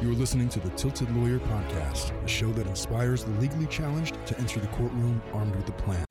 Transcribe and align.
You 0.00 0.10
are 0.10 0.14
listening 0.14 0.48
to 0.48 0.60
the 0.60 0.70
Tilted 0.70 1.14
Lawyer 1.14 1.38
Podcast, 1.38 2.12
a 2.24 2.26
show 2.26 2.50
that 2.52 2.66
inspires 2.66 3.22
the 3.22 3.32
legally 3.32 3.66
challenged 3.66 4.16
to 4.24 4.38
enter 4.38 4.58
the 4.58 4.66
courtroom 4.68 5.20
armed 5.34 5.54
with 5.54 5.68
a 5.68 5.72
plan. 5.72 6.06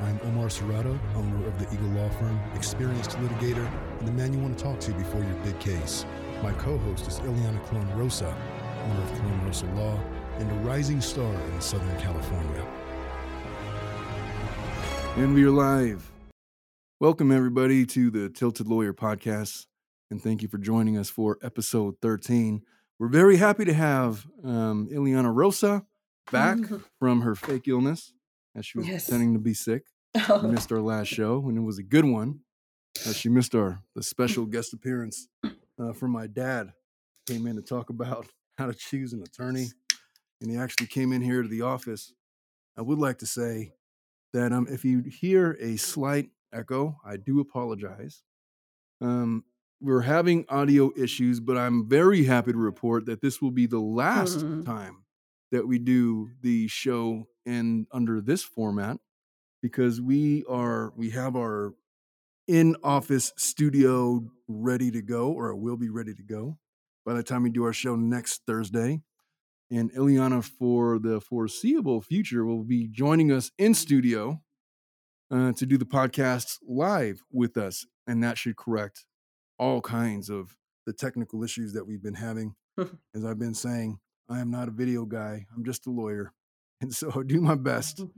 I'm 0.00 0.18
Omar 0.24 0.48
Serrato, 0.48 0.98
owner 1.14 1.46
of 1.46 1.56
the 1.56 1.72
Eagle 1.72 1.90
Law 1.90 2.08
Firm, 2.08 2.36
experienced 2.56 3.10
litigator, 3.10 3.70
and 4.00 4.08
the 4.08 4.12
man 4.12 4.32
you 4.32 4.40
want 4.40 4.58
to 4.58 4.64
talk 4.64 4.80
to 4.80 4.92
before 4.94 5.22
your 5.22 5.36
big 5.44 5.56
case. 5.60 6.04
My 6.42 6.50
co-host 6.54 7.06
is 7.06 7.20
Iliana 7.20 7.64
Colon 7.66 7.96
Rosa, 7.96 8.26
owner 8.26 9.02
of 9.02 9.20
Colon 9.20 9.46
Rosa 9.46 9.66
Law, 9.66 9.96
and 10.38 10.50
a 10.50 10.54
rising 10.68 11.00
star 11.00 11.32
in 11.32 11.60
Southern 11.60 11.96
California. 12.00 12.66
And 15.14 15.32
we 15.32 15.44
are 15.44 15.52
live. 15.52 16.10
Welcome, 16.98 17.30
everybody, 17.30 17.86
to 17.86 18.10
the 18.10 18.30
Tilted 18.30 18.66
Lawyer 18.66 18.92
Podcast. 18.92 19.66
And 20.10 20.20
thank 20.20 20.42
you 20.42 20.48
for 20.48 20.58
joining 20.58 20.98
us 20.98 21.08
for 21.08 21.38
episode 21.40 21.98
13. 22.02 22.62
We're 22.98 23.08
very 23.08 23.36
happy 23.36 23.64
to 23.64 23.72
have 23.72 24.26
um, 24.44 24.88
Iliana 24.92 25.32
Rosa 25.34 25.86
back 26.32 26.58
from 26.98 27.20
her 27.22 27.34
fake 27.34 27.68
illness 27.68 28.12
as 28.56 28.66
she 28.66 28.78
was 28.78 28.88
Yes. 28.88 29.04
pretending 29.04 29.34
to 29.34 29.38
be 29.38 29.54
sick. 29.54 29.84
We 30.42 30.48
missed 30.50 30.72
our 30.72 30.80
last 30.80 31.08
show, 31.08 31.48
and 31.48 31.56
it 31.56 31.60
was 31.60 31.78
a 31.78 31.82
good 31.82 32.04
one. 32.04 32.40
Uh, 33.06 33.12
she 33.12 33.28
missed 33.28 33.54
our 33.54 33.82
the 33.94 34.02
special 34.02 34.46
guest 34.54 34.72
appearance 34.72 35.28
uh, 35.78 35.92
from 35.92 36.10
my 36.10 36.26
dad. 36.26 36.72
Came 37.26 37.46
in 37.46 37.56
to 37.56 37.62
talk 37.62 37.90
about 37.90 38.26
how 38.58 38.66
to 38.66 38.74
choose 38.74 39.12
an 39.12 39.22
attorney, 39.22 39.68
and 40.40 40.50
he 40.50 40.56
actually 40.56 40.86
came 40.88 41.12
in 41.12 41.22
here 41.22 41.42
to 41.42 41.48
the 41.48 41.62
office. 41.62 42.12
I 42.76 42.82
would 42.82 42.98
like 42.98 43.18
to 43.18 43.26
say 43.26 43.74
that 44.32 44.52
um, 44.52 44.66
if 44.68 44.84
you 44.84 45.02
hear 45.02 45.56
a 45.60 45.76
slight 45.76 46.30
echo, 46.52 46.96
I 47.04 47.16
do 47.16 47.38
apologize. 47.40 48.22
Um, 49.00 49.44
we're 49.80 50.02
having 50.02 50.44
audio 50.48 50.92
issues, 50.96 51.40
but 51.40 51.56
I'm 51.56 51.88
very 51.88 52.24
happy 52.24 52.52
to 52.52 52.58
report 52.58 53.06
that 53.06 53.20
this 53.20 53.40
will 53.40 53.50
be 53.52 53.66
the 53.66 53.80
last 53.80 54.38
Mhm. 54.38 54.64
time 54.64 55.04
that 55.52 55.66
we 55.66 55.78
do 55.78 56.30
the 56.40 56.68
show 56.68 57.28
in 57.46 57.86
under 57.92 58.20
this 58.20 58.42
format 58.42 59.00
because 59.62 60.00
we 60.00 60.44
are 60.46 60.92
we 60.96 61.10
have 61.10 61.36
our 61.36 61.74
in 62.46 62.76
office 62.82 63.32
studio 63.36 64.26
ready 64.48 64.90
to 64.90 65.02
go 65.02 65.32
or 65.32 65.50
it 65.50 65.56
will 65.58 65.76
be 65.76 65.88
ready 65.90 66.14
to 66.14 66.22
go 66.22 66.58
by 67.04 67.14
the 67.14 67.22
time 67.22 67.42
we 67.42 67.50
do 67.50 67.64
our 67.64 67.72
show 67.72 67.94
next 67.96 68.42
Thursday. 68.46 69.02
And 69.70 69.92
Iliana, 69.92 70.42
for 70.42 70.98
the 70.98 71.20
foreseeable 71.20 72.00
future, 72.00 72.44
will 72.44 72.64
be 72.64 72.88
joining 72.88 73.30
us 73.30 73.50
in 73.58 73.74
studio 73.74 74.42
uh, 75.30 75.52
to 75.52 75.66
do 75.66 75.76
the 75.76 75.84
podcast 75.84 76.58
live 76.66 77.22
with 77.30 77.56
us. 77.58 77.86
And 78.06 78.22
that 78.24 78.38
should 78.38 78.56
correct 78.56 79.04
all 79.58 79.80
kinds 79.80 80.30
of 80.30 80.56
the 80.86 80.92
technical 80.92 81.44
issues 81.44 81.72
that 81.74 81.86
we've 81.86 82.02
been 82.02 82.14
having. 82.14 82.54
As 83.14 83.24
I've 83.24 83.38
been 83.38 83.54
saying, 83.54 83.98
I 84.28 84.40
am 84.40 84.50
not 84.50 84.68
a 84.68 84.72
video 84.72 85.04
guy, 85.04 85.46
I'm 85.54 85.64
just 85.64 85.86
a 85.86 85.90
lawyer. 85.90 86.32
And 86.80 86.94
so 86.94 87.10
I 87.12 87.24
do 87.24 87.40
my 87.40 87.56
best. 87.56 88.02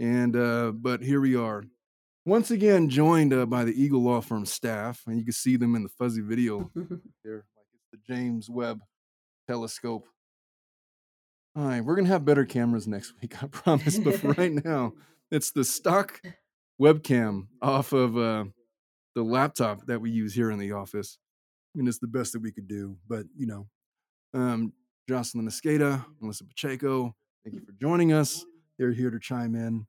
And, 0.00 0.36
uh, 0.36 0.70
but 0.70 1.02
here 1.02 1.20
we 1.20 1.34
are. 1.34 1.64
Once 2.24 2.52
again, 2.52 2.88
joined 2.88 3.32
uh, 3.34 3.46
by 3.46 3.64
the 3.64 3.72
Eagle 3.72 4.00
Law 4.00 4.20
Firm 4.20 4.46
staff, 4.46 5.02
and 5.08 5.18
you 5.18 5.24
can 5.24 5.32
see 5.32 5.56
them 5.56 5.74
in 5.74 5.82
the 5.82 5.88
fuzzy 5.88 6.20
video 6.20 6.70
there, 7.24 7.44
like 7.56 7.66
it's 7.74 7.88
the 7.90 7.98
James 8.06 8.48
Webb 8.48 8.82
telescope. 9.48 10.06
All 11.56 11.64
right, 11.64 11.80
we're 11.80 11.96
gonna 11.96 12.06
have 12.08 12.24
better 12.24 12.44
cameras 12.44 12.86
next 12.86 13.12
week, 13.20 13.42
I 13.42 13.48
promise. 13.48 13.98
But 13.98 14.20
for 14.20 14.28
right 14.34 14.52
now, 14.64 14.92
it's 15.32 15.50
the 15.50 15.64
stock 15.64 16.20
webcam 16.80 17.48
off 17.60 17.92
of 17.92 18.16
uh, 18.16 18.44
the 19.18 19.24
laptop 19.24 19.84
that 19.86 20.00
we 20.00 20.12
use 20.12 20.32
here 20.32 20.52
in 20.52 20.60
the 20.60 20.70
office, 20.70 21.18
and 21.74 21.88
it's 21.88 21.98
the 21.98 22.06
best 22.06 22.32
that 22.32 22.40
we 22.40 22.52
could 22.52 22.68
do. 22.68 22.96
But 23.08 23.26
you 23.36 23.48
know, 23.48 23.66
um, 24.32 24.72
Jocelyn 25.08 25.48
Escada, 25.48 26.04
Melissa 26.20 26.44
Pacheco, 26.44 27.16
thank 27.42 27.56
you 27.56 27.60
for 27.66 27.72
joining 27.80 28.12
us. 28.12 28.44
They're 28.78 28.92
here 28.92 29.10
to 29.10 29.18
chime 29.18 29.56
in. 29.56 29.86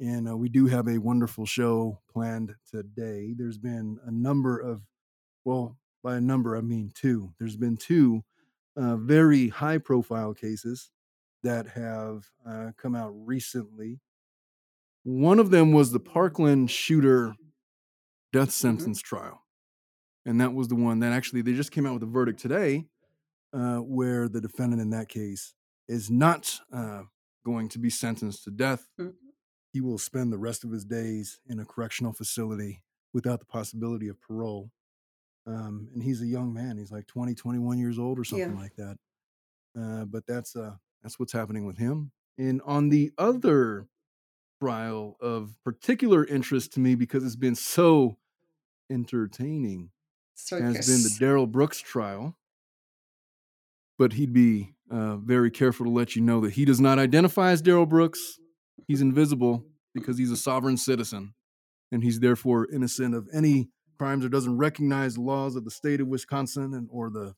And 0.00 0.28
uh, 0.28 0.36
we 0.36 0.48
do 0.48 0.66
have 0.66 0.88
a 0.88 0.98
wonderful 0.98 1.46
show 1.46 2.00
planned 2.12 2.56
today. 2.68 3.34
There's 3.36 3.58
been 3.58 4.00
a 4.04 4.10
number 4.10 4.58
of, 4.58 4.82
well, 5.44 5.76
by 6.02 6.16
a 6.16 6.20
number, 6.20 6.56
I 6.56 6.60
mean 6.60 6.90
two. 6.92 7.32
There's 7.38 7.56
been 7.56 7.76
two 7.76 8.24
uh, 8.76 8.96
very 8.96 9.48
high 9.48 9.78
profile 9.78 10.34
cases 10.34 10.90
that 11.44 11.68
have 11.68 12.28
uh, 12.44 12.72
come 12.76 12.96
out 12.96 13.12
recently. 13.14 14.00
One 15.04 15.38
of 15.38 15.50
them 15.50 15.70
was 15.70 15.92
the 15.92 16.00
Parkland 16.00 16.68
shooter 16.68 17.36
death 18.32 18.50
sentence 18.50 19.00
trial. 19.00 19.44
And 20.24 20.40
that 20.40 20.54
was 20.54 20.68
the 20.68 20.76
one 20.76 21.00
that 21.00 21.12
actually 21.12 21.42
they 21.42 21.54
just 21.54 21.72
came 21.72 21.86
out 21.86 21.94
with 21.94 22.02
a 22.04 22.06
verdict 22.06 22.40
today 22.40 22.86
uh, 23.52 23.78
where 23.78 24.28
the 24.28 24.40
defendant 24.40 24.82
in 24.82 24.90
that 24.90 25.08
case 25.08 25.54
is 25.88 26.10
not 26.10 26.60
uh, 26.72 27.04
going 27.44 27.68
to 27.70 27.78
be 27.78 27.90
sentenced 27.90 28.44
to 28.44 28.50
death. 28.50 28.88
Mhm. 28.98 29.14
He 29.72 29.80
will 29.80 29.98
spend 29.98 30.32
the 30.32 30.38
rest 30.38 30.64
of 30.64 30.70
his 30.70 30.84
days 30.84 31.40
in 31.46 31.58
a 31.60 31.64
correctional 31.66 32.12
facility 32.12 32.84
without 33.14 33.40
the 33.40 33.46
possibility 33.46 34.08
of 34.08 34.20
parole. 34.20 34.70
Um, 35.46 35.90
and 35.94 36.02
he's 36.02 36.22
a 36.22 36.26
young 36.26 36.52
man. 36.52 36.78
He's 36.78 36.92
like 36.92 37.06
20, 37.06 37.34
21 37.34 37.78
years 37.78 37.98
old 37.98 38.18
or 38.18 38.24
something 38.24 38.54
Yeah. 38.54 38.60
like 38.60 38.76
that. 38.76 38.98
Uh, 39.78 40.04
but 40.04 40.26
that's 40.26 40.56
uh, 40.56 40.76
that's 41.02 41.18
what's 41.18 41.32
happening 41.32 41.66
with 41.66 41.78
him. 41.78 42.12
And 42.38 42.62
on 42.62 42.90
the 42.90 43.12
other 43.18 43.88
trial 44.60 45.16
of 45.20 45.56
particular 45.64 46.24
interest 46.24 46.72
to 46.74 46.80
me 46.80 46.94
because 46.94 47.24
it's 47.24 47.36
been 47.36 47.54
so 47.56 48.18
entertaining 48.92 49.90
has 50.50 50.86
been 50.86 51.02
the 51.02 51.16
Darrell 51.18 51.46
Brooks 51.46 51.80
trial. 51.80 52.36
But 53.98 54.14
he'd 54.14 54.32
be 54.32 54.74
uh, 54.90 55.16
very 55.16 55.50
careful 55.50 55.86
to 55.86 55.92
let 55.92 56.16
you 56.16 56.22
know 56.22 56.40
that 56.40 56.54
he 56.54 56.64
does 56.64 56.80
not 56.80 56.98
identify 56.98 57.50
as 57.50 57.62
Darrell 57.62 57.86
Brooks. 57.86 58.38
He's 58.88 59.00
invisible 59.00 59.64
because 59.94 60.18
he's 60.18 60.30
a 60.30 60.36
sovereign 60.36 60.76
citizen 60.76 61.34
and 61.92 62.02
he's 62.02 62.20
therefore 62.20 62.68
innocent 62.72 63.14
of 63.14 63.28
any 63.32 63.68
crimes 63.98 64.24
or 64.24 64.28
doesn't 64.28 64.56
recognize 64.56 65.14
the 65.14 65.20
laws 65.20 65.54
of 65.54 65.64
the 65.64 65.70
state 65.70 66.00
of 66.00 66.08
Wisconsin 66.08 66.74
and 66.74 66.88
or 66.90 67.10
the 67.10 67.34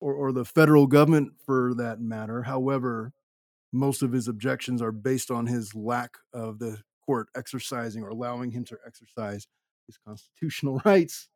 or, 0.00 0.14
or 0.14 0.32
the 0.32 0.44
federal 0.44 0.86
government 0.86 1.32
for 1.44 1.72
that 1.76 2.00
matter. 2.00 2.42
However, 2.42 3.12
most 3.72 4.02
of 4.02 4.12
his 4.12 4.28
objections 4.28 4.82
are 4.82 4.92
based 4.92 5.30
on 5.30 5.46
his 5.46 5.74
lack 5.74 6.16
of 6.32 6.58
the 6.58 6.82
court 7.04 7.28
exercising 7.36 8.02
or 8.02 8.08
allowing 8.08 8.50
him 8.50 8.64
to 8.64 8.76
exercise 8.86 9.46
his 9.86 9.98
constitutional 9.98 10.80
rights. 10.84 11.28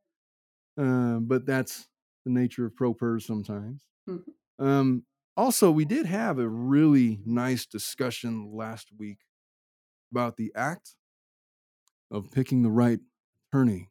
Um, 0.76 1.26
but 1.26 1.46
that's 1.46 1.88
the 2.24 2.30
nature 2.30 2.66
of 2.66 2.76
pro 2.76 2.94
pers 2.94 3.26
sometimes. 3.26 3.82
Mhm. 4.08 4.24
Um, 4.58 5.04
also, 5.36 5.70
we 5.70 5.84
did 5.84 6.06
have 6.06 6.38
a 6.38 6.48
really 6.48 7.20
nice 7.24 7.66
discussion 7.66 8.52
last 8.52 8.88
week 8.96 9.18
about 10.12 10.36
the 10.36 10.52
act 10.54 10.96
of 12.10 12.30
picking 12.30 12.62
the 12.62 12.70
right 12.70 13.00
attorney. 13.48 13.88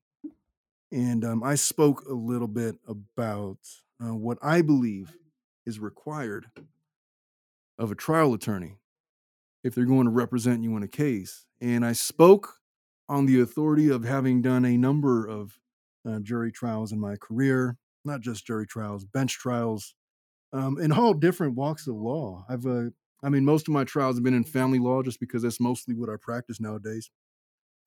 And 0.92 1.24
um, 1.24 1.44
I 1.44 1.56
spoke 1.56 2.06
a 2.08 2.14
little 2.14 2.48
bit 2.48 2.76
about 2.88 3.58
uh, 4.04 4.16
what 4.16 4.38
I 4.42 4.62
believe 4.62 5.16
is 5.66 5.80
required 5.80 6.48
of 7.78 7.92
a 7.92 7.96
trial 7.96 8.34
attorney 8.34 8.76
if 9.64 9.76
they're 9.76 9.86
going 9.86 10.06
to 10.06 10.12
represent 10.12 10.64
you 10.64 10.76
in 10.78 10.84
a 10.84 10.88
case. 10.88 11.46
And 11.62 11.86
I 11.86 11.94
spoke 11.94 12.59
on 13.10 13.26
the 13.26 13.42
authority 13.42 13.90
of 13.90 14.06
having 14.06 14.42
done 14.42 14.66
a 14.66 14.78
number 14.78 15.28
of 15.28 15.60
uh, 16.08 16.20
jury 16.20 16.52
trials 16.52 16.92
in 16.94 17.00
my 17.00 17.18
career, 17.18 17.78
not 18.06 18.22
just 18.22 18.46
jury 18.46 18.68
trials, 18.68 19.06
bench 19.06 19.34
trials, 19.40 19.96
um, 20.54 20.80
in 20.80 20.92
all 20.92 21.14
different 21.14 21.56
walks 21.56 21.88
of 21.88 21.96
law. 21.96 22.46
I've, 22.50 22.66
uh, 22.66 22.92
I 23.24 23.30
mean, 23.30 23.46
most 23.46 23.68
of 23.68 23.74
my 23.74 23.84
trials 23.84 24.18
have 24.18 24.24
been 24.24 24.34
in 24.34 24.44
family 24.46 24.80
law 24.80 25.04
just 25.04 25.20
because 25.20 25.44
that's 25.44 25.60
mostly 25.60 25.96
what 25.96 26.10
I 26.10 26.16
practice 26.22 26.60
nowadays. 26.60 27.12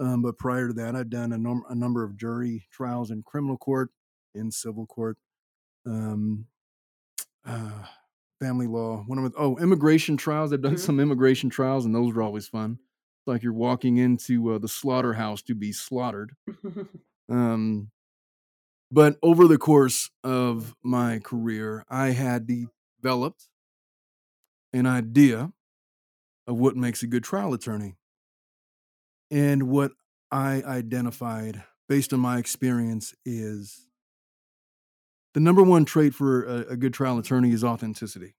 Um, 0.00 0.22
but 0.22 0.38
prior 0.38 0.68
to 0.68 0.74
that, 0.74 0.96
I'd 0.96 1.10
done 1.10 1.32
a, 1.32 1.38
num- 1.38 1.64
a 1.68 1.74
number 1.74 2.04
of 2.04 2.16
jury 2.16 2.66
trials 2.72 3.10
in 3.10 3.22
criminal 3.22 3.58
court, 3.58 3.90
in 4.34 4.50
civil 4.50 4.86
court, 4.86 5.18
um, 5.86 6.48
uh, 7.44 7.86
family 8.40 8.66
law. 8.66 9.02
One 9.06 9.18
of 9.18 9.34
oh, 9.36 9.56
immigration 9.58 10.16
trials. 10.16 10.52
I've 10.52 10.62
done 10.62 10.76
Mhm. 10.76 10.78
some 10.78 11.00
immigration 11.00 11.50
trials, 11.50 11.84
and 11.84 11.94
those 11.94 12.14
were 12.14 12.22
always 12.22 12.48
fun. 12.48 12.78
It's 13.22 13.28
like 13.28 13.44
you're 13.44 13.52
walking 13.52 13.98
into 13.98 14.52
uh, 14.52 14.58
the 14.58 14.66
slaughterhouse 14.68 15.42
to 15.42 15.54
be 15.54 15.72
slaughtered. 15.72 16.32
Um, 17.28 17.90
but 18.90 19.16
over 19.22 19.48
the 19.48 19.56
course 19.56 20.10
of 20.22 20.74
my 20.82 21.18
career, 21.18 21.84
I 21.88 22.08
had 22.08 22.46
developed 22.46 23.48
an 24.74 24.86
idea 24.86 25.52
of 26.46 26.58
what 26.58 26.76
makes 26.76 27.02
a 27.02 27.06
good 27.06 27.24
trial 27.24 27.54
attorney. 27.54 27.94
And 29.30 29.64
what 29.64 29.92
I 30.30 30.62
identified 30.66 31.62
based 31.88 32.12
on 32.12 32.20
my 32.20 32.36
experience 32.36 33.14
is 33.24 33.88
the 35.32 35.40
number 35.40 35.62
one 35.62 35.86
trait 35.86 36.12
for 36.12 36.44
a, 36.44 36.72
a 36.72 36.76
good 36.76 36.92
trial 36.92 37.18
attorney 37.18 37.52
is 37.52 37.64
authenticity. 37.64 38.34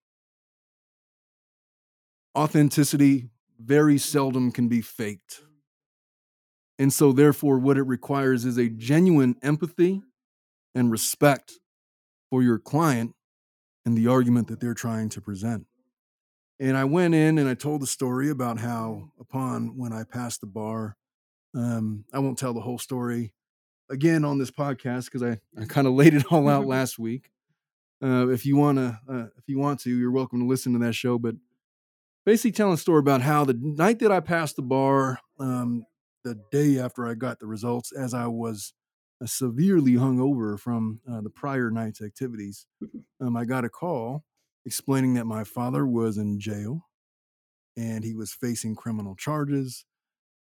Authenticity 2.37 3.29
very 3.59 3.97
seldom 3.97 4.51
can 4.51 4.67
be 4.67 4.81
faked. 4.81 5.41
And 6.79 6.91
so, 6.91 7.11
therefore, 7.11 7.59
what 7.59 7.77
it 7.77 7.83
requires 7.83 8.45
is 8.45 8.57
a 8.57 8.67
genuine 8.67 9.35
empathy 9.41 10.01
and 10.75 10.91
respect 10.91 11.53
for 12.29 12.41
your 12.41 12.57
client 12.57 13.13
and 13.85 13.97
the 13.97 14.07
argument 14.07 14.47
that 14.47 14.59
they're 14.59 14.73
trying 14.73 15.09
to 15.09 15.21
present. 15.21 15.67
And 16.59 16.77
I 16.77 16.85
went 16.85 17.13
in 17.13 17.37
and 17.37 17.47
I 17.49 17.53
told 17.53 17.81
the 17.81 17.87
story 17.87 18.29
about 18.29 18.59
how, 18.59 19.11
upon 19.19 19.77
when 19.77 19.91
I 19.91 20.03
passed 20.03 20.41
the 20.41 20.47
bar, 20.47 20.95
um, 21.55 22.05
I 22.13 22.19
won't 22.19 22.37
tell 22.37 22.53
the 22.53 22.61
whole 22.61 22.79
story 22.79 23.33
again 23.89 24.25
on 24.25 24.39
this 24.39 24.51
podcast 24.51 25.05
because 25.05 25.23
I, 25.23 25.39
I 25.59 25.65
kind 25.65 25.87
of 25.87 25.93
laid 25.95 26.13
it 26.13 26.31
all 26.31 26.47
out 26.47 26.65
last 26.67 26.97
week. 26.97 27.29
Uh, 28.03 28.27
if 28.29 28.45
you 28.45 28.57
want 28.57 28.77
to, 28.77 28.99
uh, 29.09 29.27
if 29.37 29.47
you 29.47 29.57
want 29.57 29.79
to, 29.81 29.89
you're 29.89 30.11
welcome 30.11 30.39
to 30.39 30.47
listen 30.47 30.73
to 30.73 30.79
that 30.79 30.93
show. 30.93 31.17
But 31.17 31.35
basically, 32.25 32.51
telling 32.51 32.73
a 32.73 32.77
story 32.77 32.99
about 32.99 33.21
how 33.21 33.45
the 33.45 33.57
night 33.59 33.99
that 33.99 34.11
I 34.11 34.19
passed 34.19 34.55
the 34.55 34.61
bar, 34.61 35.19
um, 35.39 35.85
the 36.23 36.39
day 36.51 36.79
after 36.79 37.07
I 37.07 37.15
got 37.15 37.39
the 37.39 37.47
results, 37.47 37.91
as 37.91 38.13
I 38.13 38.27
was 38.27 38.73
uh, 39.21 39.25
severely 39.25 39.93
hungover 39.93 40.59
from 40.59 41.01
uh, 41.09 41.21
the 41.21 41.29
prior 41.29 41.69
night's 41.69 42.01
activities, 42.01 42.65
um, 43.21 43.35
I 43.35 43.45
got 43.45 43.65
a 43.65 43.69
call 43.69 44.23
explaining 44.65 45.15
that 45.15 45.25
my 45.25 45.43
father 45.43 45.85
was 45.85 46.17
in 46.17 46.39
jail 46.39 46.85
and 47.75 48.03
he 48.03 48.13
was 48.13 48.33
facing 48.33 48.75
criminal 48.75 49.15
charges, 49.15 49.85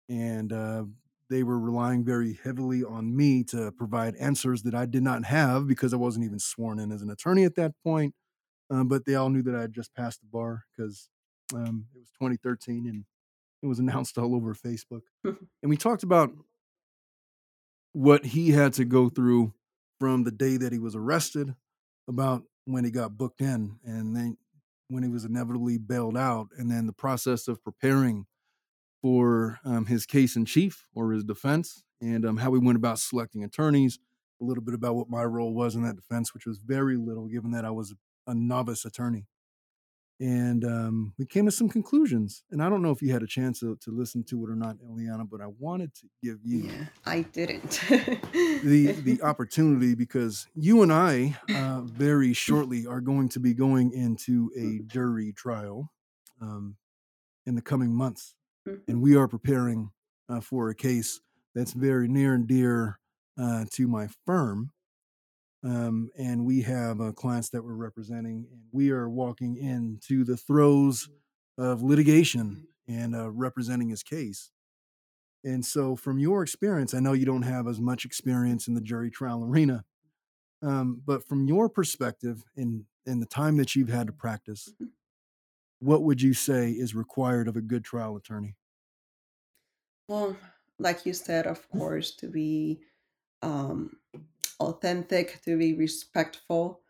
and 0.09 0.51
uh, 0.51 0.83
they 1.29 1.43
were 1.43 1.59
relying 1.59 2.03
very 2.03 2.39
heavily 2.43 2.83
on 2.83 3.15
me 3.15 3.43
to 3.43 3.71
provide 3.73 4.15
answers 4.15 4.63
that 4.63 4.73
I 4.73 4.85
did 4.87 5.03
not 5.03 5.25
have 5.25 5.67
because 5.67 5.93
I 5.93 5.97
wasn't 5.97 6.25
even 6.25 6.39
sworn 6.39 6.79
in 6.79 6.91
as 6.91 7.03
an 7.03 7.11
attorney 7.11 7.43
at 7.43 7.55
that 7.55 7.73
point. 7.83 8.15
Um, 8.71 8.87
but 8.87 9.05
they 9.05 9.15
all 9.15 9.29
knew 9.29 9.43
that 9.43 9.55
I 9.55 9.61
had 9.61 9.73
just 9.73 9.93
passed 9.95 10.21
the 10.21 10.27
bar 10.31 10.63
because 10.75 11.09
um, 11.53 11.85
it 11.93 11.99
was 11.99 12.09
2013 12.19 12.87
and 12.87 13.05
it 13.61 13.67
was 13.67 13.79
announced 13.79 14.17
all 14.17 14.35
over 14.35 14.53
Facebook. 14.53 15.01
and 15.23 15.37
we 15.63 15.77
talked 15.77 16.03
about 16.03 16.31
what 17.93 18.25
he 18.25 18.51
had 18.51 18.73
to 18.73 18.85
go 18.85 19.09
through 19.09 19.53
from 19.99 20.23
the 20.23 20.31
day 20.31 20.57
that 20.57 20.71
he 20.71 20.79
was 20.79 20.95
arrested, 20.95 21.55
about 22.07 22.43
when 22.65 22.83
he 22.83 22.91
got 22.91 23.17
booked 23.17 23.41
in, 23.41 23.77
and 23.83 24.15
then 24.15 24.37
when 24.89 25.03
he 25.03 25.09
was 25.09 25.25
inevitably 25.25 25.77
bailed 25.77 26.17
out, 26.17 26.47
and 26.57 26.71
then 26.71 26.87
the 26.87 26.93
process 26.93 27.47
of 27.47 27.63
preparing 27.63 28.25
for 29.01 29.59
um, 29.63 29.85
his 29.85 30.05
case 30.05 30.35
in 30.35 30.45
chief 30.45 30.87
or 30.95 31.11
his 31.11 31.23
defense, 31.23 31.83
and 32.01 32.25
um, 32.25 32.37
how 32.37 32.49
we 32.49 32.59
went 32.59 32.77
about 32.77 32.99
selecting 32.99 33.43
attorneys. 33.43 33.99
A 34.41 34.45
little 34.45 34.63
bit 34.63 34.73
about 34.73 34.95
what 34.95 35.09
my 35.09 35.23
role 35.23 35.53
was 35.53 35.75
in 35.75 35.83
that 35.83 35.97
defense, 35.97 36.33
which 36.33 36.45
was 36.45 36.59
very 36.59 36.95
little, 36.95 37.27
given 37.27 37.51
that 37.51 37.65
I 37.65 37.71
was 37.71 37.93
a 38.25 38.33
novice 38.33 38.85
attorney 38.85 39.25
and 40.19 40.65
um, 40.65 41.13
we 41.17 41.25
came 41.25 41.45
to 41.45 41.51
some 41.51 41.69
conclusions. 41.69 42.43
And 42.51 42.61
I 42.61 42.69
don't 42.69 42.81
know 42.81 42.91
if 42.91 43.01
you 43.01 43.11
had 43.13 43.23
a 43.23 43.27
chance 43.27 43.59
to, 43.61 43.77
to 43.77 43.91
listen 43.91 44.23
to 44.25 44.43
it 44.45 44.49
or 44.49 44.55
not, 44.55 44.75
Iliana, 44.77 45.29
but 45.29 45.39
I 45.41 45.47
wanted 45.47 45.93
to 45.95 46.07
give 46.21 46.39
you 46.43 46.63
Yeah, 46.63 46.85
I 47.05 47.21
didn't. 47.21 47.79
the 47.89 48.91
the 49.03 49.21
opportunity 49.23 49.95
because 49.95 50.47
you 50.55 50.81
and 50.83 50.91
I 50.91 51.37
uh, 51.55 51.81
very 51.81 52.33
shortly 52.33 52.85
are 52.85 53.01
going 53.01 53.29
to 53.29 53.39
be 53.39 53.53
going 53.53 53.91
into 53.93 54.51
a 54.57 54.83
jury 54.91 55.31
trial 55.33 55.91
um, 56.41 56.75
in 57.45 57.55
the 57.55 57.61
coming 57.61 57.93
months, 57.93 58.35
Mhm. 58.67 58.81
and 58.89 59.01
we 59.01 59.15
are 59.15 59.27
preparing 59.27 59.91
uh, 60.27 60.41
for 60.41 60.69
a 60.69 60.75
case 60.75 61.21
that's 61.55 61.71
very 61.73 62.07
near 62.07 62.33
and 62.33 62.45
dear 62.47 62.99
uh, 63.37 63.65
to 63.71 63.87
my 63.87 64.07
firm. 64.25 64.71
Um, 65.63 66.09
and 66.17 66.45
we 66.45 66.61
have 66.61 67.01
uh, 67.01 67.11
clients 67.11 67.49
that 67.49 67.63
we're 67.63 67.73
representing, 67.73 68.47
and 68.51 68.61
we 68.71 68.91
are 68.91 69.09
walking 69.09 69.57
into 69.57 70.23
the 70.23 70.37
throes 70.37 71.09
of 71.57 71.83
litigation 71.83 72.67
and 72.87 73.15
uh, 73.15 73.29
representing 73.29 73.89
his 73.89 74.01
case. 74.01 74.51
And 75.43 75.65
so, 75.65 75.95
from 75.95 76.19
your 76.19 76.43
experience, 76.43 76.93
I 76.93 76.99
know 76.99 77.13
you 77.13 77.25
don't 77.25 77.43
have 77.43 77.67
as 77.67 77.79
much 77.79 78.05
experience 78.05 78.67
in 78.67 78.73
the 78.73 78.81
jury 78.81 79.11
trial 79.11 79.43
arena, 79.43 79.83
um, 80.61 81.01
but 81.05 81.27
from 81.27 81.47
your 81.47 81.69
perspective 81.69 82.43
in 82.55 82.85
in 83.05 83.19
the 83.19 83.25
time 83.25 83.57
that 83.57 83.75
you've 83.75 83.89
had 83.89 84.07
to 84.07 84.13
practice, 84.13 84.73
what 85.79 86.03
would 86.03 86.21
you 86.21 86.33
say 86.33 86.71
is 86.71 86.93
required 86.95 87.47
of 87.47 87.55
a 87.55 87.61
good 87.61 87.83
trial 87.83 88.15
attorney? 88.15 88.55
well, 90.09 90.35
like 90.79 91.05
you 91.05 91.13
said, 91.13 91.45
of 91.45 91.69
course, 91.69 92.11
to 92.15 92.27
be 92.27 92.81
um, 93.43 93.98
authentic, 94.59 95.41
to 95.43 95.57
be 95.57 95.73
respectful. 95.73 96.81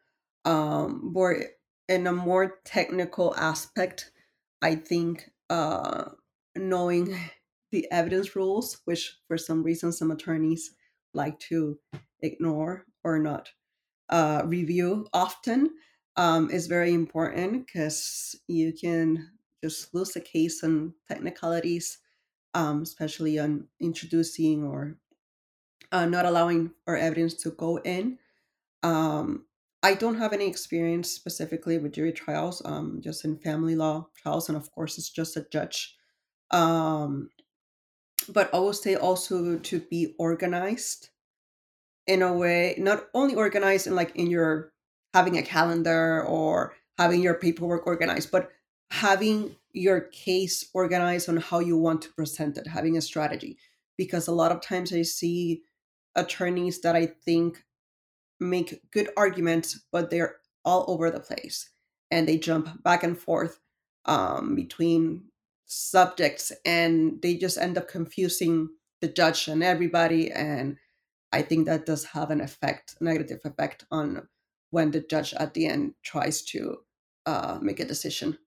Um, 0.46 1.12
but 1.14 1.36
in 1.88 2.08
a 2.08 2.14
more 2.14 2.60
technical 2.66 3.36
aspect, 3.36 4.12
I 4.62 4.76
think 4.76 5.32
uh, 5.50 6.06
knowing 6.56 7.18
the 7.72 7.92
evidence 7.92 8.36
rules, 8.36 8.82
which 8.86 9.18
for 9.28 9.38
some 9.38 9.64
reason 9.64 9.92
some 9.92 10.12
attorneys 10.12 10.72
like 11.14 11.40
to 11.40 11.80
ignore 12.22 12.86
or 13.04 13.20
not 13.20 13.50
uh, 14.10 14.44
review 14.46 15.08
often, 15.14 15.72
um, 16.16 16.50
is 16.50 16.68
very 16.68 16.94
important 16.94 17.66
because 17.66 18.36
you 18.48 18.74
can 18.74 19.32
just 19.64 19.94
lose 19.94 20.16
a 20.16 20.22
case 20.22 20.64
on 20.64 20.94
technicalities, 21.08 22.00
um, 22.54 22.82
especially 22.82 23.40
on 23.40 23.68
introducing 23.80 24.64
or 24.64 24.98
uh, 25.92 26.06
not 26.06 26.26
allowing 26.26 26.72
our 26.88 26.96
evidence 26.96 27.34
to 27.34 27.52
go 27.52 27.78
in. 27.80 28.18
Um, 28.84 29.46
I 29.82 29.94
don't 29.94 30.18
have 30.18 30.34
any 30.34 30.48
experience 30.48 31.10
specifically 31.10 31.78
with 31.78 31.94
jury 31.94 32.12
trials, 32.12 32.62
um, 32.66 33.00
just 33.02 33.24
in 33.24 33.38
family 33.38 33.76
law 33.76 34.08
trials, 34.22 34.50
and 34.50 34.58
of 34.58 34.72
course, 34.72 34.98
it's 34.98 35.10
just 35.10 35.38
a 35.38 35.46
judge. 35.50 35.96
Um, 36.52 37.30
but 38.28 38.54
I 38.54 38.60
would 38.60 38.76
say 38.76 38.96
also 38.96 39.58
to 39.58 39.80
be 39.80 40.16
organized 40.18 41.10
in 42.08 42.22
a 42.22 42.34
way, 42.34 42.76
not 42.78 43.08
only 43.14 43.36
organized 43.36 43.88
in 43.88 43.96
like 43.96 44.16
in 44.16 44.30
your 44.30 44.74
having 45.14 45.38
a 45.38 45.44
calendar 45.44 46.24
or 46.24 46.74
having 46.98 47.22
your 47.22 47.36
paperwork 47.36 47.88
organized, 47.88 48.32
but 48.32 48.52
having 48.92 49.56
your 49.72 50.02
case 50.02 50.70
organized 50.74 51.30
on 51.30 51.38
how 51.38 51.60
you 51.60 51.78
want 51.78 52.02
to 52.02 52.14
present 52.14 52.58
it, 52.58 52.68
having 52.68 52.98
a 52.98 53.02
strategy. 53.02 53.58
Because 53.98 54.28
a 54.28 54.34
lot 54.34 54.52
of 54.52 54.62
times 54.62 54.92
I 54.92 55.04
see 55.04 55.62
attorneys 56.16 56.82
that 56.82 56.96
I 56.96 57.08
think 57.08 57.66
make 58.40 58.82
good 58.92 59.10
arguments, 59.18 59.80
but 59.92 60.10
they're 60.10 60.38
all 60.66 60.86
over 60.88 61.12
the 61.12 61.20
place 61.20 61.70
and 62.12 62.28
they 62.28 62.38
jump 62.38 62.84
back 62.84 63.04
and 63.04 63.18
forth 63.18 63.60
um, 64.06 64.56
between 64.56 65.26
subjects 65.66 66.52
and 66.66 67.22
they 67.22 67.36
just 67.36 67.58
end 67.58 67.78
up 67.78 67.88
confusing 67.88 68.70
the 69.02 69.08
judge 69.08 69.48
and 69.48 69.64
everybody. 69.64 70.32
And 70.32 70.78
I 71.32 71.42
think 71.44 71.66
that 71.68 71.86
does 71.86 72.06
have 72.06 72.32
an 72.32 72.42
effect, 72.42 72.96
a 73.00 73.04
negative 73.04 73.42
effect 73.46 73.86
on 73.92 74.28
when 74.72 74.92
the 74.92 75.02
judge 75.02 75.34
at 75.36 75.54
the 75.54 75.68
end 75.68 75.96
tries 76.04 76.42
to 76.44 76.78
uh, 77.26 77.60
make 77.62 77.80
a 77.80 77.86
decision. 77.86 78.38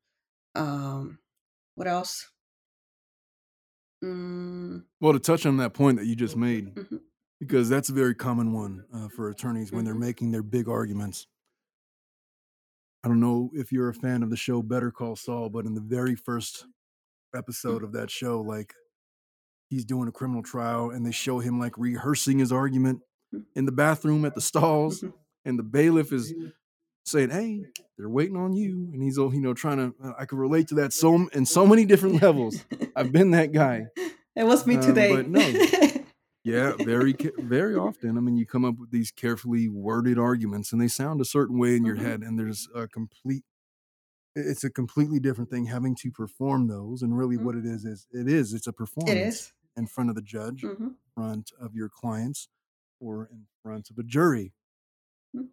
Um, 0.55 1.19
what 1.75 1.89
else? 1.89 2.31
Mm, 4.05 4.85
Well, 5.01 5.13
to 5.13 5.21
touch 5.21 5.47
on 5.47 5.59
that 5.59 5.75
point 5.75 5.99
that 5.99 6.07
you 6.07 6.17
just 6.17 6.37
made, 6.37 6.75
mhm, 6.75 7.02
because 7.43 7.69
that's 7.69 7.89
a 7.89 7.93
very 7.93 8.15
common 8.15 8.53
one 8.53 8.85
uh, 8.95 9.09
for 9.09 9.29
attorneys 9.29 9.73
when 9.73 9.85
they're 9.85 9.95
Mhm. 9.97 9.99
making 10.11 10.31
their 10.31 10.45
big 10.45 10.69
arguments. 10.69 11.27
I 13.03 13.09
don't 13.09 13.19
know 13.19 13.51
if 13.53 13.73
you're 13.73 13.89
a 13.89 13.95
fan 13.95 14.23
of 14.23 14.31
the 14.31 14.37
show 14.37 14.63
Better 14.63 14.93
Call 14.93 15.17
Saul, 15.17 15.49
but 15.51 15.67
in 15.67 15.75
the 15.75 15.81
very 15.81 16.15
first 16.15 16.67
episode 17.35 17.83
of 17.83 17.93
that 17.95 18.11
show, 18.13 18.41
like 18.41 18.75
he's 19.71 19.85
doing 19.85 20.07
a 20.07 20.13
criminal 20.13 20.43
trial 20.45 20.91
and 20.91 21.05
they 21.05 21.11
show 21.11 21.41
him 21.41 21.59
like 21.59 21.77
rehearsing 21.77 22.39
his 22.39 22.53
argument 22.53 23.01
Mhm. 23.35 23.45
in 23.57 23.67
the 23.67 23.73
bathroom 23.73 24.25
at 24.25 24.37
the 24.37 24.41
stalls, 24.41 25.01
Mhm. 25.01 25.13
and 25.45 25.59
the 25.59 25.65
bailiff 25.65 26.13
is 26.13 26.33
saying, 27.05 27.31
"Hey, 27.31 27.65
they're 27.99 28.09
waiting 28.09 28.37
on 28.37 28.53
you," 28.53 28.89
and 28.93 29.03
he's 29.03 29.19
all 29.19 29.35
you 29.35 29.41
know 29.41 29.53
trying 29.55 29.79
to. 29.79 29.95
uh, 30.01 30.13
I 30.17 30.25
can 30.27 30.39
relate 30.39 30.69
to 30.69 30.77
that 30.77 30.93
so 30.93 31.27
in 31.31 31.45
so 31.45 31.67
many 31.67 31.85
different 31.85 32.15
levels. 32.23 32.65
I've 32.95 33.11
been 33.11 33.33
that 33.33 33.51
guy. 33.53 33.87
It 34.37 34.45
was 34.45 34.65
me 34.65 34.77
Um, 34.77 34.81
today. 34.83 35.13
but 35.13 35.29
no. 35.29 35.41
Yeah, 36.45 36.73
very, 36.77 37.15
very 37.39 37.77
often. 37.77 38.17
I 38.19 38.21
mean, 38.21 38.37
you 38.37 38.47
come 38.47 38.65
up 38.65 38.77
with 38.79 38.91
these 38.91 39.13
carefully 39.13 39.69
worded 39.69 40.19
arguments, 40.19 40.73
and 40.73 40.81
they 40.83 40.89
sound 40.89 41.21
a 41.21 41.25
certain 41.25 41.59
way 41.59 41.77
in 41.77 41.85
your 41.85 41.95
Mhm. 41.95 41.97
head, 41.97 42.23
and 42.23 42.39
there's 42.39 42.69
a 42.75 42.89
complete. 42.89 43.45
It's 44.37 44.65
a 44.65 44.71
completely 44.71 45.21
different 45.21 45.51
thing 45.51 45.67
having 45.67 45.97
to 45.97 46.11
perform 46.13 46.69
those, 46.69 47.03
and 47.03 47.17
really, 47.19 47.37
Mhm. 47.37 47.39
what 47.39 47.57
it 47.57 47.67
is 47.67 47.85
is 47.87 48.07
it 48.13 48.29
is 48.29 48.55
it's 48.55 48.67
a 48.69 48.73
performance 48.75 49.43
is. 49.43 49.53
in 49.77 49.87
front 49.89 50.11
of 50.11 50.17
the 50.17 50.23
judge, 50.23 50.63
hmm 50.63 50.95
in 51.17 51.23
front 51.25 51.53
of 51.61 51.75
your 51.75 51.89
clients, 51.91 52.49
or 53.01 53.27
in 53.27 53.47
front 53.63 53.91
of 53.91 53.99
a 53.99 54.05
jury, 54.05 54.55
Mhm. 55.35 55.53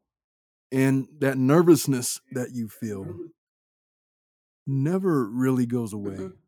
and 0.71 1.07
that 1.19 1.37
nervousness 1.37 2.21
that 2.31 2.51
you 2.53 2.69
feel 2.69 3.21
never 4.67 5.29
really 5.29 5.65
goes 5.65 5.93
away 5.93 6.17
Mhm. 6.19 6.39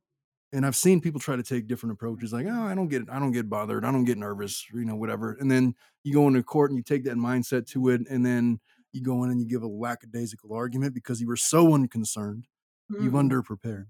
And 0.54 0.66
I've 0.66 0.76
seen 0.76 1.02
people 1.02 1.20
try 1.20 1.36
to 1.36 1.44
take 1.44 1.68
different 1.68 1.94
approaches, 1.94 2.34
like, 2.34 2.46
oh, 2.48 2.64
I 2.64 2.76
don't 2.76 2.90
get, 2.90 3.10
I 3.10 3.20
don't 3.20 3.32
get 3.32 3.50
bothered, 3.50 3.86
I 3.86 3.92
don't 3.92 4.06
get 4.06 4.18
nervous, 4.18 4.68
you 4.74 4.86
know, 4.86 4.96
whatever. 4.96 5.34
And 5.34 5.50
then 5.50 5.76
you 6.04 6.14
go 6.14 6.28
into 6.28 6.44
court 6.44 6.72
and 6.72 6.78
you 6.78 6.84
take 6.84 7.04
that 7.06 7.16
mindset 7.18 7.68
to 7.68 7.90
it, 7.90 8.02
and 8.10 8.26
then 8.26 8.60
you 8.94 9.02
go 9.02 9.24
in 9.24 9.32
and 9.32 9.40
you 9.42 9.48
give 9.48 9.64
a 9.64 9.68
lackadaisical 9.68 10.54
argument 10.54 10.94
because 10.94 11.22
you 11.22 11.28
were 11.28 11.38
so 11.38 11.74
unconcerned, 11.74 12.48
you've 12.98 13.14
Mhm. 13.14 13.16
underprepared. 13.16 13.86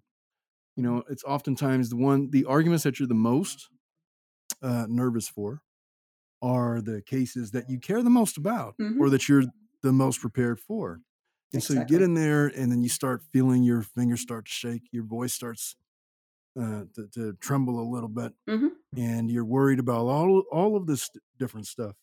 You 0.75 0.83
know, 0.83 1.03
it's 1.09 1.23
oftentimes 1.25 1.89
the 1.89 1.97
one, 1.97 2.31
the 2.31 2.45
arguments 2.45 2.83
that 2.85 2.99
you're 2.99 3.07
the 3.07 3.15
most 3.15 3.69
uh, 4.61 4.85
nervous 4.89 5.27
for 5.27 5.61
are 6.41 6.81
the 6.81 7.01
cases 7.01 7.51
that 7.51 7.69
you 7.69 7.79
care 7.79 8.03
the 8.03 8.09
most 8.09 8.37
about 8.37 8.75
or 8.97 9.09
Mhm. 9.09 9.11
that 9.11 9.29
you're 9.29 9.45
the 9.83 9.93
most 9.93 10.21
prepared 10.21 10.59
for. 10.59 11.01
And 11.53 11.63
so 11.63 11.73
you 11.73 11.85
get 11.85 12.01
in 12.01 12.15
there, 12.15 12.47
and 12.47 12.71
then 12.71 12.81
you 12.83 12.89
start 12.89 13.23
feeling 13.23 13.63
your 13.63 13.81
fingers 13.81 14.21
start 14.21 14.45
to 14.45 14.51
shake, 14.51 14.83
your 14.91 15.03
voice 15.03 15.33
starts 15.33 15.75
uh, 16.59 16.83
to, 16.95 17.07
to 17.13 17.33
tremble 17.39 17.79
a 17.79 17.87
little 17.89 18.09
bit, 18.09 18.33
hmm 18.47 18.67
and 18.97 19.31
you're 19.31 19.45
worried 19.45 19.79
about 19.79 20.05
all 20.07 20.43
all 20.51 20.75
of 20.75 20.85
this 20.85 21.09
different 21.39 21.67
stuff. 21.67 21.95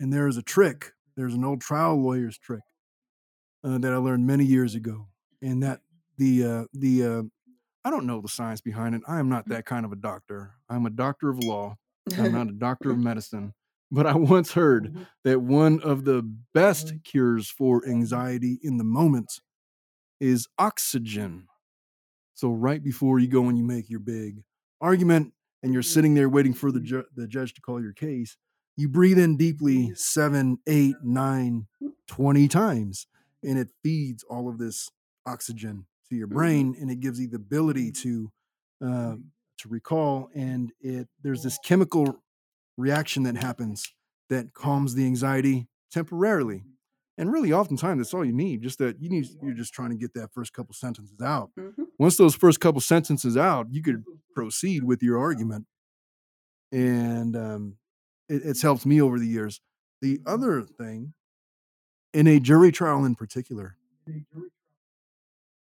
And 0.00 0.12
there 0.12 0.26
is 0.28 0.36
a 0.36 0.42
trick. 0.42 0.92
There's 1.16 1.34
an 1.34 1.44
old 1.44 1.60
trial 1.60 1.96
lawyer's 2.02 2.38
trick 2.38 2.62
uh, 3.64 3.78
that 3.78 3.92
I 3.92 3.96
learned 3.96 4.26
many 4.26 4.44
years 4.44 4.74
ago, 4.74 5.08
and 5.42 5.62
that 5.62 5.80
the 6.16 6.44
uh, 6.44 6.64
the 6.72 7.04
uh, 7.04 7.22
I 7.84 7.90
don't 7.90 8.06
know 8.06 8.20
the 8.20 8.28
science 8.28 8.60
behind 8.60 8.94
it. 8.94 9.02
I 9.06 9.18
am 9.18 9.28
not 9.28 9.48
that 9.48 9.64
kind 9.64 9.84
of 9.84 9.92
a 9.92 9.96
doctor. 9.96 10.54
I'm 10.68 10.86
a 10.86 10.90
doctor 10.90 11.28
of 11.30 11.42
law. 11.42 11.76
I'm 12.18 12.32
not 12.32 12.48
a 12.48 12.52
doctor 12.52 12.90
of 12.90 12.98
medicine. 13.10 13.54
But 13.90 14.06
I 14.06 14.16
once 14.16 14.52
heard 14.52 15.06
that 15.24 15.40
one 15.40 15.80
of 15.80 16.04
the 16.04 16.22
best 16.52 16.92
cures 17.04 17.48
for 17.50 17.86
anxiety 17.88 18.58
in 18.62 18.76
the 18.76 18.84
moment 18.84 19.40
is 20.20 20.46
oxygen. 20.58 21.46
So 22.38 22.52
right 22.52 22.80
before 22.80 23.18
you 23.18 23.26
go 23.26 23.48
and 23.48 23.58
you 23.58 23.64
make 23.64 23.90
your 23.90 23.98
big 23.98 24.44
argument 24.80 25.32
and 25.64 25.72
you're 25.72 25.82
mm-hmm. 25.82 25.88
sitting 25.88 26.14
there 26.14 26.28
waiting 26.28 26.54
for 26.54 26.70
the, 26.70 26.78
mm-hmm. 26.78 26.86
ju- 26.86 27.04
the 27.16 27.26
judge 27.26 27.52
to 27.54 27.60
call 27.60 27.82
your 27.82 27.92
case, 27.92 28.36
you 28.76 28.88
breathe 28.88 29.18
in 29.18 29.36
deeply 29.36 29.78
mm-hmm. 29.78 29.94
seven, 29.96 30.58
eight, 30.68 30.94
nine, 31.02 31.66
20 32.06 32.46
times. 32.46 33.08
And 33.42 33.58
it 33.58 33.70
feeds 33.82 34.22
all 34.22 34.48
of 34.48 34.58
this 34.58 34.88
oxygen 35.26 35.86
to 36.10 36.14
your 36.14 36.28
brain 36.28 36.76
and 36.80 36.92
it 36.92 37.00
gives 37.00 37.18
you 37.18 37.26
the 37.26 37.34
ability 37.34 37.90
to 37.90 38.30
uh, 38.86 39.16
to 39.58 39.68
recall. 39.68 40.30
And 40.32 40.70
it 40.80 41.08
there's 41.24 41.42
this 41.42 41.58
chemical 41.64 42.22
reaction 42.76 43.24
that 43.24 43.36
happens 43.36 43.92
that 44.30 44.54
calms 44.54 44.94
the 44.94 45.06
anxiety 45.06 45.66
temporarily. 45.90 46.62
And 47.16 47.32
really, 47.32 47.52
oftentimes, 47.52 47.98
that's 47.98 48.14
all 48.14 48.24
you 48.24 48.32
need. 48.32 48.62
Just 48.62 48.78
that 48.78 49.02
you 49.02 49.10
need, 49.10 49.26
you're 49.42 49.54
just 49.54 49.74
trying 49.74 49.90
to 49.90 49.96
get 49.96 50.14
that 50.14 50.32
first 50.32 50.52
couple 50.52 50.72
sentences 50.72 51.20
out. 51.20 51.50
hmm 51.58 51.82
Once 51.98 52.16
those 52.16 52.34
first 52.34 52.60
couple 52.60 52.80
sentences 52.80 53.36
out, 53.36 53.66
you 53.70 53.82
could 53.82 54.04
proceed 54.34 54.84
with 54.84 55.02
your 55.02 55.18
argument. 55.18 55.66
And 56.70 57.36
um, 57.36 57.76
it, 58.28 58.42
it's 58.44 58.62
helped 58.62 58.86
me 58.86 59.00
over 59.00 59.18
the 59.18 59.26
years. 59.26 59.60
The 60.00 60.20
other 60.26 60.62
thing, 60.62 61.14
in 62.14 62.26
a 62.26 62.38
jury 62.38 62.70
trial 62.70 63.04
in 63.04 63.14
particular, 63.14 63.76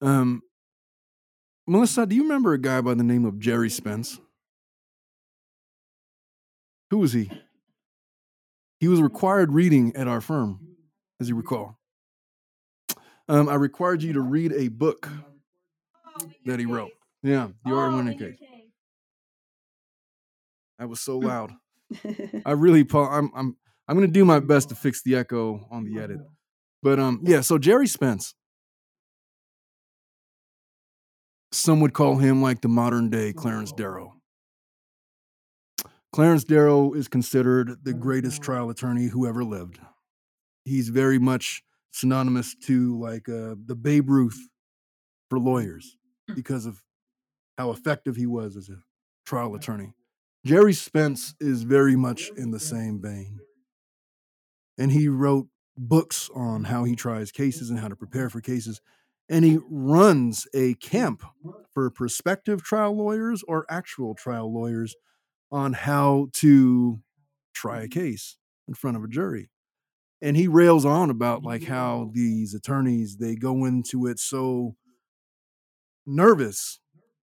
um, 0.00 0.42
Melissa, 1.66 2.06
do 2.06 2.14
you 2.14 2.22
remember 2.22 2.52
a 2.52 2.58
guy 2.58 2.80
by 2.80 2.94
the 2.94 3.04
name 3.04 3.24
of 3.24 3.38
Gerry 3.38 3.70
Spence? 3.70 4.20
Who 6.90 6.98
was 6.98 7.12
he? 7.12 7.30
He 8.78 8.88
was 8.88 9.00
required 9.00 9.52
reading 9.52 9.94
at 9.96 10.08
our 10.08 10.20
firm, 10.20 10.60
as 11.20 11.28
you 11.28 11.36
recall. 11.36 11.78
Um, 13.28 13.48
I 13.48 13.54
required 13.54 14.02
you 14.02 14.12
to 14.12 14.20
read 14.20 14.52
a 14.52 14.68
book 14.68 15.08
that 16.46 16.58
he 16.58 16.66
wrote. 16.66 16.92
Yeah, 17.22 17.48
the 17.64 17.72
R. 17.72 17.90
Winning 17.90 18.18
case. 18.18 18.38
That 20.78 20.88
was 20.88 21.00
so 21.00 21.18
loud. 21.18 21.52
I 22.44 22.50
really, 22.56 22.84
Paul, 22.84 23.08
I'm, 23.10 23.30
I'm, 23.34 23.56
I'm 23.86 23.96
going 23.96 24.06
to 24.08 24.12
do 24.12 24.24
my 24.24 24.40
best 24.40 24.70
to 24.70 24.74
fix 24.74 25.02
the 25.02 25.16
echo 25.16 25.66
on 25.70 25.84
the 25.84 26.00
edit. 26.00 26.18
But 26.82 26.98
um, 26.98 27.20
yeah. 27.22 27.40
So 27.42 27.58
Gerry 27.58 27.86
Spence, 27.86 28.34
some 31.52 31.80
would 31.80 31.92
call 31.92 32.16
him 32.16 32.42
like 32.42 32.60
the 32.60 32.68
modern 32.68 33.10
day 33.10 33.32
Clarence 33.32 33.72
Darrow. 33.72 34.14
Clarence 36.12 36.44
Darrow 36.44 36.92
is 36.92 37.08
considered 37.08 37.76
the 37.84 37.94
greatest 37.94 38.42
trial 38.42 38.68
attorney 38.68 39.06
who 39.06 39.26
ever 39.26 39.44
lived. 39.44 39.78
He's 40.64 40.88
very 40.88 41.18
much 41.18 41.62
synonymous 41.92 42.54
to 42.64 42.98
like 42.98 43.28
uh, 43.28 43.54
the 43.64 43.76
Babe 43.76 44.10
Ruth 44.10 44.38
for 45.30 45.38
lawyers 45.38 45.96
Mm. 46.30 46.36
because 46.36 46.66
of 46.66 46.82
how 47.58 47.70
effective 47.70 48.16
he 48.16 48.26
was 48.26 48.56
as 48.56 48.68
a 48.68 48.78
trial 49.26 49.54
attorney. 49.54 49.92
Gerry 50.44 50.72
Spence 50.72 51.34
is 51.40 51.62
very 51.62 51.96
much 51.96 52.30
in 52.36 52.50
the 52.50 52.60
same 52.60 53.00
vein. 53.00 53.38
And 54.78 54.90
he 54.90 55.08
wrote 55.08 55.48
books 55.76 56.28
on 56.34 56.64
how 56.64 56.84
he 56.84 56.96
tries 56.96 57.30
cases 57.30 57.70
and 57.70 57.78
how 57.78 57.88
to 57.88 57.96
prepare 57.96 58.28
for 58.28 58.40
cases. 58.40 58.80
And 59.28 59.44
he 59.44 59.58
runs 59.68 60.46
a 60.54 60.74
camp 60.74 61.22
for 61.72 61.90
prospective 61.90 62.62
trial 62.62 62.96
lawyers 62.96 63.44
or 63.46 63.64
actual 63.68 64.14
trial 64.14 64.52
lawyers 64.52 64.96
on 65.50 65.74
how 65.74 66.28
to 66.34 67.00
try 67.54 67.82
a 67.82 67.88
case 67.88 68.36
in 68.66 68.74
front 68.74 68.96
of 68.96 69.04
a 69.04 69.08
jury. 69.08 69.50
And 70.20 70.36
he 70.36 70.48
rails 70.48 70.84
on 70.84 71.10
about 71.10 71.42
like 71.42 71.64
how 71.64 72.10
these 72.12 72.54
attorneys 72.54 73.16
they 73.16 73.34
go 73.36 73.64
into 73.64 74.06
it 74.06 74.18
so 74.18 74.76
nervous. 76.06 76.78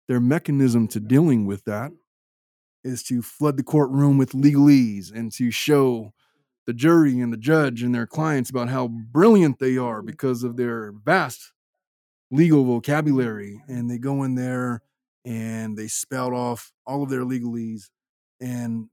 Their 0.07 0.19
mechanism 0.19 0.87
to 0.89 0.99
dealing 0.99 1.45
with 1.45 1.65
that 1.65 1.91
is 2.83 3.01
to 3.03 3.21
flood 3.21 3.57
the 3.57 3.63
courtroom 3.63 4.17
with 4.17 4.33
legalese 4.33 5.11
and 5.11 5.31
to 5.33 5.49
show 5.49 6.13
the 6.67 6.73
jury 6.73 7.19
and 7.19 7.33
the 7.33 7.37
judge 7.37 7.81
and 7.81 7.93
their 7.93 8.05
clients 8.07 8.49
about 8.49 8.69
how 8.69 8.87
brilliant 8.87 9.59
they 9.59 9.77
are 9.77 10.01
because 10.01 10.43
of 10.43 10.57
their 10.57 10.91
vast 11.03 11.51
legal 12.31 12.63
vocabulary. 12.63 13.61
And 13.67 13.89
they 13.89 13.97
go 13.97 14.23
in 14.23 14.35
there 14.35 14.81
and 15.25 15.75
they 15.75 15.87
spout 15.87 16.33
off 16.33 16.71
all 16.85 17.03
of 17.03 17.09
their 17.09 17.23
legalese 17.23 17.89
and 18.39 18.89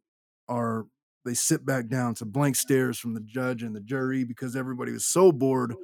are 0.48 0.86
they 1.24 1.34
sit 1.34 1.64
back 1.64 1.88
down 1.88 2.14
to 2.14 2.24
blank 2.24 2.56
stares 2.56 2.98
from 2.98 3.14
the 3.14 3.20
judge 3.20 3.62
and 3.62 3.76
the 3.76 3.80
jury 3.80 4.24
because 4.24 4.56
everybody 4.56 4.92
was 4.92 5.06
so 5.06 5.30
bored 5.30 5.74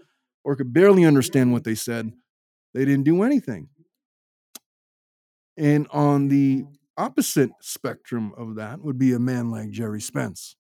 or 0.45 0.57
could 0.57 0.73
barely 0.73 1.05
understand 1.05 1.53
what 1.53 1.65
they 1.65 1.75
said. 1.75 2.13
They 2.75 2.85
didn't 2.85 3.05
do 3.05 3.23
anything. 3.23 3.69
And 5.59 5.89
on 5.91 6.29
the 6.29 6.67
opposite 6.97 7.51
spectrum 7.61 8.33
of 8.37 8.55
that 8.55 8.81
would 8.81 8.97
be 8.97 9.13
a 9.13 9.19
man 9.19 9.51
like 9.51 9.71
Gerry 9.71 10.01
Spence, 10.01 10.55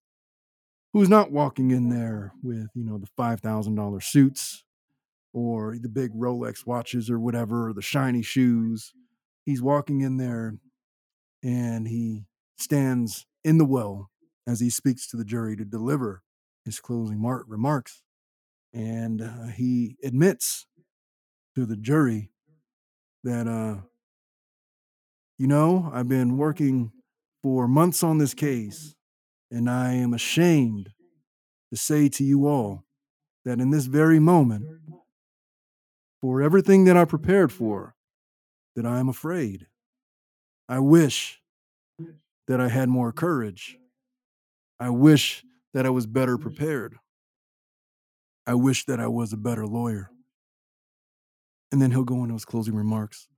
who's 0.92 1.08
not 1.08 1.30
walking 1.30 1.70
in 1.70 1.88
there 1.88 2.32
with, 2.42 2.66
you 2.74 2.84
know, 2.84 2.98
the 2.98 3.06
$5,000 3.16 4.02
suits 4.02 4.64
or 5.32 5.76
the 5.80 5.88
big 5.88 6.12
Rolex 6.14 6.66
watches 6.66 7.08
or 7.08 7.20
whatever, 7.20 7.68
or 7.68 7.72
the 7.72 7.80
shiny 7.80 8.22
shoes. 8.22 8.92
He's 9.46 9.62
walking 9.62 10.00
in 10.00 10.16
there 10.16 10.58
and 11.44 11.86
he 11.86 12.24
stands 12.58 13.24
in 13.44 13.58
the 13.58 13.64
well 13.64 14.10
as 14.48 14.58
he 14.58 14.68
speaks 14.68 15.06
to 15.08 15.16
the 15.16 15.24
jury 15.24 15.54
to 15.56 15.64
deliver 15.64 16.22
his 16.64 16.80
closing 16.80 17.22
mar- 17.22 17.44
remarks. 17.46 18.02
And 18.74 19.22
uh, 19.22 19.46
he 19.54 19.96
admits 20.02 20.66
to 21.54 21.66
the 21.66 21.76
jury 21.76 22.32
that, 23.22 23.46
uh, 23.46 23.82
you 25.38 25.46
know, 25.46 25.90
I've 25.92 26.08
been 26.08 26.36
working 26.36 26.92
for 27.42 27.68
months 27.68 28.02
on 28.02 28.18
this 28.18 28.34
case, 28.34 28.94
and 29.50 29.70
I 29.70 29.92
am 29.92 30.12
ashamed 30.12 30.92
to 31.70 31.76
say 31.76 32.08
to 32.10 32.24
you 32.24 32.46
all 32.46 32.84
that 33.44 33.60
in 33.60 33.70
this 33.70 33.86
very 33.86 34.18
moment, 34.18 34.66
for 36.20 36.42
everything 36.42 36.84
that 36.84 36.96
I 36.96 37.04
prepared 37.04 37.52
for, 37.52 37.94
that 38.74 38.84
I 38.84 38.98
am 38.98 39.08
afraid. 39.08 39.68
I 40.68 40.80
wish 40.80 41.40
that 42.48 42.60
I 42.60 42.68
had 42.68 42.88
more 42.88 43.12
courage. 43.12 43.78
I 44.80 44.90
wish 44.90 45.44
that 45.74 45.86
I 45.86 45.90
was 45.90 46.06
better 46.06 46.36
prepared. 46.36 46.96
I 48.46 48.54
wish 48.54 48.86
that 48.86 48.98
I 48.98 49.06
was 49.06 49.32
a 49.32 49.36
better 49.36 49.66
lawyer. 49.66 50.10
And 51.70 51.80
then 51.80 51.90
he'll 51.90 52.04
go 52.04 52.22
into 52.22 52.34
his 52.34 52.44
closing 52.44 52.74
remarks. 52.74 53.28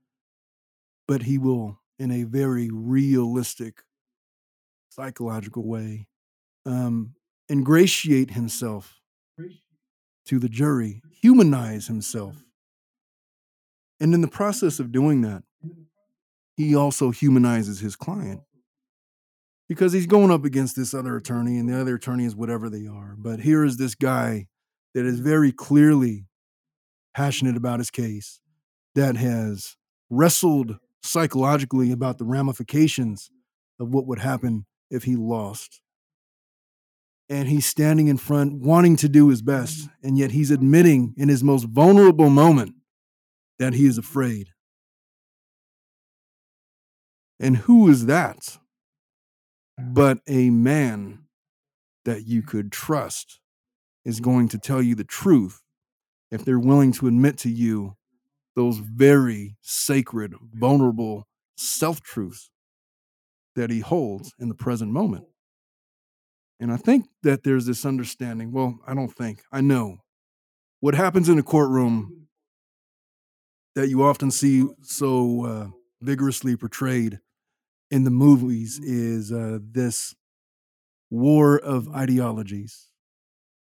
But 1.06 1.22
he 1.22 1.36
will, 1.36 1.80
in 2.00 2.10
a 2.10 2.24
very 2.24 2.70
realistic, 2.72 3.82
psychological 4.88 5.68
way, 5.68 6.08
um, 6.64 7.14
ingratiate 7.50 8.30
himself 8.30 9.00
to 10.24 10.38
the 10.38 10.48
jury, 10.48 11.02
humanize 11.12 11.88
himself. 11.88 12.42
And 14.00 14.14
in 14.14 14.22
the 14.22 14.28
process 14.28 14.80
of 14.80 14.92
doing 14.92 15.20
that, 15.20 15.42
he 16.56 16.74
also 16.74 17.10
humanizes 17.10 17.80
his 17.80 17.96
client 17.96 18.40
because 19.68 19.92
he's 19.92 20.06
going 20.06 20.30
up 20.30 20.44
against 20.44 20.76
this 20.76 20.94
other 20.94 21.16
attorney, 21.16 21.58
and 21.58 21.68
the 21.68 21.78
other 21.78 21.96
attorney 21.96 22.24
is 22.24 22.34
whatever 22.34 22.70
they 22.70 22.86
are. 22.86 23.14
But 23.18 23.40
here 23.40 23.62
is 23.62 23.76
this 23.76 23.94
guy 23.94 24.46
that 24.94 25.04
is 25.04 25.20
very 25.20 25.52
clearly 25.52 26.26
passionate 27.14 27.56
about 27.56 27.78
his 27.78 27.90
case, 27.90 28.40
that 28.94 29.16
has 29.16 29.76
wrestled 30.08 30.78
psychologically 31.02 31.92
about 31.92 32.18
the 32.18 32.24
ramifications 32.24 33.30
of 33.78 33.88
what 33.88 34.06
would 34.06 34.18
happen 34.18 34.66
if 34.90 35.04
he 35.04 35.16
lost. 35.16 35.80
And 37.28 37.48
he's 37.48 37.66
standing 37.66 38.08
in 38.08 38.16
front, 38.16 38.54
wanting 38.54 38.96
to 38.96 39.08
do 39.08 39.28
his 39.28 39.40
best, 39.40 39.78
mm-hmm. 39.78 40.08
and 40.08 40.18
yet 40.18 40.32
he's 40.32 40.50
admitting 40.50 41.14
in 41.16 41.28
his 41.28 41.44
most 41.44 41.64
vulnerable 41.64 42.28
moment 42.28 42.74
that 43.58 43.74
he 43.74 43.86
is 43.86 43.98
afraid. 43.98 44.48
And 47.38 47.56
who 47.56 47.88
is 47.88 48.06
that? 48.06 48.58
Mm-hmm. 49.78 49.94
But 49.94 50.18
a 50.26 50.50
man 50.50 51.20
that 52.04 52.26
you 52.26 52.42
could 52.42 52.72
trust 52.72 53.40
is 54.04 54.20
going 54.20 54.48
to 54.48 54.58
tell 54.58 54.82
you 54.82 54.94
the 54.94 55.04
truth 55.04 55.62
if 56.30 56.44
they're 56.44 56.58
willing 56.58 56.92
to 56.92 57.06
admit 57.06 57.38
to 57.38 57.50
you 57.50 57.96
those 58.56 58.78
very 58.78 59.56
sacred, 59.60 60.34
vulnerable 60.54 61.26
self 61.56 62.00
truths 62.00 62.50
that 63.56 63.70
he 63.70 63.80
holds 63.80 64.32
in 64.38 64.48
the 64.48 64.54
present 64.54 64.92
moment. 64.92 65.24
And 66.60 66.72
I 66.72 66.76
think 66.76 67.06
that 67.22 67.42
there's 67.42 67.66
this 67.66 67.86
understanding. 67.86 68.52
Well, 68.52 68.78
I 68.86 68.94
don't 68.94 69.12
think, 69.12 69.42
I 69.50 69.60
know. 69.60 69.98
What 70.80 70.94
happens 70.94 71.28
in 71.28 71.38
a 71.38 71.42
courtroom 71.42 72.28
that 73.74 73.88
you 73.88 74.02
often 74.02 74.30
see 74.30 74.66
so 74.82 75.44
uh, 75.44 75.66
vigorously 76.00 76.56
portrayed 76.56 77.20
in 77.90 78.04
the 78.04 78.10
movies 78.10 78.78
is 78.78 79.32
uh, 79.32 79.58
this 79.62 80.14
war 81.10 81.58
of 81.58 81.88
ideologies. 81.94 82.88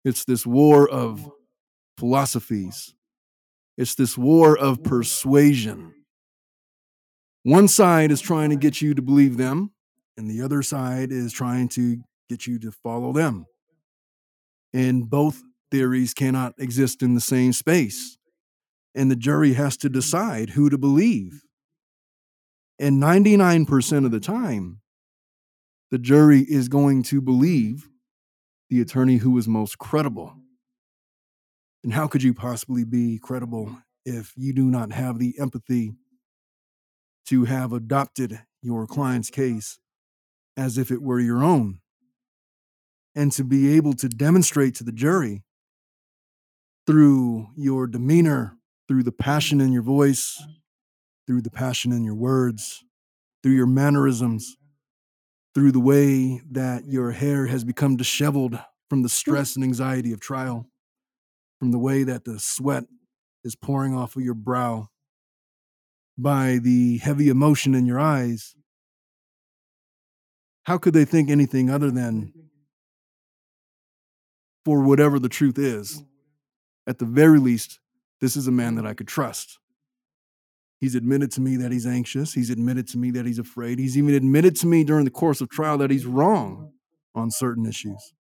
It's 0.04 0.24
this 0.24 0.46
war 0.46 0.88
of 0.88 1.28
philosophies. 1.98 2.94
It's 3.76 3.94
this 3.94 4.16
war 4.16 4.56
of 4.56 4.82
persuasion. 4.82 5.94
One 7.42 7.68
side 7.68 8.10
is 8.10 8.20
trying 8.20 8.50
to 8.50 8.56
get 8.56 8.80
you 8.80 8.94
to 8.94 9.02
believe 9.02 9.36
them, 9.36 9.70
and 10.16 10.30
the 10.30 10.42
other 10.42 10.62
side 10.62 11.12
is 11.12 11.32
trying 11.32 11.68
to 11.70 11.98
get 12.28 12.46
you 12.46 12.58
to 12.60 12.72
follow 12.72 13.12
them. 13.12 13.46
And 14.72 15.08
both 15.08 15.42
theories 15.70 16.14
cannot 16.14 16.54
exist 16.58 17.02
in 17.02 17.14
the 17.14 17.20
same 17.20 17.52
space. 17.52 18.18
And 18.94 19.10
the 19.10 19.16
jury 19.16 19.52
has 19.52 19.76
to 19.78 19.88
decide 19.88 20.50
who 20.50 20.70
to 20.70 20.78
believe. 20.78 21.42
And 22.78 23.00
99% 23.00 24.04
of 24.04 24.10
the 24.10 24.20
time, 24.20 24.80
the 25.90 25.98
jury 25.98 26.40
is 26.40 26.68
going 26.68 27.02
to 27.04 27.20
believe 27.20 27.88
the 28.70 28.80
attorney 28.80 29.18
who 29.18 29.36
is 29.38 29.46
most 29.46 29.78
credible. 29.78 30.34
And 31.86 31.94
how 31.94 32.08
could 32.08 32.24
you 32.24 32.34
possibly 32.34 32.82
be 32.82 33.20
credible 33.20 33.78
if 34.04 34.32
you 34.34 34.52
do 34.52 34.64
not 34.64 34.90
have 34.90 35.20
the 35.20 35.38
empathy 35.38 35.92
to 37.26 37.44
have 37.44 37.72
adopted 37.72 38.40
your 38.60 38.88
client's 38.88 39.30
case 39.30 39.78
as 40.56 40.78
if 40.78 40.90
it 40.90 41.00
were 41.00 41.20
your 41.20 41.44
own? 41.44 41.78
And 43.14 43.30
to 43.30 43.44
be 43.44 43.76
able 43.76 43.92
to 43.92 44.08
demonstrate 44.08 44.74
to 44.74 44.84
the 44.84 44.90
jury 44.90 45.44
through 46.88 47.50
your 47.56 47.86
demeanor, 47.86 48.56
through 48.88 49.04
the 49.04 49.12
passion 49.12 49.60
in 49.60 49.70
your 49.70 49.82
voice, 49.82 50.42
through 51.28 51.42
the 51.42 51.52
passion 51.52 51.92
in 51.92 52.02
your 52.02 52.16
words, 52.16 52.82
through 53.44 53.54
your 53.54 53.68
mannerisms, 53.68 54.56
through 55.54 55.70
the 55.70 55.78
way 55.78 56.40
that 56.50 56.84
your 56.86 57.12
hair 57.12 57.46
has 57.46 57.62
become 57.62 57.96
disheveled 57.96 58.58
from 58.90 59.04
the 59.04 59.08
stress 59.08 59.54
and 59.54 59.64
anxiety 59.64 60.10
of 60.12 60.18
trial, 60.18 60.66
from 61.66 61.72
the 61.72 61.78
way 61.80 62.04
that 62.04 62.24
the 62.24 62.38
sweat 62.38 62.84
is 63.42 63.56
pouring 63.56 63.92
off 63.92 64.14
of 64.14 64.22
your 64.22 64.34
brow, 64.34 64.86
by 66.16 66.60
the 66.62 66.98
heavy 66.98 67.28
emotion 67.28 67.74
in 67.74 67.86
your 67.86 67.98
eyes. 67.98 68.54
How 70.62 70.78
could 70.78 70.94
they 70.94 71.04
think 71.04 71.28
anything 71.28 71.68
other 71.68 71.90
than 71.90 72.32
for 74.64 74.80
whatever 74.80 75.18
the 75.18 75.28
truth 75.28 75.58
is? 75.58 76.04
At 76.86 77.00
the 77.00 77.04
very 77.04 77.40
least, 77.40 77.80
this 78.20 78.36
is 78.36 78.46
a 78.46 78.52
man 78.52 78.76
that 78.76 78.86
I 78.86 78.94
could 78.94 79.08
trust. 79.08 79.58
He's 80.78 80.94
admitted 80.94 81.32
to 81.32 81.40
me 81.40 81.56
that 81.56 81.72
he's 81.72 81.84
anxious. 81.84 82.32
He's 82.32 82.50
admitted 82.50 82.86
to 82.90 82.98
me 82.98 83.10
that 83.10 83.26
he's 83.26 83.40
afraid. 83.40 83.80
He's 83.80 83.98
even 83.98 84.14
admitted 84.14 84.54
to 84.58 84.68
me 84.68 84.84
during 84.84 85.04
the 85.04 85.10
course 85.10 85.40
of 85.40 85.48
trial 85.48 85.78
that 85.78 85.90
he's 85.90 86.06
wrong 86.06 86.70
on 87.12 87.32
certain 87.32 87.66
issues. 87.66 88.12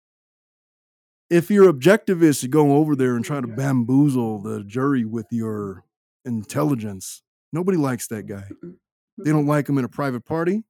If 1.35 1.51
your 1.51 1.69
objective 1.69 2.23
is 2.23 2.39
to 2.43 2.49
go 2.49 2.77
over 2.77 2.95
there 2.95 3.17
and 3.17 3.25
try 3.25 3.41
to 3.41 3.49
bamboozle 3.49 4.41
the 4.41 4.63
jury 4.63 5.05
with 5.05 5.27
your 5.33 5.85
intelligence, 6.25 7.23
nobody 7.53 7.77
likes 7.77 8.07
that 8.07 8.27
guy. 8.27 8.45
They 9.19 9.33
don't 9.33 9.49
like 9.49 9.69
him 9.69 9.77
in 9.77 9.85
a 9.85 9.89
private 9.89 10.25
party. 10.25 10.63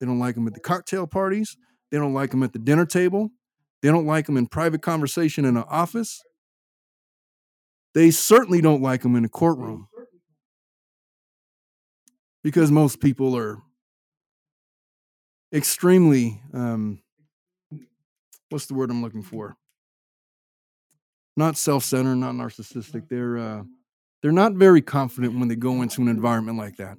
They 0.00 0.06
don't 0.06 0.18
like 0.18 0.36
him 0.36 0.48
at 0.48 0.54
the 0.54 0.58
cocktail 0.58 1.06
parties. 1.06 1.56
They 1.92 1.98
don't 1.98 2.12
like 2.12 2.34
him 2.34 2.42
at 2.42 2.52
the 2.52 2.58
dinner 2.58 2.86
table. 2.86 3.30
They 3.82 3.88
don't 3.88 4.04
like 4.04 4.28
him 4.28 4.36
in 4.36 4.48
private 4.48 4.82
conversation 4.82 5.44
in 5.44 5.56
an 5.56 5.64
office. 5.68 6.24
They 7.94 8.10
certainly 8.10 8.60
don't 8.60 8.82
like 8.82 9.04
him 9.04 9.14
in 9.14 9.24
a 9.24 9.28
courtroom 9.28 9.86
because 12.42 12.72
most 12.72 12.98
people 13.00 13.36
are 13.36 13.62
extremely 15.52 16.42
um, 16.52 17.00
what's 18.48 18.66
the 18.66 18.74
word 18.74 18.90
i'm 18.90 19.00
looking 19.00 19.22
for 19.22 19.56
not 21.36 21.56
self-centered 21.56 22.16
not 22.16 22.34
narcissistic. 22.34 23.08
They're 23.08 23.38
uh, 23.38 23.62
they're 24.22 24.32
not 24.32 24.54
very 24.54 24.80
confident 24.80 25.38
when 25.38 25.48
they 25.48 25.56
go 25.56 25.82
into 25.82 26.00
an 26.02 26.08
environment 26.08 26.58
like 26.58 26.76
that. 26.76 26.96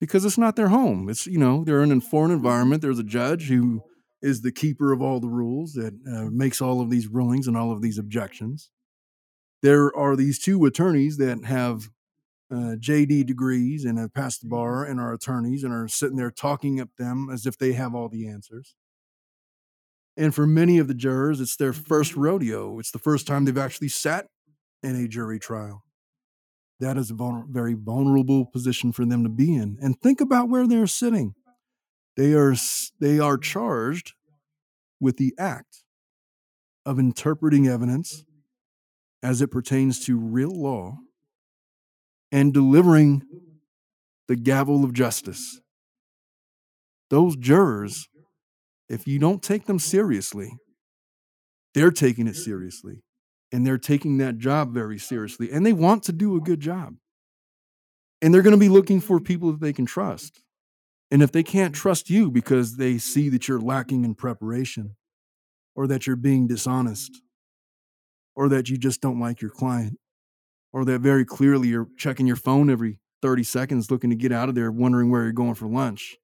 Because 0.00 0.24
it's 0.24 0.38
not 0.38 0.56
their 0.56 0.68
home. 0.68 1.08
It's 1.08 1.26
you 1.26 1.38
know 1.38 1.64
they're 1.64 1.82
in 1.82 1.92
a 1.92 2.00
foreign 2.00 2.32
environment. 2.32 2.82
There's 2.82 2.98
a 2.98 3.04
judge 3.04 3.48
who 3.48 3.82
is 4.20 4.40
the 4.40 4.52
keeper 4.52 4.92
of 4.92 5.02
all 5.02 5.20
the 5.20 5.28
rules 5.28 5.72
that 5.74 5.94
uh, 6.06 6.30
makes 6.30 6.62
all 6.62 6.80
of 6.80 6.90
these 6.90 7.08
rulings 7.08 7.48
and 7.48 7.56
all 7.56 7.72
of 7.72 7.82
these 7.82 7.98
objections. 7.98 8.70
There 9.62 9.94
are 9.96 10.16
these 10.16 10.38
two 10.38 10.64
attorneys 10.64 11.16
that 11.18 11.44
have 11.44 11.88
uh, 12.50 12.76
JD 12.78 13.26
degrees 13.26 13.84
and 13.84 13.98
have 13.98 14.12
passed 14.12 14.42
the 14.42 14.48
bar 14.48 14.84
and 14.84 15.00
are 15.00 15.12
attorneys 15.12 15.64
and 15.64 15.72
are 15.72 15.88
sitting 15.88 16.16
there 16.16 16.30
talking 16.30 16.78
at 16.78 16.96
them 16.98 17.28
as 17.32 17.46
if 17.46 17.56
they 17.58 17.72
have 17.72 17.94
all 17.94 18.08
the 18.08 18.28
answers. 18.28 18.74
And 20.16 20.34
for 20.34 20.46
many 20.46 20.78
of 20.78 20.88
the 20.88 20.94
jurors, 20.94 21.40
it's 21.40 21.56
their 21.56 21.72
mm-hmm. 21.72 21.82
first 21.82 22.16
rodeo. 22.16 22.78
It's 22.78 22.90
the 22.90 22.98
first 22.98 23.26
time 23.26 23.44
they've 23.44 23.56
actually 23.56 23.88
sat 23.88 24.26
in 24.82 24.96
a 24.96 25.08
jury 25.08 25.38
trial. 25.38 25.84
That 26.80 26.96
is 26.96 27.10
a 27.10 27.14
vulner- 27.14 27.48
very 27.48 27.74
vulnerable 27.74 28.46
position 28.46 28.92
for 28.92 29.04
them 29.04 29.22
to 29.22 29.28
be 29.30 29.54
in. 29.54 29.78
And 29.80 30.00
think 30.00 30.20
about 30.20 30.48
where 30.48 30.66
they're 30.66 30.86
sitting. 30.86 31.34
They 32.16 32.34
are 32.34 32.54
they 33.00 33.18
are 33.18 33.38
charged 33.38 34.12
with 35.00 35.16
the 35.16 35.34
act 35.38 35.82
of 36.84 36.98
interpreting 36.98 37.68
evidence 37.68 38.24
as 39.22 39.40
it 39.40 39.48
pertains 39.48 40.04
to 40.06 40.18
real 40.18 40.50
law 40.50 40.98
and 42.30 42.52
delivering 42.52 43.22
the 44.28 44.36
gavel 44.36 44.84
of 44.84 44.92
justice. 44.92 45.60
Those 47.10 47.36
jurors, 47.36 48.08
if 48.92 49.06
you 49.06 49.18
don't 49.18 49.42
take 49.42 49.64
them 49.64 49.78
seriously, 49.78 50.52
they're 51.72 51.90
taking 51.90 52.26
it 52.26 52.36
seriously 52.36 53.02
and 53.50 53.66
they're 53.66 53.78
taking 53.78 54.18
that 54.18 54.36
job 54.36 54.74
very 54.74 54.98
seriously 54.98 55.50
and 55.50 55.64
they 55.64 55.72
want 55.72 56.02
to 56.02 56.12
do 56.12 56.36
a 56.36 56.40
good 56.40 56.60
job. 56.60 56.94
And 58.20 58.32
they're 58.32 58.42
going 58.42 58.54
to 58.54 58.60
be 58.60 58.68
looking 58.68 59.00
for 59.00 59.18
people 59.18 59.50
that 59.50 59.62
they 59.62 59.72
can 59.72 59.86
trust. 59.86 60.42
And 61.10 61.22
if 61.22 61.32
they 61.32 61.42
can't 61.42 61.74
trust 61.74 62.10
you 62.10 62.30
because 62.30 62.76
they 62.76 62.98
see 62.98 63.30
that 63.30 63.48
you're 63.48 63.60
lacking 63.60 64.04
in 64.04 64.14
preparation 64.14 64.94
or 65.74 65.86
that 65.86 66.06
you're 66.06 66.14
being 66.14 66.46
dishonest 66.46 67.22
or 68.36 68.50
that 68.50 68.68
you 68.68 68.76
just 68.76 69.00
don't 69.00 69.20
like 69.20 69.40
your 69.40 69.50
client, 69.50 69.98
or 70.72 70.84
that 70.86 71.00
very 71.00 71.24
clearly 71.24 71.68
you're 71.68 71.88
checking 71.98 72.26
your 72.26 72.36
phone 72.36 72.70
every 72.70 72.98
30 73.20 73.42
seconds 73.42 73.90
looking 73.90 74.10
to 74.10 74.16
get 74.16 74.32
out 74.32 74.48
of 74.48 74.54
there, 74.54 74.72
wondering 74.72 75.10
where 75.10 75.22
you're 75.22 75.32
going 75.32 75.54
for 75.54 75.66
lunch. 75.66 76.16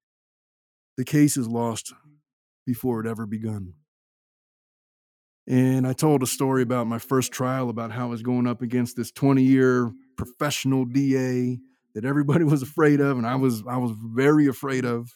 The 0.97 1.05
case 1.05 1.37
is 1.37 1.47
lost 1.47 1.93
before 2.69 3.01
it 3.01 3.07
ever 3.07 3.25
begun. 3.25 3.73
And 5.47 5.87
I 5.87 5.95
told 5.95 6.23
a 6.23 6.27
story 6.27 6.63
about 6.63 6.87
my 6.87 6.99
first 6.99 7.33
trial 7.33 7.71
about 7.71 7.93
how 7.93 8.05
I 8.05 8.11
was 8.11 8.23
going 8.23 8.47
up 8.47 8.61
against 8.61 8.95
this 8.95 9.11
20 9.11 9.43
year 9.43 9.91
professional 10.19 10.85
DA 10.85 11.59
that 11.95 12.05
everybody 12.05 12.45
was 12.55 12.61
afraid 12.61 13.01
of, 13.01 13.17
and 13.17 13.27
I 13.27 13.37
was 13.37 13.63
I 13.67 13.79
was 13.79 13.93
very 13.97 14.47
afraid 14.47 14.85
of 14.85 15.09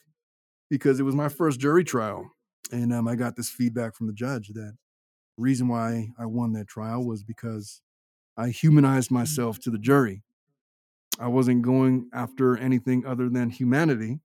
because 0.70 0.98
it 0.98 1.02
was 1.02 1.14
my 1.14 1.28
first 1.28 1.60
jury 1.60 1.84
trial. 1.84 2.24
And 2.72 2.90
um, 2.90 3.06
I 3.06 3.16
got 3.16 3.36
this 3.36 3.50
feedback 3.50 3.94
from 3.94 4.06
the 4.06 4.14
judge 4.14 4.48
that 4.54 4.72
the 5.36 5.42
reason 5.42 5.68
why 5.68 6.08
I 6.18 6.24
won 6.24 6.54
that 6.54 6.68
trial 6.68 7.04
was 7.04 7.22
because 7.22 7.82
I 8.34 8.48
humanized 8.48 9.10
myself 9.10 9.60
to 9.60 9.70
the 9.70 9.78
jury. 9.78 10.22
I 11.20 11.28
wasn't 11.28 11.60
going 11.60 12.08
after 12.14 12.56
anything 12.56 13.04
other 13.04 13.28
than 13.28 13.50
humanity. 13.50 14.20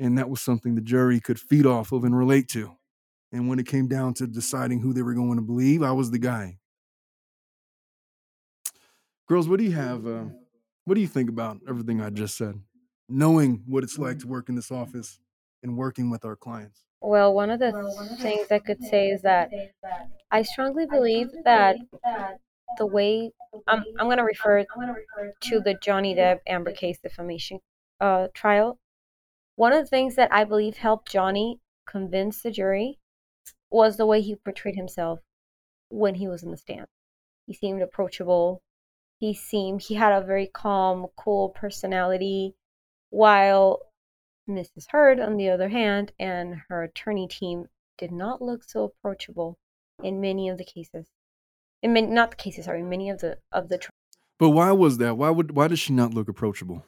And 0.00 0.18
that 0.18 0.28
was 0.28 0.40
something 0.40 0.74
the 0.74 0.80
jury 0.80 1.20
could 1.20 1.38
feed 1.38 1.66
off 1.66 1.92
of 1.92 2.02
and 2.04 2.16
relate 2.16 2.48
to. 2.48 2.76
And 3.32 3.48
when 3.48 3.60
it 3.60 3.66
came 3.66 3.86
down 3.86 4.14
to 4.14 4.26
deciding 4.26 4.80
who 4.80 4.92
they 4.92 5.02
were 5.02 5.14
going 5.14 5.36
to 5.36 5.42
believe, 5.42 5.82
I 5.82 5.92
was 5.92 6.10
the 6.10 6.18
guy. 6.18 6.58
Girls, 9.28 9.48
what 9.48 9.58
do 9.58 9.64
you 9.64 9.72
have? 9.72 10.06
Uh, 10.06 10.24
what 10.86 10.94
do 10.94 11.00
you 11.00 11.06
think 11.06 11.28
about 11.28 11.58
everything 11.68 12.00
I 12.00 12.10
just 12.10 12.36
said? 12.36 12.60
Knowing 13.08 13.62
what 13.66 13.84
it's 13.84 13.98
like 13.98 14.18
to 14.20 14.26
work 14.26 14.48
in 14.48 14.56
this 14.56 14.72
office 14.72 15.20
and 15.62 15.76
working 15.76 16.10
with 16.10 16.24
our 16.24 16.34
clients. 16.34 16.82
Well, 17.00 17.32
one 17.32 17.50
of 17.50 17.60
the 17.60 18.16
things 18.20 18.50
I 18.50 18.58
could 18.58 18.82
say 18.82 19.10
is 19.10 19.22
that 19.22 19.50
I 20.32 20.42
strongly 20.42 20.86
believe 20.86 21.28
that 21.44 21.76
the 22.78 22.86
way 22.86 23.30
I'm, 23.68 23.84
I'm 23.98 24.06
going 24.06 24.16
to 24.16 24.24
refer 24.24 24.64
to 25.42 25.60
the 25.60 25.74
Johnny 25.80 26.14
Depp 26.14 26.38
Amber 26.46 26.72
Case 26.72 26.98
defamation 27.00 27.60
uh, 28.00 28.28
trial. 28.34 28.79
One 29.60 29.74
of 29.74 29.84
the 29.84 29.90
things 29.90 30.14
that 30.14 30.32
I 30.32 30.44
believe 30.44 30.78
helped 30.78 31.12
Johnny 31.12 31.60
convince 31.86 32.40
the 32.40 32.50
jury 32.50 32.98
was 33.70 33.98
the 33.98 34.06
way 34.06 34.22
he 34.22 34.34
portrayed 34.34 34.74
himself 34.74 35.20
when 35.90 36.14
he 36.14 36.26
was 36.26 36.42
in 36.42 36.50
the 36.50 36.56
stand. 36.56 36.86
He 37.46 37.52
seemed 37.52 37.82
approachable. 37.82 38.62
He 39.18 39.34
seemed 39.34 39.82
he 39.82 39.96
had 39.96 40.14
a 40.14 40.24
very 40.24 40.46
calm, 40.46 41.08
cool 41.14 41.50
personality, 41.50 42.54
while 43.10 43.80
Mrs. 44.48 44.86
Heard, 44.92 45.20
on 45.20 45.36
the 45.36 45.50
other 45.50 45.68
hand, 45.68 46.12
and 46.18 46.62
her 46.70 46.82
attorney 46.82 47.28
team 47.28 47.66
did 47.98 48.12
not 48.12 48.40
look 48.40 48.64
so 48.64 48.84
approachable 48.84 49.58
in 50.02 50.22
many 50.22 50.48
of 50.48 50.56
the 50.56 50.64
cases. 50.64 51.06
In 51.82 51.92
many, 51.92 52.06
not 52.06 52.30
the 52.30 52.36
cases, 52.38 52.64
sorry, 52.64 52.82
many 52.82 53.10
of 53.10 53.18
the 53.18 53.36
of 53.52 53.68
the. 53.68 53.78
But 54.38 54.50
why 54.50 54.72
was 54.72 54.96
that? 54.96 55.18
Why 55.18 55.28
would 55.28 55.50
why 55.50 55.68
does 55.68 55.80
she 55.80 55.92
not 55.92 56.14
look 56.14 56.30
approachable? 56.30 56.86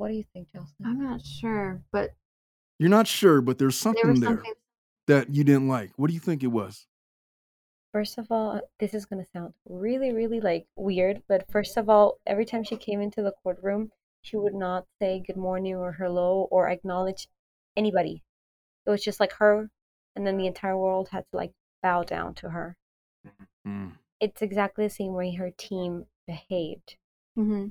I 0.00 0.06
have, 0.06 0.08
what 0.08 0.08
do 0.08 0.14
you 0.14 0.24
think, 0.32 0.52
Chelsea? 0.52 0.74
I'm 0.84 1.02
not 1.02 1.24
sure, 1.24 1.82
but 1.92 2.10
You're 2.78 2.88
not 2.88 3.06
sure, 3.06 3.40
but 3.40 3.58
there's 3.58 3.74
there 3.74 3.82
something 3.94 4.10
was 4.10 4.20
there 4.20 4.28
something. 4.30 4.54
that 5.06 5.30
you 5.34 5.44
didn't 5.44 5.68
like. 5.68 5.92
What 5.96 6.08
do 6.08 6.14
you 6.14 6.20
think 6.20 6.42
it 6.42 6.48
was? 6.48 6.86
First 7.92 8.18
of 8.18 8.30
all, 8.30 8.60
this 8.78 8.94
is 8.94 9.04
gonna 9.06 9.26
sound 9.32 9.52
really, 9.68 10.12
really 10.12 10.40
like 10.40 10.66
weird, 10.76 11.22
but 11.28 11.50
first 11.50 11.76
of 11.76 11.88
all, 11.88 12.18
every 12.26 12.44
time 12.44 12.62
she 12.64 12.76
came 12.76 13.00
into 13.00 13.22
the 13.22 13.32
courtroom, 13.42 13.90
she 14.22 14.36
would 14.36 14.54
not 14.54 14.86
say 15.00 15.20
good 15.26 15.36
morning 15.36 15.74
or 15.76 15.92
hello 15.92 16.48
or 16.50 16.68
acknowledge 16.68 17.28
anybody. 17.76 18.22
It 18.86 18.90
was 18.90 19.02
just 19.02 19.18
like 19.20 19.32
her, 19.34 19.70
and 20.16 20.26
then 20.26 20.36
the 20.36 20.46
entire 20.46 20.76
world 20.78 21.08
had 21.10 21.24
to 21.30 21.36
like 21.36 21.52
bow 21.82 22.02
down 22.04 22.34
to 22.36 22.50
her. 22.50 22.76
Mm. 23.66 23.92
It's 24.20 24.42
exactly 24.42 24.86
the 24.86 24.90
same 24.90 25.12
way 25.14 25.34
her 25.34 25.50
team 25.50 26.06
behaved. 26.26 26.96
hmm 27.34 27.68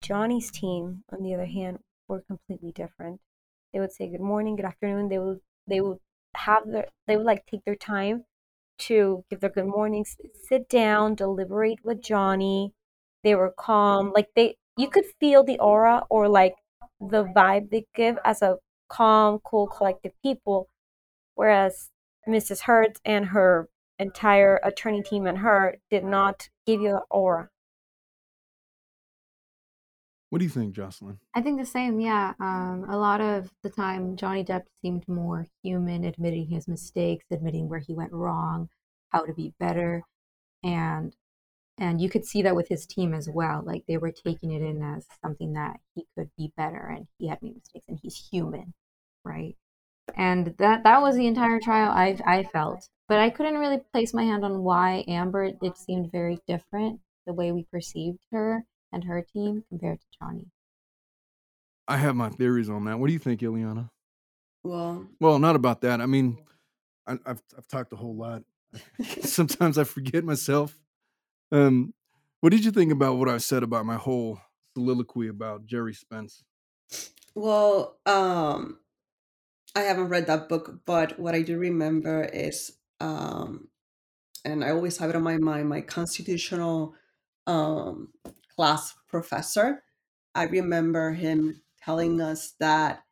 Johnny's 0.00 0.50
team, 0.50 1.04
on 1.12 1.22
the 1.22 1.34
other 1.34 1.46
hand, 1.46 1.78
were 2.08 2.22
completely 2.22 2.72
different. 2.72 3.20
They 3.72 3.80
would 3.80 3.92
say 3.92 4.08
good 4.08 4.20
morning, 4.20 4.56
good 4.56 4.64
afternoon. 4.64 5.08
They 5.08 5.18
would 5.18 5.40
they 5.66 5.80
would 5.80 5.98
have 6.34 6.66
their 6.66 6.88
they 7.06 7.16
would 7.16 7.26
like 7.26 7.44
take 7.46 7.64
their 7.64 7.76
time 7.76 8.24
to 8.78 9.24
give 9.28 9.40
their 9.40 9.50
good 9.50 9.66
mornings, 9.66 10.16
sit 10.48 10.68
down, 10.68 11.14
deliberate 11.14 11.80
with 11.84 12.00
Johnny. 12.00 12.72
They 13.24 13.34
were 13.34 13.52
calm, 13.56 14.12
like 14.14 14.28
they 14.34 14.56
you 14.76 14.88
could 14.88 15.04
feel 15.20 15.44
the 15.44 15.58
aura 15.58 16.04
or 16.08 16.28
like 16.28 16.54
the 17.00 17.24
vibe 17.24 17.70
they 17.70 17.86
give 17.94 18.18
as 18.24 18.42
a 18.42 18.58
calm, 18.88 19.40
cool, 19.44 19.66
collected 19.66 20.12
people. 20.22 20.68
Whereas 21.34 21.90
Mrs. 22.28 22.62
Hertz 22.62 23.00
and 23.04 23.26
her 23.26 23.68
entire 23.98 24.60
attorney 24.62 25.02
team 25.02 25.26
and 25.26 25.38
her 25.38 25.78
did 25.90 26.04
not 26.04 26.48
give 26.66 26.80
you 26.80 26.90
the 26.90 27.04
aura. 27.10 27.50
What 30.30 30.40
do 30.40 30.44
you 30.44 30.50
think, 30.50 30.74
Jocelyn? 30.74 31.18
I 31.34 31.40
think 31.40 31.58
the 31.58 31.66
same. 31.66 32.00
Yeah. 32.00 32.34
Um, 32.38 32.84
a 32.88 32.98
lot 32.98 33.20
of 33.20 33.50
the 33.62 33.70
time, 33.70 34.16
Johnny 34.16 34.44
Depp 34.44 34.64
seemed 34.82 35.08
more 35.08 35.46
human, 35.62 36.04
admitting 36.04 36.48
his 36.48 36.68
mistakes, 36.68 37.24
admitting 37.30 37.68
where 37.68 37.78
he 37.78 37.94
went 37.94 38.12
wrong, 38.12 38.68
how 39.08 39.24
to 39.24 39.32
be 39.32 39.54
better, 39.58 40.02
and 40.62 41.16
and 41.78 42.00
you 42.00 42.10
could 42.10 42.24
see 42.26 42.42
that 42.42 42.56
with 42.56 42.68
his 42.68 42.86
team 42.86 43.14
as 43.14 43.28
well. 43.28 43.62
Like 43.64 43.84
they 43.86 43.96
were 43.96 44.12
taking 44.12 44.52
it 44.52 44.62
in 44.62 44.82
as 44.82 45.06
something 45.22 45.54
that 45.54 45.80
he 45.94 46.06
could 46.16 46.30
be 46.36 46.52
better, 46.56 46.88
and 46.94 47.06
he 47.18 47.28
had 47.28 47.42
made 47.42 47.54
mistakes, 47.54 47.86
and 47.88 47.98
he's 48.02 48.28
human, 48.30 48.74
right? 49.24 49.56
And 50.16 50.54
that 50.58 50.84
that 50.84 51.00
was 51.02 51.16
the 51.16 51.26
entire 51.26 51.60
trial. 51.60 51.90
I 51.90 52.18
I 52.26 52.42
felt, 52.44 52.88
but 53.08 53.18
I 53.18 53.30
couldn't 53.30 53.58
really 53.58 53.80
place 53.92 54.12
my 54.12 54.24
hand 54.24 54.44
on 54.44 54.62
why 54.62 55.04
Amber. 55.08 55.52
It 55.62 55.78
seemed 55.78 56.12
very 56.12 56.38
different 56.46 57.00
the 57.26 57.32
way 57.32 57.52
we 57.52 57.64
perceived 57.64 58.20
her 58.32 58.64
and 58.92 59.04
her 59.04 59.22
team 59.22 59.64
compared 59.68 60.00
to 60.00 60.06
Johnny. 60.18 60.50
I 61.88 61.96
have 61.96 62.14
my 62.14 62.28
theories 62.30 62.68
on 62.68 62.84
that. 62.84 62.98
What 62.98 63.08
do 63.08 63.12
you 63.12 63.18
think, 63.18 63.40
Iliana? 63.40 63.90
Well, 64.62 65.08
Well, 65.20 65.38
not 65.38 65.56
about 65.56 65.80
that. 65.82 66.00
I 66.00 66.06
mean, 66.06 66.38
I, 67.06 67.14
I've 67.26 67.42
I've 67.56 67.68
talked 67.68 67.92
a 67.92 67.96
whole 67.96 68.16
lot. 68.16 68.44
Sometimes 69.22 69.78
I 69.78 69.84
forget 69.84 70.24
myself. 70.24 70.78
Um, 71.52 71.94
what 72.40 72.50
did 72.50 72.64
you 72.64 72.72
think 72.72 72.92
about 72.92 73.16
what 73.16 73.28
I 73.28 73.38
said 73.38 73.62
about 73.62 73.86
my 73.86 73.96
whole 73.96 74.40
soliloquy 74.76 75.28
about 75.28 75.66
Gerry 75.66 75.94
Spence? 75.94 76.44
well, 77.34 77.98
um, 78.06 78.80
I 79.74 79.82
haven't 79.82 80.08
read 80.08 80.26
that 80.26 80.48
book, 80.48 80.80
but 80.86 81.18
what 81.18 81.34
I 81.34 81.42
do 81.42 81.58
remember 81.58 82.24
is, 82.24 82.78
um, 83.00 83.68
and 84.44 84.64
I 84.64 84.70
always 84.70 84.98
have 84.98 85.10
it 85.10 85.16
on 85.16 85.22
my 85.22 85.38
mind, 85.38 85.68
my 85.68 85.80
constitutional 85.82 86.94
um, 87.46 88.12
class 88.58 88.96
professor. 89.08 89.84
I 90.34 90.44
remember 90.46 91.12
him 91.12 91.62
telling 91.80 92.20
us 92.20 92.54
that 92.58 93.04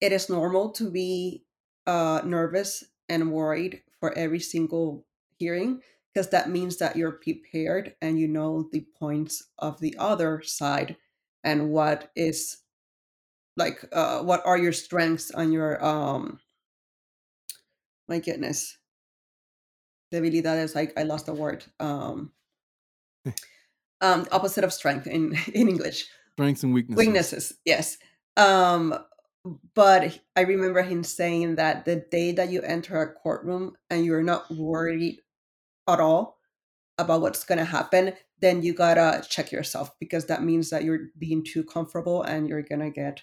it 0.00 0.10
is 0.10 0.30
normal 0.30 0.70
to 0.72 0.90
be 0.90 1.44
uh, 1.86 2.22
nervous 2.24 2.82
and 3.10 3.30
worried 3.30 3.82
for 4.00 4.16
every 4.16 4.40
single 4.40 5.04
hearing 5.36 5.82
because 6.14 6.30
that 6.30 6.48
means 6.48 6.78
that 6.78 6.96
you're 6.96 7.12
prepared 7.12 7.94
and 8.00 8.18
you 8.18 8.26
know 8.26 8.70
the 8.72 8.86
points 8.98 9.50
of 9.58 9.80
the 9.80 9.94
other 9.98 10.40
side 10.40 10.96
and 11.44 11.68
what 11.70 12.10
is 12.16 12.62
like 13.58 13.84
uh, 13.92 14.22
what 14.22 14.40
are 14.46 14.58
your 14.58 14.72
strengths 14.72 15.30
and 15.30 15.52
your 15.52 15.84
um 15.84 16.40
my 18.08 18.18
goodness 18.18 18.78
debilidades 20.10 20.74
like 20.74 20.92
i 20.96 21.02
lost 21.02 21.26
the 21.26 21.34
word 21.34 21.64
um 21.80 22.32
um 24.02 24.26
opposite 24.32 24.64
of 24.64 24.72
strength 24.72 25.06
in 25.06 25.34
in 25.54 25.68
english 25.68 26.06
Strengths 26.34 26.62
and 26.62 26.74
weaknesses. 26.74 26.98
weaknesses 27.06 27.52
yes 27.64 27.98
um 28.36 28.94
but 29.74 30.18
i 30.36 30.40
remember 30.42 30.82
him 30.82 31.02
saying 31.04 31.56
that 31.56 31.84
the 31.84 31.96
day 32.10 32.32
that 32.32 32.50
you 32.50 32.60
enter 32.62 33.00
a 33.00 33.12
courtroom 33.12 33.76
and 33.90 34.04
you're 34.04 34.22
not 34.22 34.50
worried 34.50 35.18
at 35.88 36.00
all 36.00 36.38
about 36.98 37.20
what's 37.22 37.44
going 37.44 37.58
to 37.58 37.64
happen 37.64 38.12
then 38.40 38.62
you 38.62 38.74
gotta 38.74 39.24
check 39.28 39.52
yourself 39.52 39.90
because 40.00 40.26
that 40.26 40.42
means 40.42 40.70
that 40.70 40.82
you're 40.84 41.08
being 41.18 41.44
too 41.44 41.62
comfortable 41.64 42.22
and 42.22 42.48
you're 42.48 42.62
gonna 42.62 42.90
get 42.90 43.22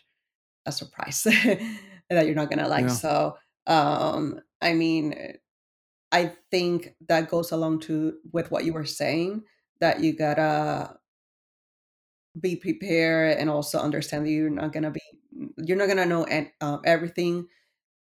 a 0.65 0.71
surprise 0.71 1.23
that 2.09 2.25
you're 2.25 2.35
not 2.35 2.49
gonna 2.49 2.67
like 2.67 2.85
Yeah. 2.85 2.87
so 2.93 3.37
um 3.67 4.39
i 4.61 4.73
mean 4.73 5.15
i 6.11 6.31
think 6.51 6.95
that 7.07 7.29
goes 7.29 7.51
along 7.51 7.79
to 7.81 8.17
with 8.31 8.49
what 8.51 8.65
you 8.65 8.73
were 8.73 8.85
saying 8.85 9.43
that 9.79 10.01
you 10.01 10.13
gotta 10.13 10.99
be 12.39 12.55
prepared 12.55 13.37
and 13.37 13.49
also 13.49 13.79
understand 13.79 14.25
that 14.25 14.31
you're 14.31 14.49
not 14.49 14.71
gonna 14.71 14.91
be 14.91 15.01
you're 15.57 15.77
not 15.77 15.87
gonna 15.87 16.05
know 16.05 16.25
um, 16.61 16.81
everything 16.85 17.47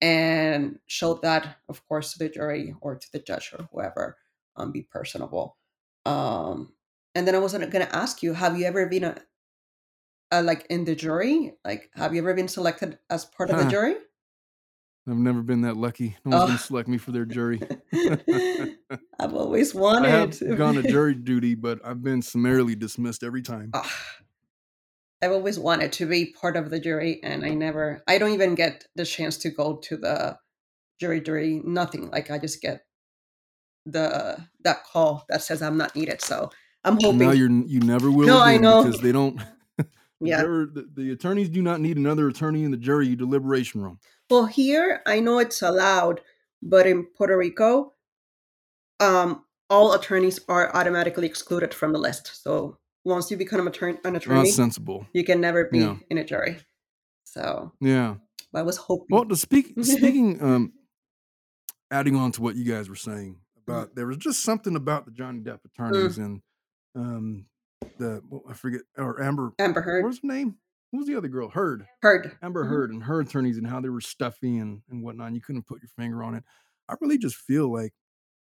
and 0.01 0.79
show 0.87 1.15
that 1.15 1.57
of 1.69 1.85
course 1.87 2.13
to 2.13 2.19
the 2.19 2.29
jury 2.29 2.75
or 2.81 2.95
to 2.95 3.07
the 3.13 3.19
judge 3.19 3.51
or 3.57 3.67
whoever 3.71 4.17
um, 4.55 4.71
be 4.71 4.83
personable. 4.83 5.57
Um 6.05 6.73
and 7.15 7.27
then 7.27 7.35
i 7.35 7.39
was 7.39 7.53
gonna 7.53 7.89
ask 7.91 8.23
you 8.23 8.33
have 8.33 8.57
you 8.59 8.65
ever 8.65 8.85
been 8.87 9.03
a, 9.03 9.17
a 10.31 10.41
like 10.41 10.65
in 10.69 10.85
the 10.85 10.95
jury? 10.95 11.53
Like 11.63 11.89
have 11.95 12.13
you 12.13 12.21
ever 12.21 12.33
been 12.33 12.47
selected 12.47 12.99
as 13.09 13.25
part 13.25 13.49
of 13.49 13.57
the 13.57 13.65
jury 13.65 13.95
I've 15.09 15.15
never 15.17 15.41
been 15.41 15.61
that 15.61 15.77
lucky. 15.77 16.17
No 16.25 16.31
one's 16.37 16.43
Oh. 16.43 16.47
gonna 16.47 16.59
select 16.59 16.89
me 16.89 16.97
for 16.97 17.11
their 17.11 17.25
jury. 17.25 17.61
i've 19.19 19.33
always 19.33 19.73
wanted. 19.73 20.07
I 20.07 20.47
have 20.49 20.57
gone 20.57 20.75
to 20.75 20.83
jury 20.89 21.15
duty, 21.15 21.55
but 21.55 21.79
I've 21.85 22.03
been 22.03 22.21
summarily 22.21 22.75
dismissed 22.75 23.23
every 23.23 23.41
time. 23.41 23.69
Ah, 23.73 23.89
I've 25.21 25.31
always 25.31 25.57
wanted 25.57 25.93
to 25.93 26.05
be 26.05 26.33
part 26.39 26.55
of 26.57 26.69
the 26.69 26.79
jury, 26.79 27.19
and 27.23 27.45
I 27.45 27.49
never. 27.49 28.03
I 28.07 28.17
don't 28.17 28.33
even 28.33 28.55
get 28.55 28.85
the 28.95 29.05
chance 29.05 29.37
to 29.39 29.49
go 29.49 29.77
to 29.77 29.97
the 29.97 30.37
jury 30.99 31.21
jury. 31.21 31.61
Nothing. 31.63 32.09
Like 32.11 32.29
I 32.29 32.37
just 32.37 32.61
get 32.61 32.81
the 33.85 34.37
that 34.63 34.83
call 34.83 35.25
that 35.29 35.41
says 35.41 35.61
I'm 35.61 35.77
not 35.77 35.95
needed. 35.95 36.21
So 36.21 36.51
I'm 36.83 36.95
hoping. 37.01 37.19
now 37.19 37.31
you're 37.31 37.49
you 37.49 37.79
never 37.79 38.11
will 38.11 38.27
No, 38.27 38.41
I 38.41 38.57
know. 38.57 38.83
because 38.83 38.99
they 39.01 39.11
don't. 39.13 39.41
yeah. 40.19 40.41
The, 40.41 40.87
the 40.93 41.11
attorneys 41.11 41.49
do 41.49 41.61
not 41.61 41.79
need 41.79 41.97
another 41.97 42.27
attorney 42.27 42.63
in 42.63 42.71
the 42.71 42.77
jury 42.77 43.15
deliberation 43.15 43.81
room. 43.81 43.99
Well, 44.29 44.45
here 44.45 45.01
I 45.05 45.19
know 45.19 45.39
it's 45.39 45.61
allowed, 45.61 46.21
but 46.61 46.85
in 46.85 47.05
Puerto 47.05 47.37
Rico, 47.37 47.93
um, 48.99 49.43
all 49.69 49.93
attorneys 49.93 50.39
are 50.47 50.75
automatically 50.75 51.27
excluded 51.27 51.73
from 51.73 51.93
the 51.93 51.99
list. 51.99 52.41
So 52.43 52.77
once 53.05 53.31
you 53.31 53.37
become 53.37 53.61
an 53.61 53.67
attorney, 53.67 53.97
an 54.03 54.15
attorney 54.15 54.49
sensible. 54.51 55.07
you 55.13 55.23
can 55.23 55.39
never 55.39 55.65
be 55.65 55.79
Yeah. 55.79 55.97
in 56.09 56.17
a 56.17 56.23
jury. 56.25 56.57
So 57.23 57.71
Yeah. 57.79 58.15
I 58.53 58.61
was 58.63 58.77
hoping. 58.77 59.07
Well, 59.09 59.25
to 59.25 59.35
speak 59.35 59.73
speaking, 59.81 60.41
um, 60.41 60.73
adding 61.91 62.15
on 62.15 62.31
to 62.33 62.41
what 62.41 62.55
you 62.55 62.65
guys 62.65 62.89
were 62.89 62.95
saying 62.95 63.39
about 63.65 63.95
there 63.95 64.07
was 64.07 64.17
just 64.17 64.41
something 64.43 64.75
about 64.75 65.05
the 65.05 65.11
Johnny 65.11 65.39
Depp 65.41 65.59
attorneys 65.65 66.17
and 66.17 66.41
um 66.95 67.45
the 67.97 68.21
well, 68.29 68.43
I 68.49 68.53
forget 68.53 68.81
or 68.97 69.21
Amber. 69.21 69.53
Amber 69.59 69.81
What 69.81 69.85
Heard 69.85 70.05
was 70.05 70.19
her 70.19 70.27
name? 70.27 70.55
Who 70.91 70.99
was 70.99 71.07
the 71.07 71.15
other 71.15 71.27
girl? 71.27 71.49
Heard. 71.49 71.85
heard. 72.01 72.37
Amber 72.41 72.63
Mhm. 72.65 72.69
Heard 72.69 72.91
and 72.91 73.03
her 73.03 73.19
attorneys 73.19 73.57
and 73.57 73.67
how 73.67 73.81
they 73.81 73.89
were 73.89 74.01
stuffy 74.01 74.57
and, 74.57 74.81
and 74.89 75.03
whatnot. 75.03 75.27
and 75.27 75.35
You 75.35 75.41
couldn't 75.41 75.67
put 75.67 75.81
your 75.81 75.89
finger 75.97 76.23
on 76.23 76.33
it. 76.35 76.43
I 76.89 76.95
really 77.01 77.17
just 77.17 77.35
feel 77.35 77.71
like 77.71 77.93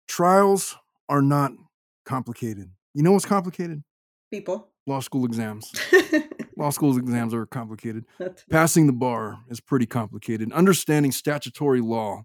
trials 0.07 0.75
are 1.09 1.21
not 1.21 1.51
complicated. 2.05 2.71
You 2.93 3.03
know 3.03 3.11
what's 3.13 3.25
complicated? 3.25 3.83
people. 4.31 4.69
Law 4.87 5.01
school 5.01 5.25
exams. 5.25 5.69
Law 6.57 6.69
school 6.69 6.97
exams 6.97 7.33
are 7.33 7.45
complicated. 7.45 8.05
That- 8.17 8.43
Passing 8.49 8.87
the 8.87 8.93
bar 8.93 9.39
is 9.49 9.59
pretty 9.59 9.85
complicated. 9.85 10.51
Understanding 10.53 11.11
statutory 11.11 11.81
law 11.81 12.23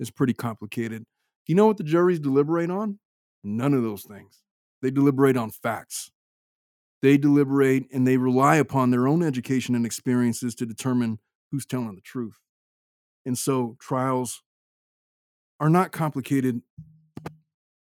is 0.00 0.10
pretty 0.10 0.32
complicated. 0.32 1.00
Do 1.02 1.52
you 1.52 1.54
know 1.54 1.66
what 1.66 1.76
the 1.76 1.84
juries 1.84 2.18
deliberate 2.18 2.70
on? 2.70 2.98
None 3.44 3.74
of 3.74 3.82
those 3.82 4.04
things. 4.04 4.40
They 4.80 4.90
deliberate 4.90 5.36
on 5.36 5.50
facts. 5.50 6.10
They 7.04 7.18
deliberate 7.18 7.92
and 7.92 8.06
they 8.06 8.16
rely 8.16 8.56
upon 8.56 8.90
their 8.90 9.06
own 9.06 9.22
education 9.22 9.74
and 9.74 9.84
experiences 9.84 10.54
to 10.54 10.64
determine 10.64 11.18
who's 11.52 11.66
telling 11.66 11.94
the 11.94 12.00
truth. 12.00 12.40
And 13.26 13.36
so 13.36 13.76
trials 13.78 14.42
are 15.60 15.68
not 15.68 15.92
complicated 15.92 16.62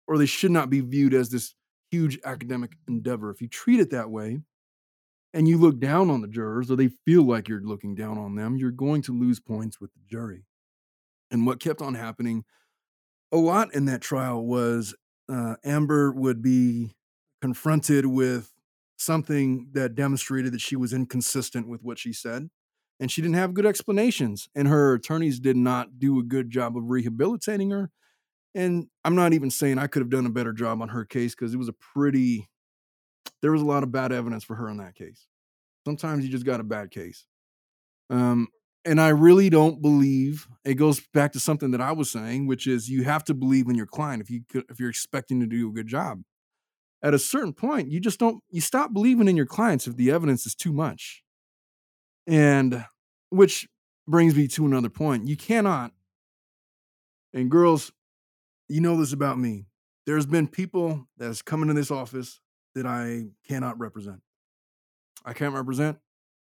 or 0.06 0.18
they 0.18 0.26
should 0.26 0.50
not 0.50 0.68
be 0.68 0.82
viewed 0.82 1.14
as 1.14 1.30
this 1.30 1.54
huge 1.90 2.18
academic 2.26 2.72
endeavor. 2.86 3.30
If 3.30 3.40
you 3.40 3.48
treat 3.48 3.80
it 3.80 3.88
that 3.88 4.10
way 4.10 4.40
and 5.32 5.48
you 5.48 5.56
look 5.56 5.80
down 5.80 6.10
on 6.10 6.20
the 6.20 6.28
jurors 6.28 6.70
or 6.70 6.76
they 6.76 6.88
feel 7.06 7.22
like 7.22 7.48
you're 7.48 7.62
looking 7.62 7.94
down 7.94 8.18
on 8.18 8.34
them, 8.34 8.58
you're 8.58 8.70
going 8.70 9.00
to 9.00 9.18
lose 9.18 9.40
points 9.40 9.80
with 9.80 9.94
the 9.94 10.00
jury. 10.10 10.44
And 11.30 11.46
what 11.46 11.58
kept 11.58 11.80
on 11.80 11.94
happening 11.94 12.44
a 13.32 13.38
lot 13.38 13.72
in 13.74 13.86
that 13.86 14.02
trial 14.02 14.44
was 14.44 14.94
uh, 15.32 15.54
Amber 15.64 16.12
would 16.12 16.42
be 16.42 16.90
confronted 17.40 18.04
with 18.04 18.52
something 18.96 19.68
that 19.72 19.94
demonstrated 19.94 20.52
that 20.52 20.60
she 20.60 20.76
was 20.76 20.92
inconsistent 20.92 21.68
with 21.68 21.82
what 21.82 21.98
she 21.98 22.12
said. 22.12 22.48
And 22.98 23.10
she 23.10 23.20
didn't 23.20 23.36
have 23.36 23.52
good 23.52 23.66
explanations. 23.66 24.48
And 24.54 24.68
her 24.68 24.94
attorneys 24.94 25.38
did 25.38 25.56
not 25.56 25.98
do 25.98 26.18
a 26.18 26.22
good 26.22 26.50
job 26.50 26.76
of 26.76 26.90
rehabilitating 26.90 27.70
her. 27.70 27.90
And 28.54 28.86
I'm 29.04 29.14
not 29.14 29.34
even 29.34 29.50
saying 29.50 29.78
I 29.78 29.86
could 29.86 30.00
have 30.00 30.08
done 30.08 30.24
a 30.24 30.30
better 30.30 30.54
job 30.54 30.80
on 30.80 30.88
her 30.88 31.04
case 31.04 31.34
because 31.34 31.52
it 31.52 31.58
was 31.58 31.68
a 31.68 31.74
pretty, 31.74 32.48
there 33.42 33.52
was 33.52 33.60
a 33.60 33.66
lot 33.66 33.82
of 33.82 33.92
bad 33.92 34.12
evidence 34.12 34.44
for 34.44 34.56
her 34.56 34.70
in 34.70 34.78
that 34.78 34.94
case. 34.94 35.26
Sometimes 35.84 36.24
you 36.24 36.30
just 36.30 36.46
got 36.46 36.58
a 36.58 36.64
bad 36.64 36.90
case. 36.90 37.26
Um, 38.08 38.48
and 38.86 39.00
I 39.00 39.08
really 39.08 39.50
don't 39.50 39.82
believe 39.82 40.48
it 40.64 40.74
goes 40.74 41.00
back 41.12 41.32
to 41.32 41.40
something 41.40 41.72
that 41.72 41.80
I 41.80 41.92
was 41.92 42.10
saying, 42.10 42.46
which 42.46 42.66
is 42.66 42.88
you 42.88 43.04
have 43.04 43.24
to 43.24 43.34
believe 43.34 43.68
in 43.68 43.74
your 43.74 43.86
client 43.86 44.22
if 44.22 44.30
you 44.30 44.42
could, 44.48 44.64
if 44.70 44.80
you're 44.80 44.88
expecting 44.88 45.40
to 45.40 45.46
do 45.46 45.68
a 45.68 45.72
good 45.72 45.88
job. 45.88 46.22
At 47.06 47.14
a 47.14 47.20
certain 47.20 47.52
point, 47.52 47.88
you 47.88 48.00
just 48.00 48.18
don't 48.18 48.42
you 48.50 48.60
stop 48.60 48.92
believing 48.92 49.28
in 49.28 49.36
your 49.36 49.46
clients 49.46 49.86
if 49.86 49.94
the 49.94 50.10
evidence 50.10 50.44
is 50.44 50.56
too 50.56 50.72
much. 50.72 51.22
And 52.26 52.84
which 53.30 53.68
brings 54.08 54.34
me 54.34 54.48
to 54.48 54.66
another 54.66 54.88
point. 54.88 55.28
You 55.28 55.36
cannot, 55.36 55.92
and 57.32 57.48
girls, 57.48 57.92
you 58.68 58.80
know 58.80 58.96
this 58.96 59.12
about 59.12 59.38
me. 59.38 59.66
There's 60.04 60.26
been 60.26 60.48
people 60.48 61.06
that's 61.16 61.42
come 61.42 61.62
into 61.62 61.74
this 61.74 61.92
office 61.92 62.40
that 62.74 62.86
I 62.86 63.26
cannot 63.46 63.78
represent. 63.78 64.20
I 65.24 65.32
can't 65.32 65.54
represent 65.54 65.98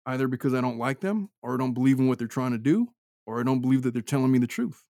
either 0.05 0.29
because 0.29 0.53
I 0.53 0.61
don't 0.61 0.77
like 0.77 1.01
them 1.01 1.31
or 1.43 1.55
I 1.55 1.57
don't 1.57 1.73
believe 1.73 1.99
in 1.99 2.09
what 2.09 2.19
they're 2.19 2.29
trying 2.29 2.53
to 2.53 2.59
do 2.59 2.89
or 3.25 3.41
I 3.41 3.43
don't 3.43 3.63
believe 3.63 3.85
that 3.85 3.95
they're 3.95 4.03
telling 4.03 4.31
me 4.31 4.39
the 4.39 4.47
truth. 4.47 4.85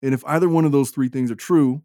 And 0.00 0.14
if 0.14 0.24
either 0.26 0.48
one 0.48 0.64
of 0.64 0.72
those 0.72 0.88
three 0.88 1.10
things 1.10 1.30
are 1.30 1.36
true, 1.36 1.82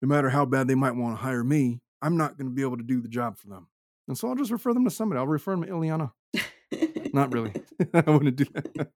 no 0.00 0.08
matter 0.08 0.30
how 0.30 0.46
bad 0.46 0.66
they 0.66 0.74
might 0.74 0.96
want 0.96 1.18
to 1.18 1.22
hire 1.22 1.44
me, 1.44 1.80
I'm 2.02 2.16
not 2.16 2.36
going 2.36 2.50
to 2.50 2.54
be 2.54 2.62
able 2.62 2.76
to 2.76 2.82
do 2.82 3.00
the 3.00 3.08
job 3.08 3.38
for 3.38 3.48
them. 3.48 3.68
And 4.08 4.18
so 4.18 4.28
I'll 4.28 4.34
just 4.34 4.50
refer 4.50 4.74
them 4.74 4.84
to 4.84 4.90
somebody. 4.90 5.18
I'll 5.18 5.26
refer 5.26 5.52
them 5.52 5.62
to 5.62 5.68
Iliana. 5.68 6.12
not 7.14 7.32
really. 7.32 7.52
I 7.94 8.10
wouldn't 8.10 8.36
do 8.36 8.44
that. 8.52 8.90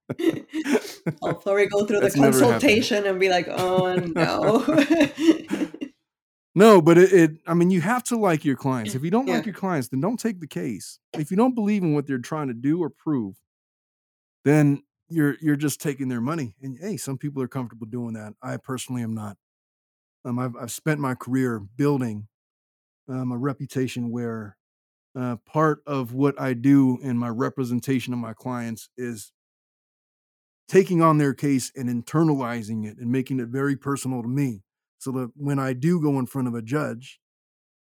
I'll 1.22 1.34
probably 1.34 1.66
go 1.66 1.86
through 1.86 2.00
the 2.00 2.10
consultation 2.10 3.06
and 3.06 3.20
be 3.20 3.28
like, 3.28 3.46
oh 3.48 3.94
no. 3.94 4.64
No, 6.56 6.80
but 6.80 6.96
it, 6.96 7.12
it, 7.12 7.30
I 7.46 7.52
mean, 7.52 7.70
you 7.70 7.82
have 7.82 8.02
to 8.04 8.16
like 8.16 8.42
your 8.42 8.56
clients. 8.56 8.94
If 8.94 9.04
you 9.04 9.10
don't 9.10 9.28
yeah. 9.28 9.34
like 9.34 9.44
your 9.44 9.54
clients, 9.54 9.88
then 9.88 10.00
don't 10.00 10.18
take 10.18 10.40
the 10.40 10.46
case. 10.46 10.98
If 11.12 11.30
you 11.30 11.36
don't 11.36 11.54
believe 11.54 11.82
in 11.82 11.92
what 11.92 12.06
they're 12.06 12.16
trying 12.16 12.48
to 12.48 12.54
do 12.54 12.82
or 12.82 12.88
prove, 12.88 13.36
then 14.42 14.82
you're 15.10 15.36
you're 15.42 15.56
just 15.56 15.82
taking 15.82 16.08
their 16.08 16.22
money. 16.22 16.54
And 16.62 16.78
hey, 16.80 16.96
some 16.96 17.18
people 17.18 17.42
are 17.42 17.48
comfortable 17.48 17.86
doing 17.86 18.14
that. 18.14 18.32
I 18.42 18.56
personally 18.56 19.02
am 19.02 19.14
not. 19.14 19.36
Um, 20.24 20.38
I've 20.38 20.56
I've 20.56 20.70
spent 20.70 20.98
my 20.98 21.14
career 21.14 21.58
building 21.60 22.28
um, 23.08 23.32
a 23.32 23.38
reputation 23.38 24.10
where 24.10 24.56
uh, 25.18 25.36
part 25.46 25.80
of 25.86 26.12
what 26.12 26.38
I 26.40 26.52
do 26.52 26.98
in 27.02 27.16
my 27.16 27.28
representation 27.28 28.12
of 28.12 28.18
my 28.18 28.34
clients 28.34 28.90
is 28.96 29.32
taking 30.68 31.00
on 31.00 31.18
their 31.18 31.32
case 31.32 31.72
and 31.74 31.88
internalizing 31.88 32.84
it 32.84 32.98
and 32.98 33.10
making 33.10 33.40
it 33.40 33.48
very 33.48 33.76
personal 33.76 34.22
to 34.22 34.28
me 34.28 34.62
so 34.98 35.10
that 35.12 35.30
when 35.36 35.58
I 35.58 35.72
do 35.72 36.00
go 36.00 36.18
in 36.18 36.26
front 36.26 36.48
of 36.48 36.54
a 36.54 36.62
judge, 36.62 37.20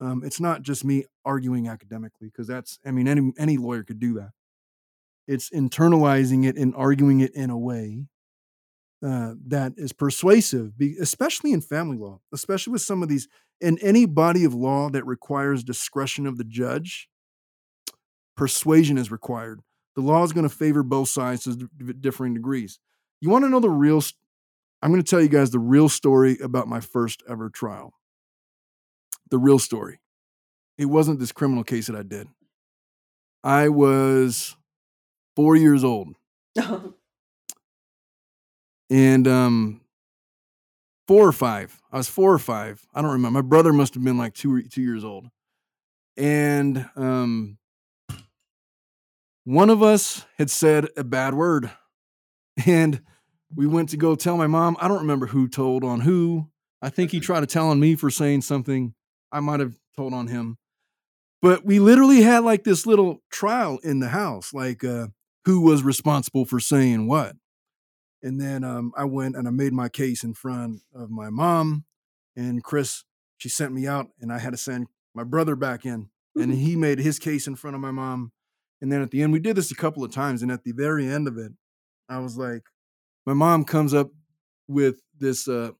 um, 0.00 0.22
it's 0.24 0.40
not 0.40 0.62
just 0.62 0.84
me 0.84 1.04
arguing 1.24 1.68
academically 1.68 2.28
because 2.28 2.46
that's 2.46 2.78
I 2.86 2.90
mean 2.90 3.06
any 3.06 3.32
any 3.38 3.58
lawyer 3.58 3.84
could 3.84 4.00
do 4.00 4.14
that. 4.14 4.30
It's 5.28 5.50
internalizing 5.50 6.46
it 6.46 6.56
and 6.56 6.74
arguing 6.74 7.20
it 7.20 7.34
in 7.34 7.50
a 7.50 7.58
way 7.58 8.06
uh, 9.06 9.34
that 9.46 9.72
is 9.76 9.92
persuasive, 9.92 10.72
especially 11.00 11.52
in 11.52 11.60
family 11.60 11.96
law, 11.96 12.20
especially 12.32 12.72
with 12.72 12.82
some 12.82 13.02
of 13.02 13.08
these 13.08 13.28
in 13.60 13.78
any 13.78 14.06
body 14.06 14.44
of 14.44 14.54
law 14.54 14.88
that 14.90 15.06
requires 15.06 15.62
discretion 15.64 16.26
of 16.26 16.38
the 16.38 16.44
judge. 16.44 17.08
Persuasion 18.36 18.98
is 18.98 19.10
required. 19.10 19.60
The 19.96 20.02
law 20.02 20.22
is 20.22 20.32
going 20.32 20.48
to 20.48 20.54
favor 20.54 20.82
both 20.82 21.08
sides 21.08 21.44
to 21.44 21.68
differing 22.00 22.34
degrees. 22.34 22.78
You 23.20 23.28
want 23.30 23.44
to 23.44 23.50
know 23.50 23.60
the 23.60 23.70
real 23.70 24.02
I'm 24.82 24.90
going 24.90 25.02
to 25.02 25.08
tell 25.08 25.20
you 25.20 25.28
guys 25.28 25.50
the 25.50 25.58
real 25.58 25.88
story 25.88 26.38
about 26.42 26.68
my 26.68 26.80
first 26.80 27.22
ever 27.28 27.50
trial. 27.50 27.92
The 29.30 29.38
real 29.38 29.58
story. 29.58 30.00
It 30.78 30.86
wasn't 30.86 31.20
this 31.20 31.32
criminal 31.32 31.64
case 31.64 31.86
that 31.88 31.96
I 31.96 32.02
did. 32.02 32.28
I 33.44 33.68
was 33.68 34.56
four 35.36 35.56
years 35.56 35.84
old. 35.84 36.16
and 38.90 39.26
um, 39.28 39.80
four 41.06 41.26
or 41.26 41.32
five. 41.32 41.80
I 41.92 41.96
was 41.96 42.08
four 42.08 42.32
or 42.32 42.38
five. 42.38 42.84
I 42.94 43.00
don't 43.00 43.12
remember. 43.12 43.42
My 43.42 43.48
brother 43.48 43.72
must 43.72 43.94
have 43.94 44.04
been 44.04 44.18
like 44.18 44.34
two 44.34 44.62
two 44.64 44.82
years 44.82 45.04
old. 45.04 45.28
And 46.16 46.88
um, 46.96 47.58
one 49.44 49.70
of 49.70 49.82
us 49.82 50.26
had 50.36 50.50
said 50.50 50.88
a 50.96 51.04
bad 51.04 51.34
word. 51.34 51.70
And 52.66 53.00
we 53.54 53.66
went 53.66 53.88
to 53.90 53.96
go 53.96 54.14
tell 54.14 54.36
my 54.36 54.46
mom. 54.46 54.76
I 54.80 54.88
don't 54.88 55.00
remember 55.00 55.26
who 55.26 55.48
told 55.48 55.82
on 55.82 56.00
who. 56.00 56.48
I 56.82 56.90
think 56.90 57.10
he 57.10 57.20
tried 57.20 57.40
to 57.40 57.46
tell 57.46 57.68
on 57.68 57.80
me 57.80 57.94
for 57.94 58.10
saying 58.10 58.42
something. 58.42 58.94
I 59.32 59.40
might 59.40 59.60
have 59.60 59.74
told 59.96 60.12
on 60.12 60.26
him. 60.26 60.58
But 61.42 61.64
we 61.64 61.78
literally 61.78 62.22
had 62.22 62.44
like 62.44 62.64
this 62.64 62.86
little 62.86 63.22
trial 63.30 63.78
in 63.82 64.00
the 64.00 64.08
house, 64.08 64.52
like 64.52 64.84
uh, 64.84 65.08
who 65.46 65.62
was 65.62 65.82
responsible 65.82 66.44
for 66.44 66.60
saying 66.60 67.06
what. 67.06 67.34
And 68.22 68.40
then 68.40 68.64
um, 68.64 68.92
I 68.96 69.04
went 69.04 69.36
and 69.36 69.48
I 69.48 69.50
made 69.50 69.72
my 69.72 69.88
case 69.88 70.24
in 70.24 70.34
front 70.34 70.80
of 70.94 71.10
my 71.10 71.30
mom 71.30 71.84
and 72.36 72.62
Chris. 72.62 73.04
She 73.38 73.48
sent 73.48 73.72
me 73.72 73.86
out, 73.86 74.08
and 74.20 74.30
I 74.30 74.38
had 74.38 74.50
to 74.50 74.58
send 74.58 74.88
my 75.14 75.24
brother 75.24 75.56
back 75.56 75.86
in, 75.86 76.10
and 76.36 76.52
he 76.54 76.76
made 76.76 76.98
his 76.98 77.18
case 77.18 77.46
in 77.46 77.56
front 77.56 77.74
of 77.74 77.80
my 77.80 77.90
mom. 77.90 78.32
And 78.82 78.90
then 78.90 79.02
at 79.02 79.10
the 79.10 79.22
end, 79.22 79.32
we 79.32 79.40
did 79.40 79.56
this 79.56 79.70
a 79.70 79.76
couple 79.76 80.04
of 80.04 80.10
times. 80.10 80.42
And 80.42 80.50
at 80.50 80.64
the 80.64 80.72
very 80.72 81.06
end 81.06 81.28
of 81.28 81.36
it, 81.38 81.52
I 82.08 82.18
was 82.18 82.36
like, 82.36 82.62
my 83.26 83.34
mom 83.34 83.64
comes 83.64 83.94
up 83.94 84.10
with 84.68 85.00
this 85.18 85.48
uh 85.48 85.70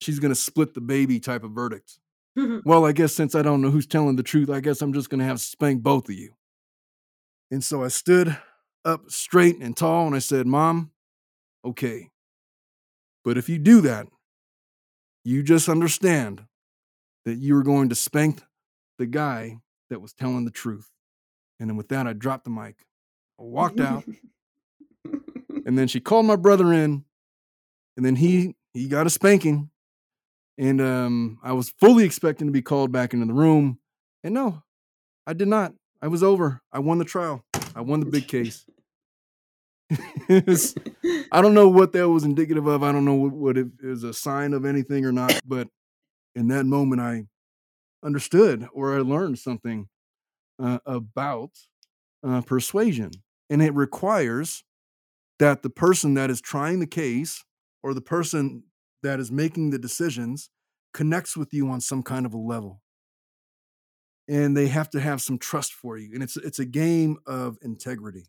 she's 0.00 0.18
gonna 0.18 0.34
split 0.34 0.74
the 0.74 0.80
baby 0.80 1.20
type 1.20 1.44
of 1.44 1.52
verdict. 1.52 1.98
well, 2.64 2.84
I 2.84 2.92
guess 2.92 3.14
since 3.14 3.34
I 3.34 3.42
don't 3.42 3.60
know 3.60 3.70
who's 3.70 3.86
telling 3.86 4.16
the 4.16 4.22
truth, 4.22 4.50
I 4.50 4.60
guess 4.60 4.82
I'm 4.82 4.92
just 4.92 5.10
gonna 5.10 5.24
have 5.24 5.38
to 5.38 5.42
spank 5.42 5.82
both 5.82 6.08
of 6.08 6.14
you. 6.14 6.34
And 7.50 7.64
so 7.64 7.82
I 7.82 7.88
stood 7.88 8.36
up 8.84 9.10
straight 9.10 9.56
and 9.60 9.76
tall 9.76 10.06
and 10.06 10.14
I 10.14 10.20
said, 10.20 10.46
Mom, 10.46 10.90
okay. 11.68 12.10
But 13.24 13.38
if 13.38 13.48
you 13.48 13.58
do 13.58 13.80
that, 13.82 14.06
you 15.24 15.42
just 15.42 15.68
understand 15.68 16.44
that 17.24 17.38
you 17.38 17.56
are 17.56 17.62
going 17.62 17.88
to 17.90 17.94
spank 17.94 18.42
the 18.98 19.06
guy 19.06 19.58
that 19.90 20.00
was 20.00 20.12
telling 20.12 20.44
the 20.44 20.50
truth. 20.50 20.90
And 21.60 21.68
then 21.68 21.76
with 21.76 21.88
that, 21.88 22.06
I 22.06 22.12
dropped 22.12 22.44
the 22.44 22.50
mic. 22.50 22.86
I 23.38 23.44
walked 23.44 23.80
out. 23.80 24.04
And 25.66 25.76
then 25.76 25.88
she 25.88 26.00
called 26.00 26.24
my 26.24 26.36
brother 26.36 26.72
in, 26.72 27.04
and 27.96 28.06
then 28.06 28.16
he 28.16 28.54
he 28.72 28.88
got 28.88 29.06
a 29.06 29.10
spanking. 29.10 29.70
And 30.56 30.80
um, 30.80 31.38
I 31.42 31.52
was 31.52 31.68
fully 31.68 32.04
expecting 32.04 32.46
to 32.46 32.52
be 32.52 32.62
called 32.62 32.90
back 32.90 33.12
into 33.12 33.26
the 33.26 33.34
room. 33.34 33.78
And 34.24 34.34
no, 34.34 34.62
I 35.26 35.34
did 35.34 35.48
not. 35.48 35.74
I 36.00 36.08
was 36.08 36.22
over. 36.22 36.62
I 36.72 36.78
won 36.78 36.98
the 36.98 37.04
trial. 37.04 37.44
I 37.74 37.82
won 37.82 38.00
the 38.00 38.06
big 38.06 38.26
case. 38.28 38.64
I 40.30 41.40
don't 41.40 41.54
know 41.54 41.68
what 41.68 41.92
that 41.92 42.08
was 42.08 42.24
indicative 42.24 42.66
of. 42.66 42.82
I 42.82 42.92
don't 42.92 43.04
know 43.04 43.14
what, 43.14 43.32
what 43.32 43.58
it 43.58 43.68
is 43.80 44.04
a 44.04 44.12
sign 44.12 44.52
of 44.52 44.64
anything 44.64 45.04
or 45.04 45.12
not. 45.12 45.40
But 45.46 45.68
in 46.34 46.48
that 46.48 46.66
moment, 46.66 47.00
I 47.00 47.24
understood 48.04 48.68
or 48.72 48.96
I 48.96 49.00
learned 49.00 49.38
something 49.38 49.88
uh, 50.62 50.78
about 50.86 51.50
uh, 52.26 52.42
persuasion. 52.42 53.10
And 53.50 53.62
it 53.62 53.74
requires 53.74 54.64
that 55.38 55.62
the 55.62 55.70
person 55.70 56.14
that 56.14 56.30
is 56.30 56.40
trying 56.40 56.80
the 56.80 56.86
case 56.86 57.44
or 57.82 57.94
the 57.94 58.00
person 58.00 58.64
that 59.02 59.20
is 59.20 59.30
making 59.30 59.70
the 59.70 59.78
decisions 59.78 60.50
connects 60.92 61.36
with 61.36 61.54
you 61.54 61.68
on 61.68 61.80
some 61.80 62.02
kind 62.02 62.26
of 62.26 62.34
a 62.34 62.38
level 62.38 62.82
and 64.28 64.56
they 64.56 64.68
have 64.68 64.90
to 64.90 65.00
have 65.00 65.20
some 65.20 65.38
trust 65.38 65.72
for 65.72 65.96
you 65.96 66.10
and 66.12 66.22
it's 66.22 66.36
it's 66.38 66.58
a 66.58 66.64
game 66.64 67.18
of 67.26 67.56
integrity 67.62 68.26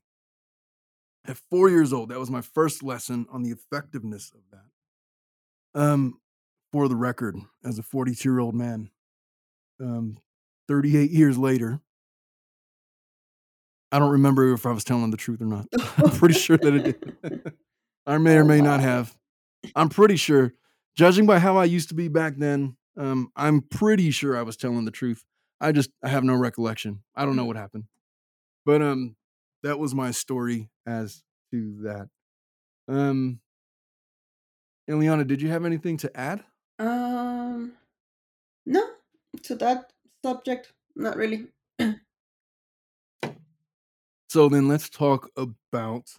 at 1.27 1.37
4 1.49 1.69
years 1.69 1.93
old 1.93 2.09
that 2.09 2.19
was 2.19 2.29
my 2.31 2.41
first 2.41 2.83
lesson 2.83 3.25
on 3.31 3.43
the 3.43 3.51
effectiveness 3.51 4.31
of 4.33 4.41
that 4.51 5.79
um 5.79 6.19
for 6.71 6.87
the 6.87 6.95
record 6.95 7.35
as 7.63 7.79
a 7.79 7.83
42 7.83 8.29
year 8.29 8.39
old 8.39 8.55
man 8.55 8.89
um, 9.81 10.17
38 10.67 11.11
years 11.11 11.37
later. 11.37 11.81
I 13.91 13.99
don't 13.99 14.11
remember 14.11 14.53
if 14.53 14.65
I 14.65 14.71
was 14.71 14.83
telling 14.83 15.09
the 15.09 15.17
truth 15.17 15.41
or 15.41 15.45
not. 15.45 15.65
I'm 15.97 16.11
pretty 16.11 16.35
sure 16.35 16.57
that 16.57 16.73
it 16.73 16.83
did. 17.23 17.53
I 18.07 18.17
may 18.17 18.37
or 18.37 18.43
Oh, 18.43 18.45
may 18.45 18.61
not 18.61 18.79
have. 18.81 19.15
I'm 19.75 19.89
pretty 19.89 20.15
sure, 20.15 20.53
judging 20.95 21.25
by 21.25 21.39
how 21.39 21.57
I 21.57 21.65
used 21.65 21.89
to 21.89 21.95
be 21.95 22.07
back 22.07 22.35
then, 22.37 22.77
um, 22.97 23.31
I'm 23.35 23.61
pretty 23.61 24.11
sure 24.11 24.37
I 24.37 24.43
was 24.43 24.57
telling 24.57 24.85
the 24.85 24.91
truth. 24.91 25.23
I 25.61 25.71
just 25.71 25.89
I 26.03 26.09
have 26.09 26.23
no 26.23 26.35
recollection. 26.35 27.03
I 27.15 27.25
don't 27.25 27.35
know 27.35 27.45
what 27.45 27.57
happened. 27.57 27.85
But 28.65 28.81
um 28.81 29.15
that 29.63 29.79
was 29.79 29.93
my 29.95 30.11
story 30.11 30.69
as 30.85 31.23
to 31.51 31.77
that. 31.83 32.09
Um 32.87 33.41
Iliana, 34.89 35.27
did 35.27 35.41
you 35.41 35.49
have 35.49 35.65
anything 35.65 35.97
to 35.97 36.17
add? 36.19 36.43
Um, 36.79 37.73
no, 38.65 38.81
to 39.43 39.55
that 39.55 39.93
subject, 40.25 40.73
not 40.95 41.15
really. 41.15 41.47
So 44.29 44.47
then 44.47 44.67
let's 44.67 44.89
talk 44.89 45.27
about 45.35 46.11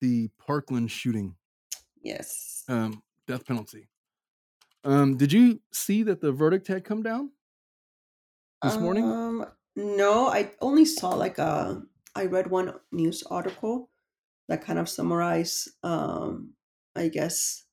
the 0.00 0.28
Parkland 0.36 0.90
shooting, 0.90 1.36
Yes. 2.02 2.64
um, 2.68 3.04
death 3.28 3.46
penalty. 3.46 3.88
Um, 4.82 5.16
did 5.16 5.32
you 5.32 5.60
see 5.72 6.02
that 6.02 6.20
the 6.20 6.32
verdict 6.32 6.66
had 6.66 6.82
come 6.82 7.04
down 7.04 7.30
this 8.62 8.80
morning? 8.80 9.04
Um, 9.04 9.46
no, 9.76 10.26
I 10.26 10.50
only 10.60 10.84
saw 10.84 11.10
like 11.14 11.38
a. 11.38 11.82
I 12.14 12.26
read 12.26 12.48
one 12.50 12.80
news 12.90 13.22
article 13.24 13.90
that 14.48 14.62
kind 14.62 14.78
of 14.78 14.88
summarized, 14.88 15.70
um, 15.84 16.54
I 16.96 17.08
guess, 17.08 17.64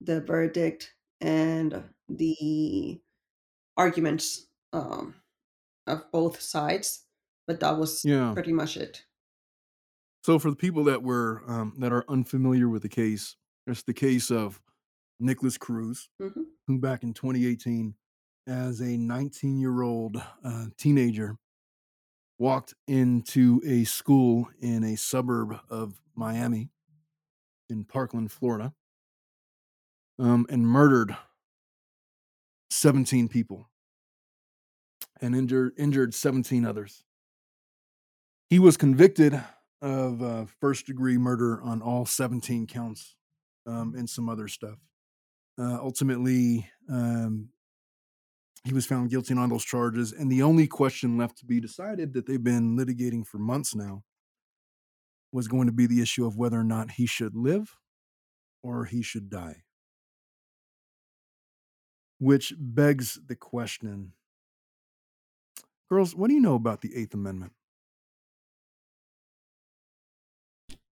the 0.00 0.20
verdict 0.20 0.94
and 1.20 1.90
the 2.08 3.02
arguments 3.76 4.48
um, 4.72 5.16
of 5.86 6.10
both 6.12 6.40
sides, 6.40 7.06
but 7.46 7.60
that 7.60 7.78
was 7.78 8.04
Yeah. 8.04 8.32
pretty 8.34 8.52
much 8.52 8.76
it. 8.76 9.06
So 10.24 10.38
for 10.38 10.50
the 10.50 10.56
people 10.56 10.84
that 10.84 11.02
were 11.02 11.42
um, 11.46 11.74
that 11.78 11.92
are 11.92 12.04
unfamiliar 12.08 12.68
with 12.68 12.82
the 12.82 12.88
case, 12.88 13.36
it's 13.66 13.82
the 13.82 13.94
case 13.94 14.30
of 14.30 14.60
Nikolas 15.20 15.58
Cruz, 15.58 16.10
hmm 16.18 16.44
who 16.66 16.78
back 16.78 17.02
in 17.02 17.14
2018, 17.14 17.96
as 18.46 18.80
a 18.80 18.96
19 18.96 19.60
year 19.60 19.82
old 19.82 20.22
uh, 20.44 20.66
teenager, 20.78 21.38
walked 22.40 22.74
into 22.88 23.60
a 23.66 23.84
school 23.84 24.48
in 24.62 24.82
a 24.82 24.96
suburb 24.96 25.60
of 25.68 26.00
Miami, 26.16 26.70
in 27.68 27.84
Parkland, 27.84 28.32
Florida, 28.32 28.72
um, 30.18 30.46
and 30.48 30.66
murdered 30.66 31.14
17 32.70 33.28
people 33.28 33.68
and 35.20 35.36
injured 35.36 35.74
injured 35.76 36.14
17 36.14 36.64
others. 36.64 37.04
He 38.48 38.58
was 38.58 38.78
convicted 38.78 39.38
of 39.82 40.22
uh, 40.22 40.46
first 40.60 40.86
degree 40.86 41.18
murder 41.18 41.60
on 41.62 41.82
all 41.82 42.06
17 42.06 42.66
counts 42.66 43.16
um, 43.66 43.94
and 43.94 44.08
some 44.08 44.30
other 44.30 44.48
stuff. 44.48 44.78
Uh, 45.58 45.78
ultimately, 45.78 46.66
um, 46.88 47.50
he 48.64 48.74
was 48.74 48.86
found 48.86 49.10
guilty 49.10 49.32
on 49.32 49.38
all 49.38 49.48
those 49.48 49.64
charges, 49.64 50.12
and 50.12 50.30
the 50.30 50.42
only 50.42 50.66
question 50.66 51.16
left 51.16 51.38
to 51.38 51.46
be 51.46 51.60
decided 51.60 52.12
that 52.12 52.26
they've 52.26 52.42
been 52.42 52.76
litigating 52.76 53.26
for 53.26 53.38
months 53.38 53.74
now 53.74 54.02
was 55.32 55.48
going 55.48 55.66
to 55.66 55.72
be 55.72 55.86
the 55.86 56.02
issue 56.02 56.26
of 56.26 56.36
whether 56.36 56.58
or 56.58 56.64
not 56.64 56.92
he 56.92 57.06
should 57.06 57.34
live 57.34 57.76
or 58.62 58.84
he 58.84 59.02
should 59.02 59.30
die. 59.30 59.62
Which 62.18 62.52
begs 62.58 63.18
the 63.26 63.36
question 63.36 64.12
girls, 65.88 66.14
what 66.14 66.28
do 66.28 66.34
you 66.34 66.40
know 66.40 66.54
about 66.54 66.82
the 66.82 66.94
Eighth 66.94 67.14
Amendment? 67.14 67.52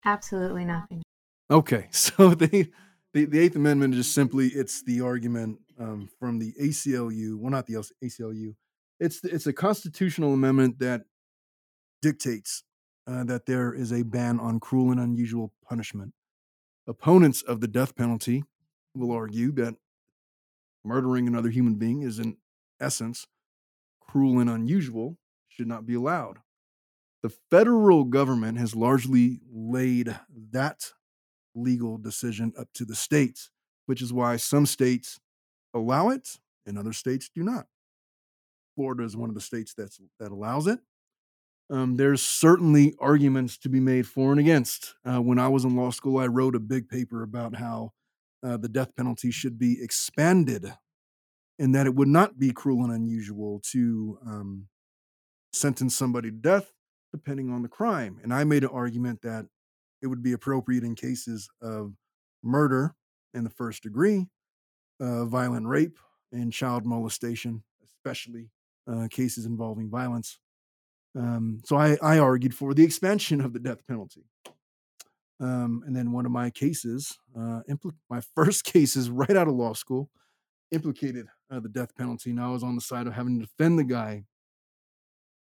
Absolutely 0.04 0.66
nothing. 0.66 1.04
Okay, 1.50 1.88
so 1.92 2.34
they, 2.34 2.72
the 3.14 3.26
the 3.26 3.40
Eighth 3.40 3.56
Amendment 3.56 3.94
is 3.94 4.06
just 4.06 4.16
simply 4.16 4.48
it's 4.48 4.84
the 4.84 5.02
argument 5.02 5.60
um, 5.82 6.10
from 6.20 6.40
the 6.40 6.54
ACLU. 6.62 7.38
Well, 7.38 7.52
not 7.52 7.66
the 7.66 7.84
ACLU. 8.04 8.56
It's 9.00 9.24
it's 9.24 9.48
a 9.48 9.54
constitutional 9.54 10.34
amendment 10.34 10.80
that 10.80 11.02
dictates 12.02 12.64
uh, 13.08 13.24
that 13.26 13.46
there 13.48 13.74
is 13.74 13.92
a 13.92 14.04
ban 14.04 14.40
on 14.40 14.60
cruel 14.60 14.92
and 14.92 15.00
unusual 15.00 15.54
punishment. 15.68 16.14
Opponents 16.88 17.42
of 17.42 17.62
the 17.62 17.68
death 17.68 17.96
penalty 17.96 18.44
will 18.96 19.12
argue 19.12 19.52
that 19.54 19.76
murdering 20.84 21.28
another 21.28 21.50
human 21.50 21.76
being 21.76 22.02
is 22.02 22.20
in 22.20 22.38
essence 22.80 23.26
cruel 24.12 24.40
and 24.40 24.50
unusual, 24.50 25.18
should 25.48 25.68
not 25.68 25.86
be 25.86 25.94
allowed. 25.94 26.40
The 27.24 27.30
federal 27.50 28.04
government 28.04 28.58
has 28.58 28.76
largely 28.76 29.40
laid 29.50 30.20
that 30.52 30.92
legal 31.56 31.98
decision 31.98 32.52
up 32.60 32.68
to 32.74 32.84
the 32.84 32.96
states, 32.96 33.52
which 33.86 34.02
is 34.02 34.12
why 34.12 34.36
some 34.36 34.66
states 34.66 35.20
allow 35.74 36.10
it 36.10 36.40
and 36.66 36.78
other 36.78 36.94
states 36.94 37.30
do 37.34 37.44
not. 37.44 37.68
Florida 38.76 39.04
is 39.04 39.18
one 39.18 39.30
of 39.30 39.36
the 39.36 39.42
states 39.42 39.74
that's 39.76 40.00
that 40.20 40.32
allows 40.32 40.68
it. 40.68 40.80
Um, 41.70 41.96
there's 41.96 42.22
certainly 42.22 42.96
arguments 43.00 43.58
to 43.60 43.70
be 43.70 43.80
made 43.80 44.06
for 44.06 44.32
and 44.32 44.40
against. 44.40 44.96
Uh, 45.06 45.22
when 45.22 45.40
I 45.40 45.48
was 45.48 45.64
in 45.64 45.76
law 45.76 45.90
school, 45.90 46.18
I 46.18 46.28
wrote 46.28 46.56
a 46.56 46.60
big 46.60 46.90
paper 46.90 47.24
about 47.24 47.56
how 47.56 47.94
uh, 48.44 48.58
the 48.58 48.68
death 48.68 48.96
penalty 48.96 49.32
should 49.32 49.58
be 49.58 49.82
expanded 49.82 50.74
and 51.60 51.74
that 51.76 51.86
it 51.86 51.96
would 51.96 52.08
not 52.08 52.40
be 52.40 52.52
cruel 52.52 52.84
and 52.84 52.92
unusual 52.92 53.62
to 53.72 54.18
um, 54.26 54.68
sentence 55.54 55.96
somebody 55.96 56.30
to 56.30 56.36
death 56.36 56.74
depending 57.14 57.52
on 57.52 57.62
the 57.62 57.70
crime. 57.70 58.20
And 58.24 58.34
I 58.34 58.44
made 58.44 58.64
an 58.64 58.70
argument 58.74 59.22
that 59.22 59.46
it 60.02 60.08
would 60.08 60.24
be 60.24 60.34
appropriate 60.34 60.84
in 60.84 60.96
cases 60.96 61.50
of 61.62 61.94
murder 62.44 62.96
in 63.34 63.44
the 63.44 63.50
first 63.50 63.84
degree, 63.84 64.28
uh, 65.02 65.26
violent 65.26 65.68
rape, 65.68 65.98
and 66.32 66.54
child 66.54 66.86
molestation, 66.86 67.64
especially 67.84 68.50
uh, 68.88 69.08
cases 69.10 69.46
involving 69.46 69.90
violence. 69.90 70.40
Um, 71.18 71.62
so 71.66 71.76
I, 71.76 71.98
I 72.02 72.20
argued 72.20 72.56
for 72.56 72.74
the 72.74 72.84
expansion 72.84 73.42
of 73.42 73.54
the 73.54 73.60
death 73.60 73.86
penalty. 73.88 74.24
Um, 75.40 75.84
and 75.86 75.96
then 75.96 76.12
one 76.12 76.26
of 76.26 76.32
my 76.32 76.52
cases, 76.52 77.18
uh, 77.36 77.62
impl- 77.70 77.96
my 78.10 78.22
first 78.36 78.64
cases 78.64 79.10
right 79.10 79.36
out 79.36 79.48
of 79.48 79.56
law 79.56 79.74
school, 79.74 80.10
implicated 80.72 81.28
uh, 81.52 81.60
the 81.60 81.70
death 81.70 81.96
penalty. 81.96 82.30
And 82.30 82.40
I 82.40 82.50
was 82.50 82.64
on 82.64 82.76
the 82.76 82.82
side 82.82 83.08
of 83.08 83.14
having 83.14 83.40
to 83.40 83.46
defend 83.46 83.78
the 83.78 83.84
guy 83.84 84.24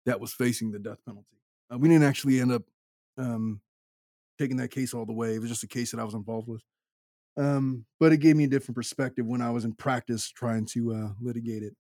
that 0.05 0.21
was 0.21 0.33
facing 0.33 0.73
the 0.73 0.79
death 0.79 0.99
penalty. 1.07 1.39
Uh, 1.73 1.79
we 1.79 1.89
didn't 1.89 2.05
actually 2.05 2.41
end 2.41 2.53
up 2.53 2.63
um, 3.17 3.61
taking 4.39 4.57
that 4.59 4.71
case 4.71 4.93
all 4.93 5.07
the 5.07 5.13
way. 5.13 5.35
It 5.35 5.41
was 5.41 5.51
just 5.51 5.65
a 5.65 5.69
case 5.69 5.91
that 5.93 6.01
I 6.01 6.05
was 6.05 6.15
involved 6.15 6.49
with. 6.49 6.63
Um, 7.37 7.85
but 8.01 8.13
it 8.13 8.19
gave 8.19 8.37
me 8.37 8.45
a 8.45 8.49
different 8.49 8.77
perspective 8.77 9.27
when 9.27 9.43
I 9.43 9.51
was 9.51 9.65
in 9.65 9.75
practice 9.75 10.31
trying 10.31 10.67
to 10.67 10.93
uh, 10.95 11.09
litigate 11.21 11.63
it. 11.63 11.75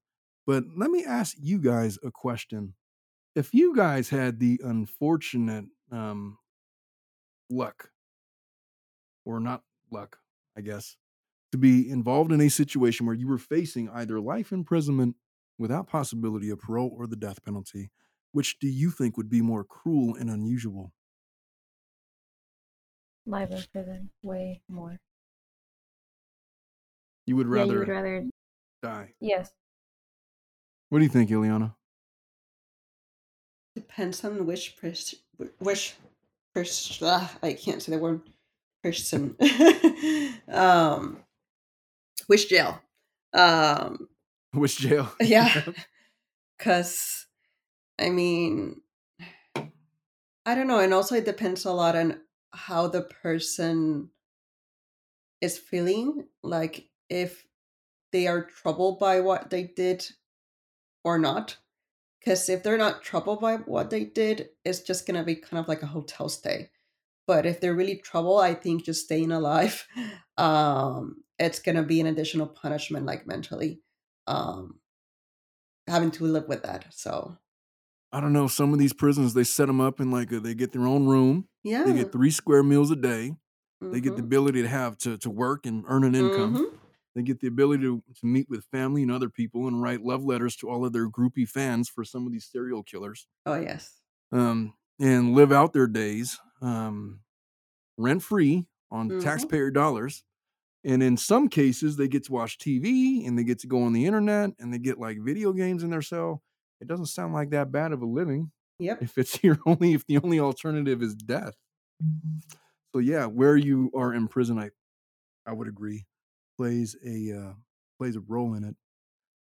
But 0.47 0.64
let 0.77 0.90
me 0.90 1.05
ask 1.05 1.37
you 1.40 1.59
guys 1.59 1.99
a 2.05 2.11
question. 2.11 2.75
If 3.35 3.53
you 3.55 3.75
guys 3.75 4.09
had 4.09 4.38
the 4.38 4.61
unfortunate 4.62 5.66
um, 5.90 6.38
luck, 7.51 7.90
or 9.25 9.40
not 9.40 9.62
luck, 9.90 10.19
I 10.57 10.61
guess, 10.61 10.97
to 11.53 11.59
be 11.59 11.88
involved 11.90 12.33
in 12.33 12.40
a 12.40 12.49
situation 12.49 13.07
where 13.07 13.14
you 13.14 13.29
were 13.29 13.38
facing 13.38 13.88
either 13.90 14.21
life 14.21 14.53
imprisonment 14.53 15.16
without 15.59 15.88
possibility 15.88 16.51
of 16.51 16.61
parole 16.61 16.95
or 16.97 17.07
the 17.07 17.16
death 17.16 17.42
penalty, 17.45 17.90
which 18.33 18.59
do 18.59 18.69
you 18.69 18.90
think 18.90 19.16
would 19.16 19.31
be 19.31 19.40
more 19.40 19.64
cruel 19.64 20.14
and 20.14 20.31
unusual? 20.31 20.92
Live 23.25 23.50
in 23.50 23.65
prison, 23.73 24.11
way 24.23 24.63
more. 24.69 25.00
You 27.27 27.37
would 27.37 27.46
Yeah, 27.46 27.52
rather 27.52 27.72
you 27.72 27.79
would 27.81 27.88
rather 27.88 28.24
die. 28.83 29.14
Yes. 29.20 29.50
What 30.88 30.98
do 31.00 31.04
you 31.04 31.10
think, 31.10 31.31
Iliana? 31.31 31.74
Depends 33.74 34.24
on 34.24 34.46
which 34.46 34.77
person, 34.77 35.18
which 35.58 35.96
person. 36.54 37.08
I 37.42 37.52
can't 37.52 37.83
say 37.83 37.92
the 37.92 37.98
word 37.98 38.22
person. 38.83 39.37
um, 40.48 41.24
which 42.27 42.48
jail? 42.48 42.81
Um, 43.35 44.08
Which 44.52 44.79
jail? 44.79 45.10
yeah, 45.20 45.62
because 46.58 47.27
I 47.98 48.10
mean, 48.10 48.81
I 50.46 50.54
don't 50.54 50.66
know, 50.68 50.79
and 50.79 50.94
also 50.94 51.16
it 51.16 51.24
depends 51.27 51.64
a 51.64 51.72
lot 51.72 51.96
on 51.96 52.20
how 52.52 52.88
the 52.88 53.02
person 53.02 54.10
is 55.40 55.58
feeling. 55.58 56.27
Like 56.42 56.88
if 57.09 57.46
they 58.13 58.27
are 58.27 58.42
troubled 58.44 58.98
by 58.98 59.21
what 59.21 59.50
they 59.50 59.65
did 59.65 60.07
or 61.04 61.19
not. 61.19 61.57
Because 62.21 62.48
if 62.48 62.63
they're 62.63 62.79
not 62.79 63.02
troubled 63.02 63.40
by 63.40 63.57
what 63.57 63.90
they 63.90 64.04
did, 64.04 64.48
it's 64.65 64.81
just 64.81 65.07
gonna 65.07 65.23
be 65.25 65.37
kind 65.37 65.61
of 65.61 65.69
like 65.69 65.83
a 65.83 65.87
hotel 65.87 66.29
stay. 66.29 66.71
But 67.27 67.46
if 67.46 67.61
they're 67.61 67.75
really 67.75 67.96
troubled, 67.98 68.40
I 68.40 68.54
think 68.54 68.85
just 68.85 69.04
staying 69.04 69.33
alive, 69.33 69.87
um, 70.38 71.23
it's 71.38 71.59
gonna 71.61 71.83
be 71.83 72.00
an 72.00 72.07
additional 72.07 72.46
punishment, 72.46 73.07
like 73.07 73.27
mentally. 73.27 73.81
Um, 74.27 74.81
having 75.87 76.11
to 76.13 76.25
live 76.25 76.48
with 76.48 76.63
that. 76.65 76.87
So 76.90 77.37
I 78.13 78.21
don't 78.21 78.33
know. 78.33 78.46
Some 78.48 78.73
of 78.73 78.79
these 78.79 78.92
prisons, 78.92 79.35
they 79.35 79.44
set 79.44 79.67
them 79.67 79.81
up 79.81 80.00
in 80.00 80.11
like 80.11 80.33
a, 80.33 80.40
they 80.40 80.54
get 80.54 80.73
their 80.73 80.87
own 80.87 81.07
room. 81.07 81.48
yeah. 81.63 81.85
They 81.85 81.92
get 81.92 82.13
three 82.13 82.31
square 82.31 82.63
meals 82.63 82.90
a 82.90 82.96
day. 82.96 83.37
They 83.81 84.00
get 84.00 84.17
the 84.17 84.23
Mhm. 84.23 84.27
ability 84.27 84.63
to 84.63 84.69
have 84.69 84.96
to, 84.98 85.19
to 85.19 85.31
work 85.31 85.67
and 85.67 85.85
earn 85.87 86.02
an 86.02 86.15
income. 86.15 86.57
Mhm. 86.57 86.79
They 87.17 87.25
get 87.25 87.40
the 87.40 87.48
ability 87.48 87.85
to, 87.85 88.04
to 88.21 88.27
meet 88.27 88.48
with 88.50 88.67
family 88.67 89.02
and 89.02 89.12
other 89.12 89.31
people 89.31 89.69
and 89.69 89.83
write 89.83 90.02
love 90.02 90.25
letters 90.25 90.56
to 90.58 90.71
all 90.71 90.87
of 90.87 90.94
their 90.94 91.10
groupie 91.10 91.48
fans 91.48 91.90
for 91.90 92.04
some 92.04 92.27
of 92.29 92.33
these 92.33 92.46
serial 92.46 92.85
killers. 92.85 93.27
Oh 93.46 93.54
yes. 93.60 94.02
Um, 94.33 94.75
and 95.00 95.35
live 95.35 95.52
out 95.52 95.73
their 95.73 95.87
days 95.87 96.38
um, 96.62 97.21
rent 97.98 98.23
free 98.23 98.67
on 98.90 99.08
Mhm. 99.08 99.21
taxpayer 99.21 99.71
dollars. 99.71 100.25
And 100.85 101.02
in 101.02 101.17
some 101.17 101.48
cases, 101.48 101.96
they 101.96 102.08
get 102.08 102.25
to 102.27 102.33
watch 102.33 102.58
TV 102.58 103.27
and 103.27 103.38
they 103.38 103.44
get 103.44 103.60
to 103.60 103.69
go 103.69 103.83
on 103.85 103.92
the 103.94 104.06
internet 104.06 104.52
and 104.60 104.73
they 104.75 104.79
get 104.79 104.98
like 104.98 105.19
video 105.21 105.52
games 105.52 105.83
in 105.85 105.90
their 105.90 106.02
cell. 106.02 106.42
It 106.81 106.88
doesn't 106.88 107.06
sound 107.06 107.35
like 107.35 107.50
that 107.50 107.73
bad 107.73 107.92
of 107.92 108.02
a 108.02 108.06
living 108.06 108.52
Yep. 108.79 109.00
if 109.00 109.19
it's 109.19 109.42
your 109.44 109.58
only 109.67 109.94
if 109.94 110.06
the 110.06 110.19
only 110.19 110.40
alternative 110.40 111.02
is 111.02 111.14
death. 111.17 111.54
So 112.94 113.00
yeah, 113.00 113.27
where 113.27 113.56
you 113.56 113.90
are 113.94 114.12
in 114.14 114.29
prison, 114.29 114.58
I 114.58 114.71
I 115.46 115.52
would 115.52 115.69
agree, 115.69 116.06
plays 116.57 116.96
a 117.04 117.33
uh, 117.33 117.52
plays 117.98 118.17
a 118.17 118.21
role 118.21 118.54
in 118.54 118.65
it. 118.65 118.77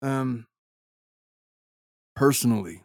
Um, 0.03 0.47
personally, 2.15 2.85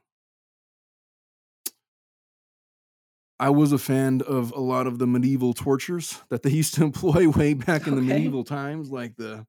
I 3.39 3.49
was 3.49 3.71
a 3.71 3.77
fan 3.77 4.21
of 4.21 4.51
a 4.51 4.59
lot 4.59 4.87
of 4.87 4.99
the 4.99 5.07
medieval 5.07 5.53
tortures 5.53 6.21
that 6.29 6.43
they 6.43 6.49
used 6.61 6.75
to 6.75 6.83
employ 6.83 7.29
way 7.29 7.53
back 7.53 7.87
in 7.87 7.95
the 7.95 8.01
medieval 8.01 8.43
times, 8.43 8.89
like 8.89 9.15
the 9.17 9.45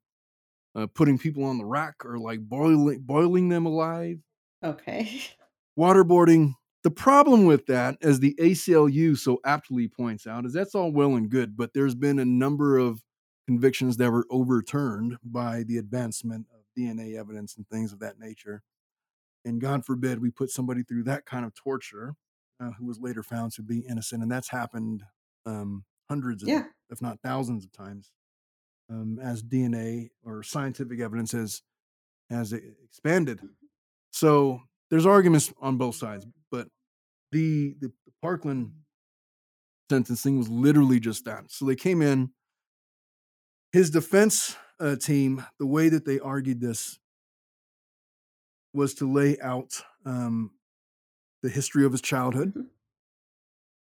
uh, 0.75 0.87
putting 0.93 1.17
people 1.17 1.43
on 1.45 1.57
the 1.57 1.65
rack 1.65 2.05
or 2.05 2.17
like 2.19 2.41
boiling 2.41 3.01
boiling 3.01 3.49
them 3.49 3.65
alive. 3.65 4.17
Okay. 4.63 5.21
waterboarding. 5.79 6.53
The 6.83 6.91
problem 6.91 7.45
with 7.45 7.65
that, 7.65 7.97
as 8.03 8.19
the 8.19 8.35
ACLU 8.39 9.17
so 9.17 9.39
aptly 9.43 9.87
points 9.87 10.27
out, 10.27 10.45
is 10.45 10.53
that's 10.53 10.75
all 10.75 10.91
well 10.91 11.15
and 11.15 11.29
good, 11.29 11.57
but 11.57 11.73
there's 11.73 11.95
been 11.95 12.19
a 12.19 12.25
number 12.25 12.77
of 12.77 13.01
convictions 13.47 13.97
that 13.97 14.11
were 14.11 14.25
overturned 14.29 15.17
by 15.23 15.63
the 15.63 15.77
advancement 15.77 16.47
of 16.53 16.61
DNA 16.77 17.17
evidence 17.17 17.55
and 17.55 17.67
things 17.69 17.93
of 17.93 17.99
that 17.99 18.19
nature. 18.19 18.63
And 19.45 19.61
God 19.61 19.85
forbid 19.85 20.19
we 20.21 20.31
put 20.31 20.49
somebody 20.49 20.83
through 20.83 21.03
that 21.03 21.25
kind 21.25 21.45
of 21.45 21.53
torture 21.53 22.15
uh, 22.59 22.71
who 22.79 22.85
was 22.85 22.99
later 22.99 23.21
found 23.21 23.51
to 23.53 23.61
be 23.61 23.79
innocent. 23.87 24.23
And 24.23 24.31
that's 24.31 24.49
happened 24.49 25.03
um, 25.45 25.83
hundreds 26.09 26.41
of, 26.43 26.49
Yeah. 26.49 26.63
if 26.89 27.01
not 27.01 27.19
thousands 27.23 27.63
of 27.65 27.71
times 27.71 28.09
um, 28.89 29.19
as 29.21 29.43
DNA 29.43 30.09
or 30.23 30.41
scientific 30.41 30.99
evidence 30.99 31.31
has, 31.33 31.61
has 32.31 32.53
expanded. 32.53 33.39
So 34.11 34.61
there's 34.89 35.05
arguments 35.05 35.53
on 35.61 35.77
both 35.77 35.95
sides, 35.95 36.25
but 36.51 36.67
the, 37.31 37.75
the 37.79 37.91
Parkland 38.21 38.71
sentencing 39.91 40.37
was 40.39 40.49
literally 40.49 40.99
just 40.99 41.25
that. 41.25 41.51
So 41.51 41.65
they 41.65 41.75
came 41.75 42.01
in. 42.01 42.31
His 43.75 43.89
defense 43.89 44.55
uh, 44.79 44.95
team, 44.95 45.45
the 45.59 45.65
way 45.65 45.89
that 45.89 46.05
they 46.05 46.17
argued 46.17 46.61
this 46.61 46.97
was 48.73 48.93
to 48.93 49.11
lay 49.11 49.37
out 49.41 49.81
um, 50.05 50.51
the 51.43 51.49
history 51.49 51.83
of 51.83 51.91
his 51.91 51.99
childhood 51.99 52.53
Mhm. 52.53 52.69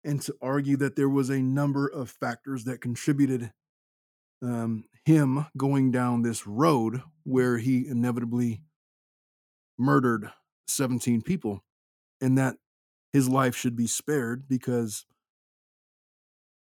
and 0.06 0.22
to 0.22 0.38
argue 0.42 0.78
that 0.78 0.96
there 0.96 1.10
was 1.10 1.30
a 1.30 1.42
number 1.42 1.88
of 1.88 2.10
factors 2.10 2.64
that 2.64 2.80
contributed 2.80 3.52
um, 4.42 4.86
him 5.04 5.48
going 5.58 5.92
down 5.92 6.22
this 6.22 6.48
road 6.48 7.04
where 7.24 7.58
he 7.58 7.86
inevitably 7.86 8.64
murdered 9.78 10.32
17 10.70 11.22
people 11.22 11.66
and 12.22 12.38
that 12.38 12.56
his 13.12 13.28
life 13.28 13.58
should 13.58 13.76
be 13.76 13.88
spared 13.88 14.48
because 14.48 15.06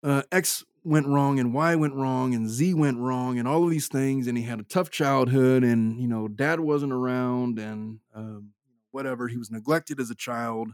uh, 0.05 0.23
X 0.31 0.65
went 0.89 1.07
wrong 1.07 1.39
and 1.39 1.55
Y 1.55 1.75
went 1.75 1.95
wrong 1.95 2.35
and 2.35 2.49
Z 2.49 2.75
went 2.75 2.99
wrong 2.99 3.39
and 3.39 3.47
all 3.47 3.65
of 3.65 3.71
these 3.71 3.89
things 3.89 4.27
and 4.27 4.37
he 4.37 4.45
had 4.45 4.61
a 4.61 4.65
tough 4.65 4.91
childhood 4.91 5.63
and 5.63 6.01
you 6.01 6.09
know 6.09 6.29
dad 6.29 6.61
wasn't 6.61 6.93
around 6.93 7.59
and 7.59 8.01
um, 8.15 8.51
whatever 8.91 9.29
he 9.29 9.37
was 9.37 9.51
neglected 9.51 10.01
as 10.01 10.11
a 10.11 10.15
child. 10.15 10.73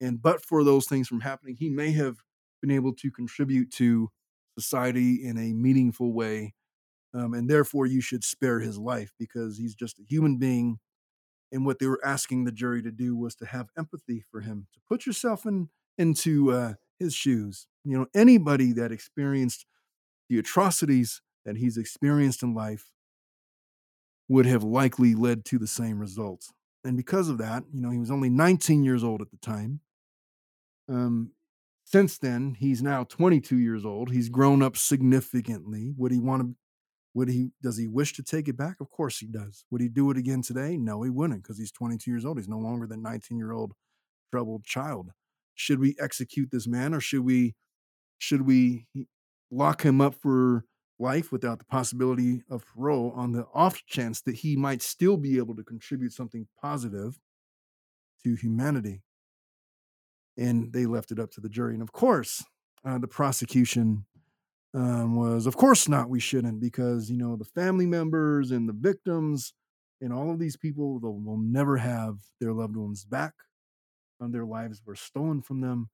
And 0.00 0.20
but 0.20 0.44
for 0.44 0.62
those 0.62 0.86
things 0.86 1.08
from 1.08 1.20
happening 1.20 1.56
he 1.58 1.70
may 1.70 1.92
have 1.92 2.16
been 2.60 2.70
able 2.70 2.94
to 2.94 3.10
contribute 3.10 3.70
to 3.72 4.10
society 4.58 5.24
in 5.24 5.36
a 5.36 5.52
meaningful 5.52 6.12
way 6.12 6.54
um, 7.16 7.32
and 7.32 7.48
therefore 7.48 7.86
you 7.86 8.00
should 8.00 8.24
spare 8.24 8.60
his 8.60 8.78
life 8.78 9.12
because 9.18 9.56
he's 9.56 9.74
just 9.74 9.98
a 9.98 10.02
human 10.06 10.38
being. 10.38 10.78
And 11.50 11.64
what 11.64 11.78
they 11.78 11.86
were 11.86 12.04
asking 12.04 12.44
the 12.44 12.52
jury 12.52 12.82
to 12.82 12.90
do 12.90 13.16
was 13.16 13.34
to 13.36 13.46
have 13.46 13.68
empathy 13.78 14.22
for 14.30 14.40
him 14.40 14.66
to 14.74 14.80
put 14.88 15.06
yourself 15.06 15.46
in 15.46 15.70
into 15.96 16.52
uh, 16.52 16.74
his 16.98 17.14
shoes 17.14 17.66
you 17.84 17.96
know 17.96 18.06
anybody 18.14 18.72
that 18.72 18.92
experienced 18.92 19.66
the 20.28 20.38
atrocities 20.38 21.22
that 21.44 21.56
he's 21.56 21.76
experienced 21.76 22.42
in 22.42 22.54
life 22.54 22.90
would 24.28 24.46
have 24.46 24.64
likely 24.64 25.14
led 25.14 25.44
to 25.44 25.58
the 25.58 25.66
same 25.66 25.98
results 25.98 26.52
and 26.84 26.96
because 26.96 27.28
of 27.28 27.38
that 27.38 27.64
you 27.72 27.80
know 27.80 27.90
he 27.90 27.98
was 27.98 28.10
only 28.10 28.30
19 28.30 28.82
years 28.82 29.04
old 29.04 29.20
at 29.20 29.30
the 29.30 29.38
time 29.38 29.80
um, 30.88 31.32
since 31.84 32.18
then 32.18 32.56
he's 32.58 32.82
now 32.82 33.04
22 33.04 33.58
years 33.58 33.84
old 33.84 34.10
he's 34.10 34.28
grown 34.28 34.62
up 34.62 34.76
significantly 34.76 35.92
would 35.96 36.12
he 36.12 36.20
want 36.20 36.42
to 36.42 36.54
would 37.16 37.30
he 37.30 37.48
does 37.62 37.78
he 37.78 37.86
wish 37.86 38.12
to 38.12 38.22
take 38.22 38.46
it 38.46 38.58
back? 38.58 38.76
Of 38.78 38.90
course 38.90 39.18
he 39.18 39.26
does. 39.26 39.64
Would 39.70 39.80
he 39.80 39.88
do 39.88 40.10
it 40.10 40.18
again 40.18 40.42
today? 40.42 40.76
No, 40.76 41.02
he 41.02 41.08
wouldn't 41.08 41.42
because 41.42 41.58
he's 41.58 41.72
22 41.72 42.10
years 42.10 42.26
old. 42.26 42.36
He's 42.36 42.46
no 42.46 42.58
longer 42.58 42.86
the 42.86 42.98
19 42.98 43.38
year 43.38 43.52
old 43.52 43.72
troubled 44.30 44.64
child. 44.64 45.12
Should 45.56 45.80
we 45.80 45.96
execute 45.98 46.50
this 46.52 46.68
man 46.68 46.94
or 46.94 47.00
should 47.00 47.24
we 47.24 47.54
should 48.18 48.42
we 48.42 48.86
lock 49.50 49.82
him 49.82 50.00
up 50.00 50.14
for 50.14 50.64
life 50.98 51.32
without 51.32 51.58
the 51.58 51.64
possibility 51.64 52.42
of 52.48 52.64
parole 52.66 53.12
on 53.16 53.32
the 53.32 53.46
off 53.52 53.84
chance 53.86 54.20
that 54.22 54.36
he 54.36 54.56
might 54.56 54.80
still 54.80 55.16
be 55.16 55.38
able 55.38 55.56
to 55.56 55.62
contribute 55.62 56.12
something 56.12 56.46
positive 56.62 57.18
to 58.22 58.34
humanity? 58.34 59.02
And 60.38 60.72
they 60.72 60.86
left 60.86 61.10
it 61.10 61.18
up 61.18 61.30
to 61.32 61.40
the 61.40 61.48
jury. 61.48 61.74
And 61.74 61.82
of 61.82 61.92
course, 61.92 62.44
uh, 62.84 62.98
the 62.98 63.08
prosecution 63.08 64.04
um, 64.74 65.16
was, 65.16 65.46
of 65.46 65.56
course 65.56 65.88
not, 65.88 66.10
we 66.10 66.20
shouldn't, 66.20 66.60
because, 66.60 67.10
you 67.10 67.16
know, 67.16 67.36
the 67.36 67.44
family 67.44 67.86
members 67.86 68.50
and 68.50 68.68
the 68.68 68.74
victims 68.74 69.54
and 70.02 70.12
all 70.12 70.30
of 70.30 70.38
these 70.38 70.56
people 70.56 71.00
will, 71.00 71.18
will 71.18 71.38
never 71.38 71.78
have 71.78 72.18
their 72.40 72.52
loved 72.52 72.76
ones 72.76 73.06
back. 73.06 73.32
Their 74.20 74.44
lives 74.44 74.82
were 74.84 74.96
stolen 74.96 75.42
from 75.42 75.60
them. 75.60 75.90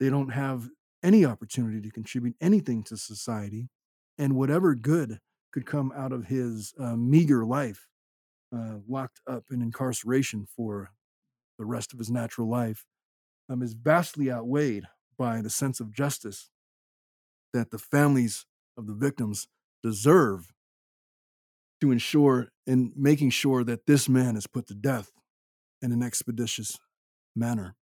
They 0.00 0.10
don't 0.10 0.30
have 0.30 0.68
any 1.02 1.24
opportunity 1.24 1.80
to 1.80 1.90
contribute 1.90 2.36
anything 2.40 2.82
to 2.84 2.96
society. 2.96 3.68
And 4.18 4.34
whatever 4.34 4.74
good 4.74 5.20
could 5.52 5.66
come 5.66 5.92
out 5.96 6.12
of 6.12 6.26
his 6.26 6.72
uh, 6.78 6.96
meager 6.96 7.44
life, 7.44 7.88
uh, 8.54 8.78
locked 8.88 9.20
up 9.28 9.44
in 9.50 9.62
incarceration 9.62 10.46
for 10.56 10.90
the 11.58 11.64
rest 11.64 11.92
of 11.92 11.98
his 11.98 12.10
natural 12.10 12.48
life, 12.48 12.84
um, 13.48 13.62
is 13.62 13.74
vastly 13.74 14.30
outweighed 14.30 14.84
by 15.18 15.40
the 15.40 15.50
sense 15.50 15.80
of 15.80 15.92
justice 15.92 16.50
that 17.52 17.70
the 17.70 17.78
families 17.78 18.46
of 18.76 18.86
the 18.86 18.94
victims 18.94 19.48
deserve 19.82 20.52
to 21.80 21.90
ensure 21.90 22.48
in 22.66 22.92
making 22.96 23.30
sure 23.30 23.62
that 23.64 23.86
this 23.86 24.08
man 24.08 24.36
is 24.36 24.46
put 24.46 24.66
to 24.66 24.74
death 24.74 25.10
in 25.82 25.92
an 25.92 26.02
expeditious 26.02 26.78
manner. 27.36 27.76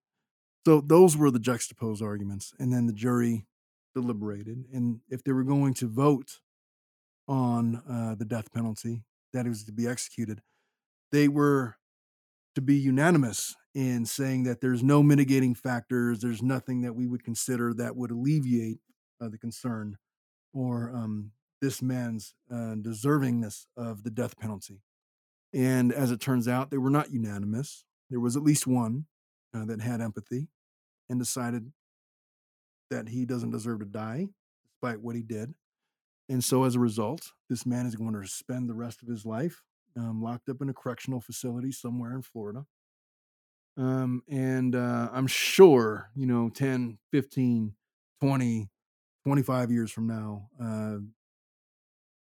So 0.66 0.80
those 0.80 1.16
were 1.16 1.30
the 1.30 1.38
juxtaposed 1.38 2.03
arguments. 2.03 2.53
And 2.59 2.72
then 2.72 2.86
the 2.86 2.92
jury 2.92 3.46
deliberated. 3.94 4.64
And 4.72 5.00
if 5.09 5.22
they 5.22 5.32
were 5.32 5.44
going 5.44 5.74
to 5.74 5.88
vote 5.88 6.40
on 7.28 7.82
uh, 7.88 8.14
the 8.14 8.24
death 8.24 8.53
penalty 8.53 9.05
that 9.32 9.46
was 9.46 9.64
to 9.64 9.72
be 9.72 9.86
executed, 9.86 10.42
they 11.11 11.28
were 11.28 11.76
to 12.55 12.61
be 12.61 12.76
unanimous 12.76 13.55
in 13.74 14.05
saying 14.05 14.44
that 14.44 14.61
there's 14.61 14.82
no 14.82 15.03
mitigating 15.03 15.55
factors, 15.55 16.20
there's 16.20 16.42
nothing 16.42 16.82
that 16.82 16.94
we 16.94 17.07
would 17.07 17.24
consider 17.24 17.72
that 17.74 17.96
would 17.96 18.11
alleviate 18.11 18.78
uh, 19.20 19.28
the 19.28 19.38
concern 19.38 19.96
or 20.53 20.90
um, 20.94 21.32
this 21.62 21.80
man's 21.80 22.34
uh, 22.50 22.74
deservingness 22.76 23.66
of 23.76 24.03
the 24.03 24.11
death 24.11 24.38
penalty. 24.38 24.82
And 25.55 25.92
as 25.92 26.11
it 26.11 26.20
turns 26.20 26.48
out, 26.48 26.70
they 26.70 26.78
were 26.78 26.90
not 26.90 27.11
unanimous. 27.11 27.84
There 28.11 28.20
was 28.20 28.36
at 28.36 28.42
least 28.42 28.66
one 28.66 29.07
uh, 29.55 29.64
that 29.64 29.80
had 29.80 30.00
empathy 30.00 30.48
and 31.09 31.18
decided 31.18 31.72
that 32.90 33.09
he 33.09 33.24
doesn't 33.24 33.50
deserve 33.50 33.80
to 33.80 33.86
die 33.86 34.28
despite 34.64 35.00
what 35.00 35.16
he 35.16 35.22
did. 35.22 35.55
And 36.28 36.42
so, 36.42 36.64
as 36.64 36.76
a 36.76 36.80
result, 36.80 37.32
this 37.50 37.66
man 37.66 37.86
is 37.86 37.96
going 37.96 38.14
to 38.14 38.26
spend 38.26 38.68
the 38.68 38.74
rest 38.74 39.03
of 39.03 39.09
his 39.09 39.26
life 39.26 39.62
um, 39.96 40.22
locked 40.22 40.48
up 40.48 40.62
in 40.62 40.68
a 40.68 40.74
correctional 40.74 41.20
facility 41.20 41.72
somewhere 41.72 42.14
in 42.14 42.22
Florida. 42.22 42.64
Um, 43.76 44.22
and 44.28 44.74
uh, 44.74 45.09
I'm 45.12 45.26
sure, 45.26 46.11
you 46.14 46.26
know, 46.26 46.48
10, 46.50 46.98
15, 47.11 47.74
20, 48.20 48.70
25 49.24 49.70
years 49.70 49.90
from 49.90 50.07
now, 50.07 50.48
uh, 50.62 50.98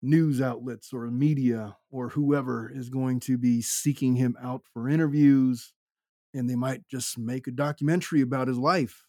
news 0.02 0.40
outlets 0.40 0.92
or 0.92 1.06
media 1.10 1.76
or 1.90 2.08
whoever 2.10 2.70
is 2.72 2.88
going 2.88 3.20
to 3.20 3.38
be 3.38 3.62
seeking 3.62 4.16
him 4.16 4.36
out 4.42 4.62
for 4.72 4.88
interviews 4.88 5.72
and 6.34 6.48
they 6.48 6.56
might 6.56 6.86
just 6.88 7.18
make 7.18 7.46
a 7.46 7.50
documentary 7.52 8.20
about 8.20 8.48
his 8.48 8.58
life 8.58 9.04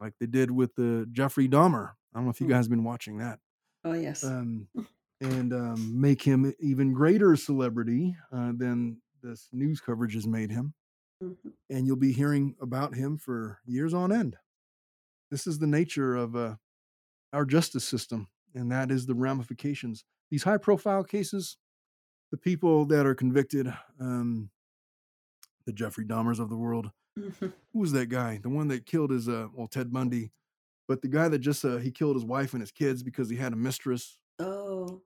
like 0.00 0.14
they 0.20 0.26
did 0.26 0.50
with 0.50 0.74
the 0.74 1.06
Jeffrey 1.12 1.48
Dahmer. 1.48 1.90
I 2.12 2.18
don't 2.18 2.24
know 2.24 2.30
if 2.30 2.40
you 2.40 2.46
Hmm. 2.46 2.52
guys 2.52 2.64
have 2.66 2.70
been 2.70 2.84
watching 2.84 3.18
that. 3.18 3.38
Oh 3.84 3.92
yes. 3.94 4.22
Um, 4.24 4.68
and 5.20 5.52
um, 5.52 6.00
make 6.00 6.22
him 6.22 6.52
even 6.58 6.92
greater 6.92 7.36
celebrity 7.36 8.16
uh, 8.32 8.52
than 8.56 9.00
this 9.22 9.48
news 9.52 9.80
coverage 9.80 10.14
has 10.14 10.26
made 10.26 10.50
him. 10.50 10.74
Mhm. 11.22 11.52
And 11.70 11.86
you'll 11.86 11.96
be 11.96 12.12
hearing 12.12 12.56
about 12.60 12.94
him 12.96 13.16
for 13.16 13.60
years 13.64 13.94
on 13.94 14.12
end. 14.12 14.36
This 15.30 15.46
is 15.46 15.58
the 15.60 15.66
nature 15.68 16.14
of 16.16 16.34
uh, 16.36 16.56
our 17.32 17.44
justice 17.44 17.84
system, 17.84 18.28
and 18.54 18.70
that 18.72 18.90
is 18.90 19.06
the 19.06 19.14
ramifications. 19.14 20.04
These 20.30 20.42
high 20.42 20.58
profile 20.58 21.04
cases, 21.04 21.56
the 22.30 22.36
people 22.36 22.84
that 22.86 23.06
are 23.06 23.14
convicted, 23.14 23.72
um, 24.00 24.50
the 25.64 25.72
Jeffrey 25.72 26.04
Dahmers 26.04 26.38
of 26.38 26.48
the 26.48 26.56
world, 26.56 26.90
Mhm. 27.18 27.52
who 27.72 27.78
was 27.78 27.92
that 27.92 28.06
guy? 28.06 28.38
The 28.38 28.48
one 28.48 28.68
that 28.68 28.86
killed 28.86 29.10
his 29.10 29.28
uh 29.28 29.48
well 29.54 29.66
Ted 29.68 29.92
Bundy, 29.92 30.32
but 30.88 31.02
the 31.02 31.08
guy 31.08 31.28
that 31.28 31.38
just 31.40 31.64
uh, 31.64 31.76
he 31.78 31.90
killed 31.90 32.16
his 32.16 32.24
wife 32.24 32.52
and 32.54 32.60
his 32.62 32.70
kids 32.72 33.02
because 33.02 33.28
he 33.30 33.36
had 33.36 33.52
a 33.52 33.56
mistress. 33.56 34.18
Oh, 34.38 35.02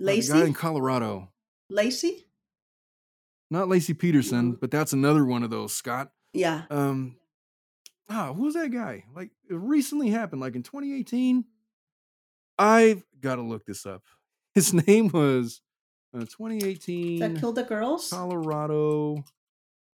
Uh, 0.00 0.06
the 0.06 0.28
guy 0.28 0.44
in 0.46 0.52
Colorado, 0.54 1.32
Laci. 1.72 2.24
not 3.50 3.68
Laci 3.68 3.96
Peterson, 3.98 4.54
Mhm. 4.54 4.60
but 4.60 4.70
that's 4.70 4.92
another 4.92 5.24
one 5.24 5.42
of 5.42 5.50
those. 5.50 5.72
Scott. 5.74 6.12
Yeah. 6.32 6.66
Um, 6.70 7.16
ah, 8.08 8.32
who 8.34 8.42
was 8.42 8.54
that 8.54 8.70
guy? 8.70 9.04
Like 9.14 9.30
it 9.48 9.54
recently 9.54 10.10
happened, 10.10 10.40
like 10.40 10.56
in 10.56 10.62
2018. 10.62 11.44
I've 12.58 13.04
got 13.20 13.36
to 13.36 13.42
look 13.42 13.64
this 13.66 13.86
up. 13.86 14.02
His 14.54 14.72
name 14.72 15.08
was 15.08 15.60
uh, 16.12 16.20
2018 16.26 17.18
That 17.20 17.36
killed 17.40 17.56
the 17.56 17.64
girls. 17.64 18.10
Colorado 18.10 19.24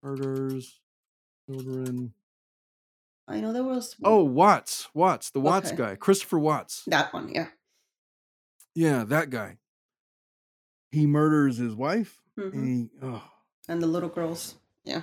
murders 0.02 0.80
children. 1.48 2.12
I 3.28 3.40
know 3.40 3.52
there 3.52 3.62
was. 3.64 3.94
Oh, 4.02 4.24
Watts, 4.24 4.88
Watts, 4.94 5.30
the 5.30 5.40
Watts 5.40 5.68
Okay. 5.68 5.76
guy, 5.76 5.94
Christopher 5.96 6.38
Watts. 6.38 6.84
that 6.86 7.12
one. 7.12 7.28
Yeah. 7.28 7.48
Yeah, 8.74 9.04
that 9.04 9.30
guy. 9.30 9.58
He 10.90 11.06
murders 11.06 11.56
his 11.58 11.74
wife, 11.74 12.20
Mhm. 12.36 12.52
and 12.52 12.66
he, 12.66 12.90
oh, 13.02 13.22
And 13.68 13.80
the 13.82 13.86
little 13.86 14.08
girls. 14.08 14.56
Yeah. 14.84 15.02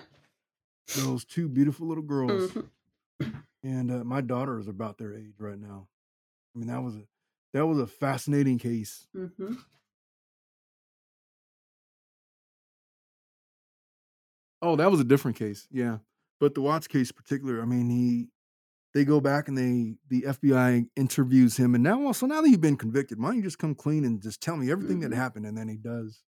those 0.95 1.23
two 1.25 1.47
beautiful 1.49 1.87
little 1.87 2.03
girls. 2.03 2.51
Mhm. 2.51 3.43
And 3.63 3.91
uh, 3.91 4.03
my 4.05 4.21
daughter 4.21 4.57
is 4.59 4.67
about 4.67 4.97
their 4.97 5.13
age 5.13 5.35
right 5.39 5.59
now. 5.59 5.87
I 6.55 6.59
mean, 6.59 6.67
that 6.69 6.81
was 6.81 6.95
a 6.95 7.07
that 7.53 7.65
was 7.65 7.77
a 7.79 7.87
fascinating 7.87 8.57
case. 8.59 9.07
Mhm. 9.15 9.57
Oh, 14.61 14.75
that 14.75 14.89
was 14.91 14.99
a 14.99 15.03
different 15.03 15.37
case. 15.37 15.67
Yeah. 15.71 15.99
But 16.39 16.55
the 16.55 16.61
Watts 16.61 16.87
case 16.87 17.11
particular, 17.11 17.61
I 17.61 17.65
mean, 17.65 17.89
he 17.89 18.29
they 18.93 19.05
go 19.05 19.21
back 19.21 19.47
and 19.47 19.57
they 19.57 19.97
the 20.09 20.23
FBI 20.27 20.87
interviews 20.95 21.57
him 21.57 21.75
and 21.75 21.83
now 21.83 21.99
well, 21.99 22.13
so 22.13 22.25
now 22.25 22.41
that 22.41 22.49
you've 22.49 22.61
been 22.61 22.77
convicted, 22.77 23.19
why 23.19 23.29
don't 23.29 23.37
you 23.37 23.43
just 23.43 23.59
come 23.59 23.75
clean 23.75 24.05
and 24.05 24.21
just 24.21 24.41
tell 24.41 24.57
me 24.57 24.71
everything 24.71 24.99
Mhm. 24.99 25.09
that 25.09 25.13
happened? 25.15 25.45
And 25.45 25.57
then 25.57 25.67
he 25.67 25.77
does. 25.77 26.23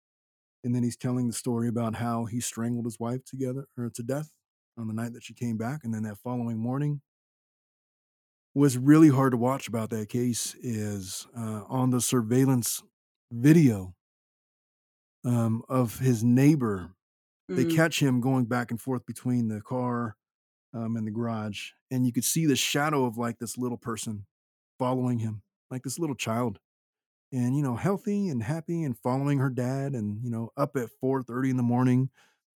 And 0.64 0.76
then 0.76 0.84
he's 0.84 0.98
telling 0.98 1.28
the 1.28 1.34
story 1.34 1.68
about 1.68 1.96
how 1.96 2.26
he 2.26 2.42
strangled 2.42 2.86
his 2.86 3.00
wife 3.00 3.24
together 3.26 3.68
or 3.78 3.90
to 3.92 4.04
death 4.04 4.32
on 4.78 4.88
the 4.88 4.94
night 4.94 5.14
that 5.14 5.24
she 5.24 5.34
came 5.34 5.58
back. 5.58 5.82
And 5.84 5.94
then 5.94 6.04
that 6.04 6.18
following 6.18 6.58
morning. 6.58 7.02
What's 8.54 8.76
really 8.76 9.10
hard 9.10 9.32
to 9.32 9.38
watch 9.38 9.68
about 9.68 9.92
that 9.92 10.10
case 10.10 10.56
is 10.56 11.28
uh, 11.38 11.64
on 11.68 11.92
the 11.92 12.02
surveillance 12.02 12.82
video 13.32 13.96
um, 15.24 15.64
of 15.70 16.00
his 16.00 16.24
neighbor 16.24 16.96
they 17.56 17.66
Mm. 17.66 17.76
catch 17.76 18.02
him 18.02 18.22
going 18.22 18.46
back 18.46 18.72
and 18.72 18.82
forth 18.82 19.06
between 19.06 19.48
the 19.48 19.62
car 19.62 20.18
um, 20.74 20.98
and 20.98 21.08
the 21.08 21.12
garage 21.12 21.72
and 21.92 22.06
you 22.06 22.14
could 22.14 22.26
see 22.26 22.46
the 22.46 22.56
shadow 22.56 23.06
of 23.06 23.18
like 23.18 23.40
this 23.40 23.58
little 23.58 23.78
person 23.78 24.26
following 24.80 25.20
him 25.20 25.44
like 25.72 25.84
this 25.84 26.00
little 26.00 26.16
child 26.16 26.60
and 27.32 27.56
you 27.56 27.64
know 27.64 27.76
healthy 27.76 28.30
and 28.30 28.44
happy 28.44 28.84
and 28.84 28.98
following 29.00 29.40
her 29.40 29.50
dad 29.50 29.94
and 29.96 30.24
you 30.24 30.30
know 30.30 30.50
up 30.58 30.76
at 30.78 30.90
4.30 31.02 31.50
in 31.50 31.58
the 31.58 31.64
morning 31.64 32.10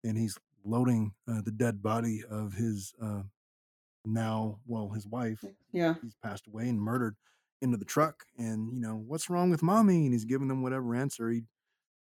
and 0.05 0.17
he's 0.19 0.39
loading 0.65 1.15
uh, 1.29 1.43
the 1.43 1.51
dead 1.53 1.83
body 1.83 2.23
of 2.29 2.55
his 2.55 2.95
uh, 3.03 3.23
now 4.05 4.61
well 4.67 4.91
his 4.91 5.07
wife 5.07 5.53
Yeah. 5.73 5.97
he's 6.01 6.17
passed 6.23 6.47
away 6.47 6.69
and 6.69 6.81
murdered 6.81 7.17
into 7.61 7.77
the 7.77 7.85
truck 7.85 8.25
and 8.39 8.73
you 8.73 8.81
know 8.81 8.97
what's 8.97 9.29
wrong 9.31 9.51
with 9.51 9.63
mommy 9.63 10.05
and 10.05 10.13
he's 10.13 10.25
giving 10.25 10.49
them 10.49 10.63
whatever 10.63 10.95
answer 10.95 11.29
he 11.31 11.43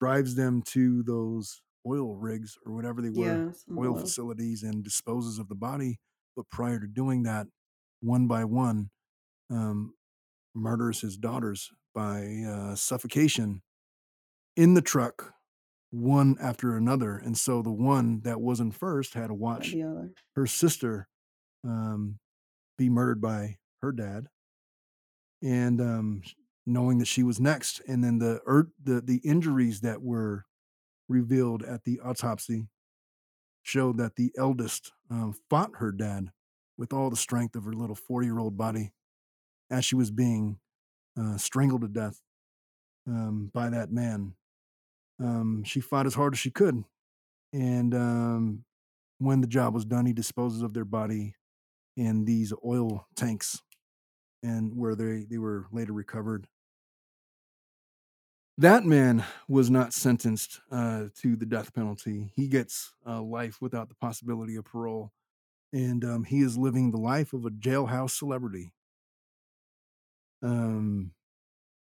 drives 0.01 0.37
them 0.37 0.63
to 0.63 1.03
those 1.05 1.63
oil 1.87 2.17
rigs 2.17 2.57
or 2.67 2.73
whatever 2.75 3.03
they 3.03 3.11
were 3.11 3.15
Yeah. 3.17 3.51
oil 3.79 3.95
facilities 4.01 4.63
and 4.63 4.83
disposes 4.85 5.39
of 5.39 5.49
the 5.49 5.55
body 5.55 5.99
but 6.37 6.49
prior 6.51 6.81
to 6.81 6.87
doing 6.87 7.23
that 7.25 7.47
one 8.01 8.27
by 8.27 8.45
one 8.45 8.91
um, 9.51 9.95
murders 10.55 11.01
his 11.03 11.17
daughters 11.17 11.71
by 11.95 12.43
uh, 12.49 12.75
suffocation 12.75 13.63
in 14.57 14.75
the 14.75 14.83
truck 14.83 15.35
one 15.91 16.37
after 16.41 16.77
another 16.77 17.17
and 17.17 17.37
so 17.39 17.63
the 17.63 17.73
one 17.73 18.21
that 18.23 18.41
wasn't 18.41 18.75
first 18.75 19.15
had 19.15 19.29
to 19.29 19.35
watch 19.35 19.73
her 20.37 20.47
sister 20.47 21.09
um, 21.65 22.19
be 22.79 22.89
murdered 22.91 23.21
by 23.21 23.57
her 23.83 23.93
dad, 23.93 24.27
and 25.43 25.81
um, 25.81 26.23
knowing 26.67 26.99
that 26.99 27.07
she 27.09 27.23
was 27.23 27.41
next, 27.41 27.81
and 27.87 28.03
then 28.03 28.19
the 28.19 28.41
the 28.83 29.01
the 29.01 29.21
injuries 29.25 29.81
that 29.83 30.03
were 30.03 30.45
revealed 31.09 31.63
at 31.63 31.85
the 31.85 32.01
autopsy 32.01 32.69
showed 33.63 33.99
that 33.99 34.17
the 34.17 34.31
eldest 34.37 34.93
um, 35.11 35.35
fought 35.49 35.71
her 35.77 35.93
dad 35.93 36.31
with 36.77 36.93
all 36.93 37.11
the 37.11 37.17
strength 37.17 37.55
of 37.57 37.65
her 37.65 37.73
little 37.73 37.97
forty 37.97 38.27
year 38.27 38.39
old 38.39 38.57
body 38.57 38.93
as 39.71 39.85
she 39.85 39.97
was 39.97 40.11
being 40.11 40.59
uh, 41.19 41.37
strangled 41.37 41.83
to 41.83 41.89
death 41.89 42.21
um, 43.07 43.51
by 43.53 43.71
that 43.71 43.91
man. 43.91 44.35
Um, 45.21 45.63
she 45.65 45.81
fought 45.81 46.07
as 46.07 46.15
hard 46.15 46.35
as 46.35 46.39
she 46.39 46.51
could, 46.51 46.85
and 47.53 47.95
um, 47.95 48.65
when 49.19 49.41
the 49.41 49.47
job 49.47 49.75
was 49.75 49.85
done, 49.85 50.07
he 50.07 50.13
disposes 50.13 50.63
of 50.63 50.75
their 50.75 50.85
body 50.85 51.35
in 51.97 52.25
these 52.25 52.53
oil 52.65 53.07
tanks 53.17 53.63
and 54.43 54.77
where 54.77 54.95
they, 54.95 55.25
they 55.31 55.39
were 55.39 55.67
later 55.73 55.93
recovered. 55.93 56.47
That 58.57 58.85
man 58.85 59.25
was 59.49 59.69
not 59.69 59.93
sentenced 59.93 60.61
uh, 60.71 61.07
to 61.23 61.35
the 61.35 61.47
death 61.47 61.75
penalty. 61.75 62.31
He 62.37 62.47
gets 62.47 62.93
uh, 63.07 63.21
life 63.21 63.61
without 63.61 63.89
the 63.89 63.97
possibility 63.97 64.55
of 64.55 64.65
parole. 64.65 65.11
And 65.73 66.05
um, 66.05 66.25
he 66.25 66.41
is 66.41 66.57
living 66.57 66.93
the 66.93 66.99
life 66.99 67.33
of 67.33 67.45
a 67.45 67.51
jailhouse 67.51 68.13
celebrity. 68.13 68.73
Um, 70.41 71.13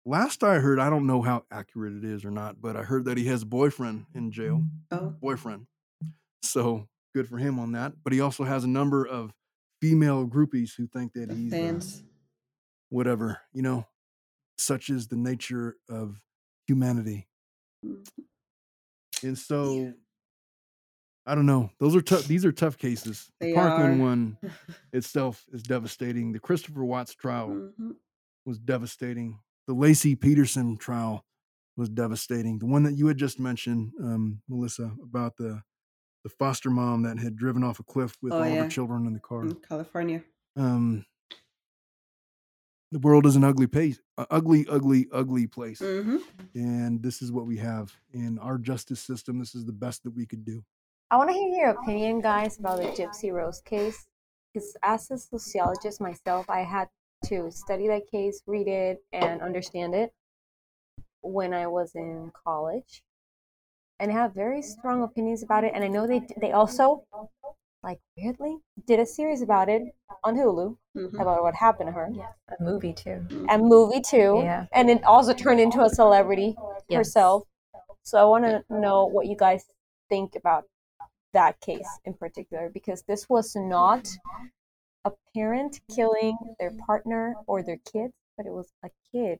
last 0.05 0.43
I 0.43 0.55
heard, 0.55 0.79
I 0.79 0.89
don't 0.89 1.07
know 1.07 1.21
how 1.21 1.45
accurate 1.49 1.93
it 1.93 2.03
is 2.03 2.25
or 2.25 2.31
not, 2.31 2.61
but 2.61 2.75
I 2.75 2.83
heard 2.83 3.05
that 3.05 3.17
he 3.17 3.27
has 3.27 3.43
a 3.43 3.45
boyfriend 3.45 4.07
in 4.13 4.31
jail. 4.31 4.63
Oh. 4.91 5.15
Boyfriend. 5.21 5.67
So 6.41 6.89
good 7.15 7.29
for 7.29 7.37
him 7.37 7.57
on 7.57 7.71
that. 7.71 7.93
But 8.03 8.11
he 8.11 8.19
also 8.19 8.43
has 8.43 8.65
a 8.65 8.69
number 8.69 9.05
of 9.05 9.33
female 9.79 10.27
groupies 10.27 10.75
who 10.75 10.87
think 10.87 11.13
that 11.13 11.29
The 11.29 11.35
he's 11.35 11.53
uh, 11.53 12.03
whatever, 12.89 13.39
you 13.53 13.61
know, 13.61 13.87
such 14.57 14.89
is 14.89 15.07
the 15.07 15.15
nature 15.15 15.77
of 15.87 16.19
humanity. 16.69 17.27
Mm. 17.85 18.05
And 19.23 19.37
so 19.37 19.93
I 21.25 21.35
don't 21.35 21.45
know. 21.45 21.69
Those 21.79 21.95
are 21.95 22.01
tough. 22.01 22.25
These 22.25 22.45
are 22.45 22.51
tough 22.51 22.77
cases. 22.77 23.29
The 23.39 23.53
Parkland 23.53 23.99
are. 24.01 24.03
one 24.03 24.37
itself 24.93 25.43
is 25.51 25.61
devastating. 25.63 26.31
The 26.31 26.39
Christopher 26.39 26.83
Watts 26.85 27.13
trial 27.15 27.49
Mhm. 27.49 27.95
was 28.45 28.57
devastating. 28.59 29.39
The 29.67 29.75
Laci 29.75 30.19
Peterson 30.19 30.77
trial 30.77 31.25
was 31.77 31.89
devastating. 31.89 32.59
The 32.59 32.65
one 32.65 32.83
that 32.83 32.93
you 32.97 33.07
had 33.07 33.17
just 33.17 33.39
mentioned, 33.39 33.91
um, 34.01 34.41
Melissa, 34.47 34.91
about 35.03 35.35
the 35.37 35.61
the 36.23 36.29
foster 36.29 36.69
mom 36.69 37.03
that 37.03 37.17
had 37.17 37.37
driven 37.37 37.63
off 37.63 37.79
a 37.79 37.83
cliff 37.83 38.17
with 38.21 38.33
Oh, 38.33 38.39
all 38.41 38.45
yeah. 38.49 38.63
her 38.63 38.69
children 38.69 39.05
in 39.07 39.13
the 39.13 39.21
car. 39.21 39.43
In 39.45 39.55
California. 39.55 40.21
Um, 40.57 41.05
the 42.91 42.99
world 42.99 43.25
is 43.25 43.35
an 43.35 43.43
ugly 43.43 43.67
place, 43.67 43.99
a 44.17 44.25
ugly, 44.29 44.65
ugly, 44.69 45.07
ugly 45.11 45.47
place, 45.47 45.79
hmm 45.79 46.17
and 46.55 47.03
this 47.03 47.21
is 47.21 47.31
what 47.31 47.45
we 47.45 47.57
have 47.57 47.95
in 48.11 48.39
our 48.39 48.57
justice 48.57 48.99
system. 48.99 49.39
This 49.39 49.53
is 49.53 49.65
the 49.65 49.71
best 49.71 50.03
that 50.03 50.11
we 50.11 50.25
could 50.25 50.43
do. 50.43 50.63
I 51.11 51.17
want 51.17 51.29
to 51.29 51.33
hear 51.33 51.49
your 51.49 51.69
opinion, 51.69 52.21
guys, 52.21 52.57
about 52.57 52.77
the 52.77 52.87
Gypsy 52.89 53.31
Rose 53.31 53.61
case. 53.61 54.07
Because 54.53 54.75
as 54.81 55.11
a 55.11 55.17
sociologist 55.17 56.01
myself, 56.01 56.49
I 56.49 56.61
had 56.61 56.89
to 57.25 57.51
study 57.51 57.87
that 57.87 58.09
case, 58.11 58.41
read 58.47 58.67
it, 58.67 59.03
and 59.11 59.41
understand 59.41 59.93
it 59.93 60.11
when 61.21 61.53
I 61.53 61.67
was 61.67 61.93
in 61.95 62.31
college. 62.45 63.03
And 63.99 64.11
I 64.11 64.13
have 64.15 64.33
very 64.33 64.61
strong 64.61 65.03
opinions 65.03 65.43
about 65.43 65.63
it. 65.63 65.73
And 65.75 65.83
I 65.83 65.87
know 65.87 66.07
they 66.07 66.25
they 66.39 66.51
also 66.51 67.05
like 67.83 67.99
weirdly 68.17 68.57
did 68.85 68.99
a 68.99 69.05
series 69.05 69.41
about 69.41 69.69
it 69.69 69.83
on 70.23 70.35
Hulu 70.35 70.77
Mhm. 70.95 71.19
about 71.19 71.43
what 71.43 71.55
happened 71.55 71.87
to 71.87 71.91
her. 71.93 72.09
Yes, 72.11 72.33
a 72.59 72.63
movie 72.63 72.93
too. 72.93 73.25
A 73.49 73.57
movie 73.57 74.01
too. 74.01 74.41
Yeah. 74.43 74.67
And 74.73 74.89
it 74.89 75.03
also 75.03 75.33
turned 75.33 75.59
into 75.59 75.81
a 75.81 75.89
celebrity 75.89 76.55
Yes. 76.89 76.97
herself. 76.97 77.43
So 78.03 78.19
I 78.19 78.25
want 78.25 78.45
to 78.45 78.63
know 78.69 79.05
what 79.05 79.27
you 79.27 79.35
guys 79.35 79.65
think 80.09 80.35
about 80.35 80.65
that 81.33 81.59
case 81.61 81.87
in 82.05 82.15
particular 82.15 82.69
because 82.69 83.03
this 83.03 83.29
was 83.29 83.55
not 83.55 84.07
a 85.05 85.11
parent 85.33 85.79
killing 85.89 86.37
their 86.59 86.71
partner 86.85 87.35
or 87.47 87.63
their 87.63 87.77
kids, 87.77 88.13
but 88.35 88.45
it 88.45 88.51
was 88.51 88.71
a 88.83 88.89
kid 89.11 89.39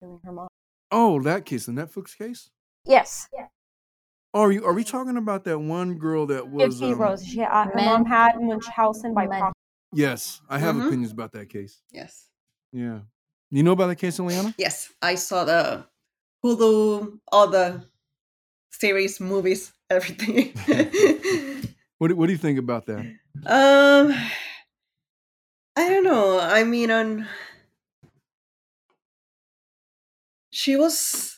killing 0.00 0.20
her 0.24 0.32
mom. 0.32 0.48
Oh, 0.90 1.20
that 1.22 1.44
case, 1.44 1.66
the 1.66 1.72
Netflix 1.72 2.16
case. 2.16 2.50
Yes, 2.84 3.28
Are 4.34 4.50
you? 4.52 4.64
Are 4.66 4.72
we 4.74 4.82
talking 4.84 5.16
about 5.16 5.44
that 5.44 5.58
one 5.58 5.94
girl 5.94 6.26
that 6.26 6.48
was? 6.48 6.80
Gypsy 6.80 6.92
um, 6.92 6.98
Rose. 6.98 7.24
She, 7.24 7.40
uh, 7.40 7.64
her 7.64 7.72
Men- 7.74 7.84
mom 7.86 8.04
had 8.04 8.32
Munchausen 8.40 9.14
by 9.14 9.26
Men- 9.26 9.38
proxy. 9.40 9.54
Yes, 9.92 10.40
I 10.50 10.58
have 10.58 10.74
Mhm. 10.74 10.86
opinions 10.88 11.12
about 11.12 11.30
that 11.32 11.48
case. 11.48 11.80
Yes. 11.92 12.28
Yeah, 12.72 13.00
you 13.50 13.62
know 13.62 13.72
about 13.72 13.86
that 13.86 13.96
case, 13.96 14.18
Iliana? 14.18 14.52
Yes. 14.58 14.92
I 15.00 15.14
saw 15.14 15.44
the 15.44 15.86
Hulu, 16.44 17.20
all 17.30 17.46
the 17.48 17.86
series, 18.72 19.20
movies, 19.20 19.72
everything. 19.90 20.52
What 21.98 22.08
do, 22.08 22.16
What 22.16 22.26
do 22.26 22.32
you 22.32 22.38
think 22.38 22.58
about 22.58 22.86
that? 22.86 23.00
um 23.46 24.12
I 25.76 25.88
don't 25.88 26.02
know. 26.04 26.40
I 26.40 26.64
mean 26.64 26.90
on 26.90 27.28
she 30.50 30.76
was 30.76 31.33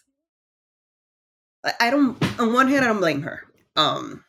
I, 1.81 1.91
don't 1.91 2.41
on 2.41 2.53
one 2.53 2.69
hand 2.69 2.85
I 2.85 2.89
don't 2.89 3.01
blame 3.01 3.23
her. 3.23 3.43
Um 3.75 4.25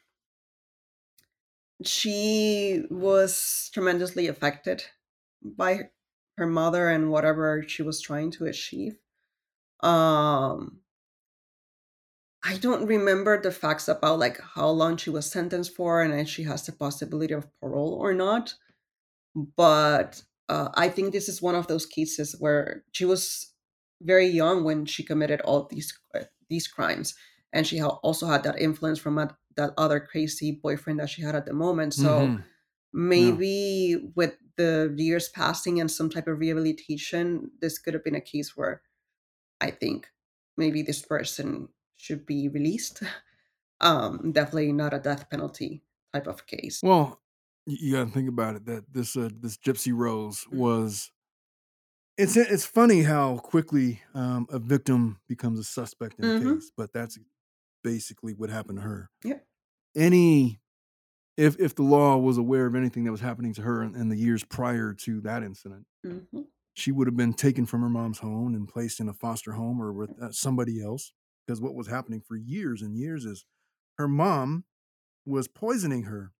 she 1.83 2.83
was 2.89 3.69
tremendously 3.73 4.27
affected 4.27 4.83
by 5.43 5.89
her 6.37 6.47
mother 6.47 6.89
and 6.89 7.11
whatever 7.11 7.63
she 7.67 7.83
was 7.83 8.01
trying 8.01 8.31
to 8.31 8.45
achieve. 8.45 8.97
Um 9.81 10.79
I 12.43 12.57
don't 12.57 12.85
remember 12.87 13.41
the 13.41 13.51
facts 13.51 13.87
about 13.87 14.19
like 14.19 14.39
how 14.55 14.69
long 14.69 14.97
she 14.97 15.09
was 15.09 15.29
sentenced 15.29 15.75
for 15.75 16.01
and 16.01 16.13
if 16.17 16.29
she 16.29 16.43
has 16.43 16.65
the 16.65 16.71
possibility 16.71 17.33
of 17.33 17.47
parole 17.59 17.93
or 17.93 18.13
not. 18.13 18.53
But 19.35 20.23
uh, 20.49 20.69
I 20.75 20.89
think 20.89 21.11
this 21.11 21.27
is 21.27 21.41
one 21.41 21.55
of 21.55 21.67
those 21.67 21.85
cases 21.85 22.35
where 22.39 22.83
she 22.91 23.05
was 23.05 23.53
very 24.01 24.27
young 24.27 24.63
when 24.63 24.85
she 24.85 25.03
committed 25.03 25.41
all 25.41 25.67
these 25.69 25.97
uh, 26.15 26.21
these 26.49 26.67
crimes, 26.67 27.15
and 27.53 27.65
she 27.67 27.77
ha- 27.79 27.99
also 28.03 28.27
had 28.27 28.43
that 28.43 28.59
influence 28.59 28.99
from 28.99 29.15
that, 29.15 29.35
that 29.55 29.73
other 29.77 29.99
crazy 29.99 30.51
boyfriend 30.51 30.99
that 30.99 31.09
she 31.09 31.21
had 31.21 31.35
at 31.35 31.45
the 31.45 31.53
moment. 31.53 31.93
So 31.93 32.35
Mhm. 32.35 32.43
maybe 32.93 34.11
with 34.15 34.37
the 34.57 34.93
years 34.97 35.29
passing 35.29 35.79
and 35.79 35.91
some 35.91 36.09
type 36.09 36.27
of 36.27 36.39
rehabilitation, 36.39 37.51
this 37.61 37.79
could 37.79 37.93
have 37.93 38.03
been 38.03 38.15
a 38.15 38.21
case 38.21 38.57
where 38.57 38.81
I 39.61 39.71
think 39.71 40.09
maybe 40.57 40.81
this 40.81 41.01
person 41.01 41.69
should 41.97 42.25
be 42.25 42.47
released. 42.49 43.03
Um, 43.81 44.31
definitely 44.31 44.71
not 44.73 44.93
a 44.93 44.99
death 44.99 45.29
penalty 45.29 45.83
type 46.13 46.27
of 46.27 46.47
case. 46.47 46.81
Well, 46.81 47.21
you 47.65 47.93
got 47.93 48.05
to 48.05 48.11
think 48.11 48.29
about 48.29 48.55
it. 48.55 48.65
That 48.65 48.91
this 48.93 49.15
uh, 49.15 49.29
this 49.39 49.57
Gypsy 49.57 49.93
Rose 49.95 50.47
Mhm. 50.51 50.59
was. 50.59 51.11
It's 52.17 52.35
it's 52.35 52.65
funny 52.65 53.03
how 53.03 53.37
quickly 53.37 54.01
um, 54.13 54.47
a 54.49 54.57
victim 54.59 55.19
becomes 55.27 55.59
a 55.59 55.63
suspect 55.63 56.19
in 56.19 56.25
a 56.25 56.33
Mhm. 56.33 56.55
case, 56.55 56.71
but 56.75 56.91
that's 56.91 57.19
basically 57.83 58.33
what 58.33 58.49
happened 58.49 58.79
to 58.79 58.83
her. 58.83 59.11
Yep. 59.23 59.47
Any, 59.95 60.61
if 61.37 61.59
if 61.59 61.75
the 61.75 61.83
law 61.83 62.17
was 62.17 62.37
aware 62.37 62.67
of 62.67 62.75
anything 62.75 63.05
that 63.05 63.11
was 63.11 63.21
happening 63.21 63.53
to 63.55 63.63
her 63.63 63.83
in, 63.83 63.95
in 63.95 64.09
the 64.09 64.17
years 64.17 64.43
prior 64.43 64.93
to 64.95 65.21
that 65.21 65.43
incident, 65.43 65.87
hmm 66.03 66.43
she 66.75 66.91
would 66.91 67.07
have 67.07 67.17
been 67.17 67.33
taken 67.33 67.65
from 67.65 67.81
her 67.81 67.89
mom's 67.89 68.19
home 68.19 68.55
and 68.55 68.67
placed 68.69 68.99
in 68.99 69.09
a 69.09 69.13
foster 69.13 69.53
home 69.53 69.81
or 69.81 69.93
with 69.93 70.11
uh, 70.21 70.31
somebody 70.31 70.81
else. 70.83 71.13
Because 71.45 71.61
what 71.61 71.75
was 71.75 71.87
happening 71.87 72.21
for 72.21 72.35
years 72.37 72.81
and 72.81 72.97
years 72.97 73.25
is 73.25 73.45
her 73.97 74.07
mom 74.07 74.65
was 75.25 75.47
poisoning 75.47 76.03
her. 76.03 76.33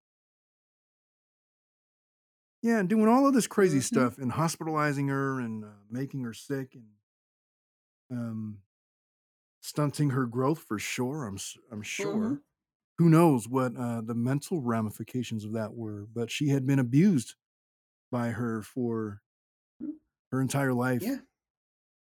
Yeah, 2.64 2.80
and 2.80 2.89
doing 2.89 3.08
all 3.08 3.28
of 3.28 3.34
this 3.34 3.47
crazy 3.47 3.80
Mhm. 3.80 3.82
stuff 3.82 4.18
and 4.18 4.32
hospitalizing 4.32 5.08
her 5.10 5.39
and 5.39 5.64
uh, 5.64 5.70
making 5.89 6.24
her 6.24 6.34
sick 6.34 6.74
and 6.74 6.88
um, 8.12 8.62
stunting 9.62 10.12
her 10.12 10.26
growth 10.26 10.60
for 10.60 10.80
sure. 10.80 11.26
I'm 11.26 11.38
I'm 11.72 11.82
sure. 11.82 12.39
Mhm. 12.39 12.43
Who 12.97 13.10
knows 13.10 13.47
what 13.47 13.76
uh, 13.76 14.01
the 14.01 14.16
mental 14.16 14.62
ramifications 14.62 15.45
of 15.45 15.53
that 15.53 15.76
were? 15.76 16.08
But 16.08 16.32
she 16.32 16.49
had 16.49 16.66
been 16.68 16.80
abused 16.80 17.36
by 18.12 18.30
her 18.32 18.62
for 18.64 19.22
her 20.32 20.41
entire 20.41 20.74
life 20.74 21.01
Yeah. 21.01 21.22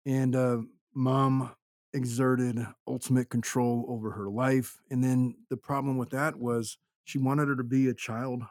and 0.06 0.34
uh, 0.36 0.62
mom 0.94 1.54
exerted 1.94 2.66
ultimate 2.86 3.30
control 3.30 3.84
over 3.88 4.12
her 4.12 4.28
life 4.30 4.80
and 4.90 5.04
then 5.04 5.36
the 5.50 5.56
problem 5.56 5.98
with 5.98 6.10
that 6.10 6.38
was 6.38 6.78
she 7.04 7.18
wanted 7.18 7.48
her 7.48 7.56
to 7.56 7.64
be 7.64 7.88
a 7.88 7.94
child 7.94 8.42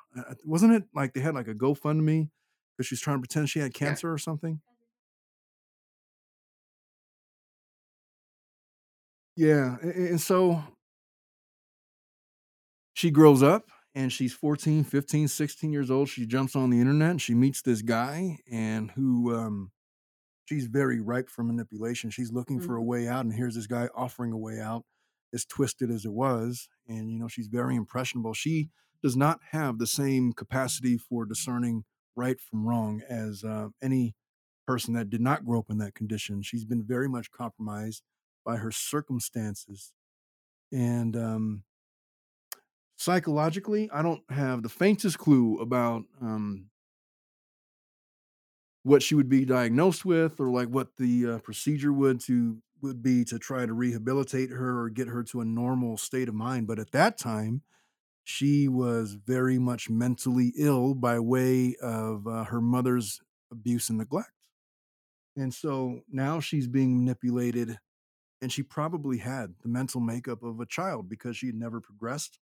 wasn't 0.45 0.71
it 0.73 0.83
like 0.93 1.13
they 1.13 1.21
had 1.21 1.35
like 1.35 1.47
a 1.47 1.55
gofundme 1.55 2.29
because 2.77 2.87
she's 2.87 3.01
trying 3.01 3.17
to 3.17 3.21
pretend 3.21 3.49
she 3.49 3.59
had 3.59 3.73
Yeah. 3.83 3.95
cancer 3.95 4.11
or 4.11 4.17
something 4.17 4.61
yeah 9.35 9.77
and 9.81 10.19
so 10.19 10.61
she 12.93 13.11
grows 13.11 13.41
up 13.43 13.69
and 13.95 14.11
she's 14.11 14.33
14 14.33 14.83
15 14.83 15.27
16 15.27 15.71
years 15.71 15.91
old 15.91 16.09
she 16.09 16.25
jumps 16.25 16.55
on 16.55 16.69
the 16.69 16.79
internet 16.79 17.11
and 17.11 17.21
she 17.21 17.33
meets 17.33 17.61
this 17.61 17.81
guy 17.81 18.37
and 18.49 18.91
who 18.91 19.33
um 19.35 19.71
she's 20.45 20.67
very 20.67 21.01
ripe 21.01 21.29
for 21.29 21.43
manipulation 21.43 22.09
she's 22.09 22.31
looking 22.31 22.59
for 22.59 22.75
a 22.77 22.83
Mhm. 22.83 22.85
way 22.85 23.07
out 23.07 23.25
and 23.25 23.33
here's 23.35 23.55
this 23.55 23.67
guy 23.67 23.89
offering 23.95 24.31
a 24.33 24.37
way 24.37 24.59
out 24.61 24.85
as 25.33 25.45
twisted 25.45 25.89
as 25.91 26.05
it 26.05 26.11
was 26.13 26.69
and 26.87 27.11
you 27.11 27.19
know 27.19 27.27
she's 27.27 27.47
very 27.47 27.75
impressionable. 27.75 28.33
She 28.33 28.69
does 29.03 29.15
not 29.17 29.39
have 29.51 29.79
the 29.79 29.87
same 29.87 30.33
capacity 30.33 30.97
for 30.97 31.25
discerning 31.25 31.85
right 32.15 32.39
from 32.39 32.67
wrong 32.67 33.01
as 33.09 33.43
uh, 33.43 33.69
any 33.81 34.15
person 34.67 34.93
that 34.93 35.09
did 35.09 35.21
not 35.21 35.45
grow 35.45 35.59
up 35.59 35.69
in 35.69 35.79
that 35.79 35.95
condition. 35.95 36.41
She's 36.43 36.65
been 36.65 36.83
very 36.83 37.09
much 37.09 37.31
compromised 37.31 38.03
by 38.45 38.57
her 38.57 38.71
circumstances 38.71 39.93
and 40.71 41.15
um 41.15 41.63
psychologically 42.95 43.89
i 43.91 44.01
don't 44.01 44.23
have 44.29 44.63
the 44.63 44.69
faintest 44.69 45.17
clue 45.17 45.59
about 45.59 46.03
um 46.21 46.69
what 48.83 49.03
she 49.03 49.13
would 49.15 49.29
be 49.29 49.45
diagnosed 49.45 50.05
with 50.05 50.39
or 50.39 50.49
like 50.49 50.67
what 50.67 50.95
the 50.97 51.27
uh, 51.27 51.37
procedure 51.39 51.93
would 51.93 52.19
to 52.19 52.61
would 52.81 53.01
be 53.01 53.23
to 53.25 53.39
try 53.39 53.65
to 53.65 53.73
rehabilitate 53.73 54.49
her 54.49 54.81
or 54.81 54.89
get 54.89 55.07
her 55.07 55.23
to 55.23 55.41
a 55.41 55.45
normal 55.45 55.97
state 55.97 56.27
of 56.27 56.35
mind 56.35 56.67
but 56.67 56.79
at 56.79 56.91
that 56.91 57.17
time 57.17 57.61
she 58.23 58.67
was 58.67 59.13
very 59.13 59.57
much 59.57 59.89
mentally 59.89 60.53
ill 60.57 60.93
by 60.93 61.19
way 61.19 61.75
of 61.81 62.27
uh, 62.27 62.43
her 62.45 62.61
mother's 62.61 63.19
abuse 63.51 63.89
and 63.89 63.97
neglect. 63.97 64.31
And 65.35 65.53
so 65.53 66.01
now 66.11 66.39
she's 66.39 66.67
being 66.67 66.99
manipulated 66.99 67.79
and 68.41 68.51
she 68.51 68.63
probably 68.63 69.19
had 69.19 69.53
the 69.61 69.69
mental 69.69 70.01
makeup 70.01 70.43
of 70.43 70.59
a 70.59 70.65
child 70.65 71.07
because 71.07 71.37
she 71.37 71.47
had 71.47 71.55
never 71.55 71.79
progressed 71.79 72.39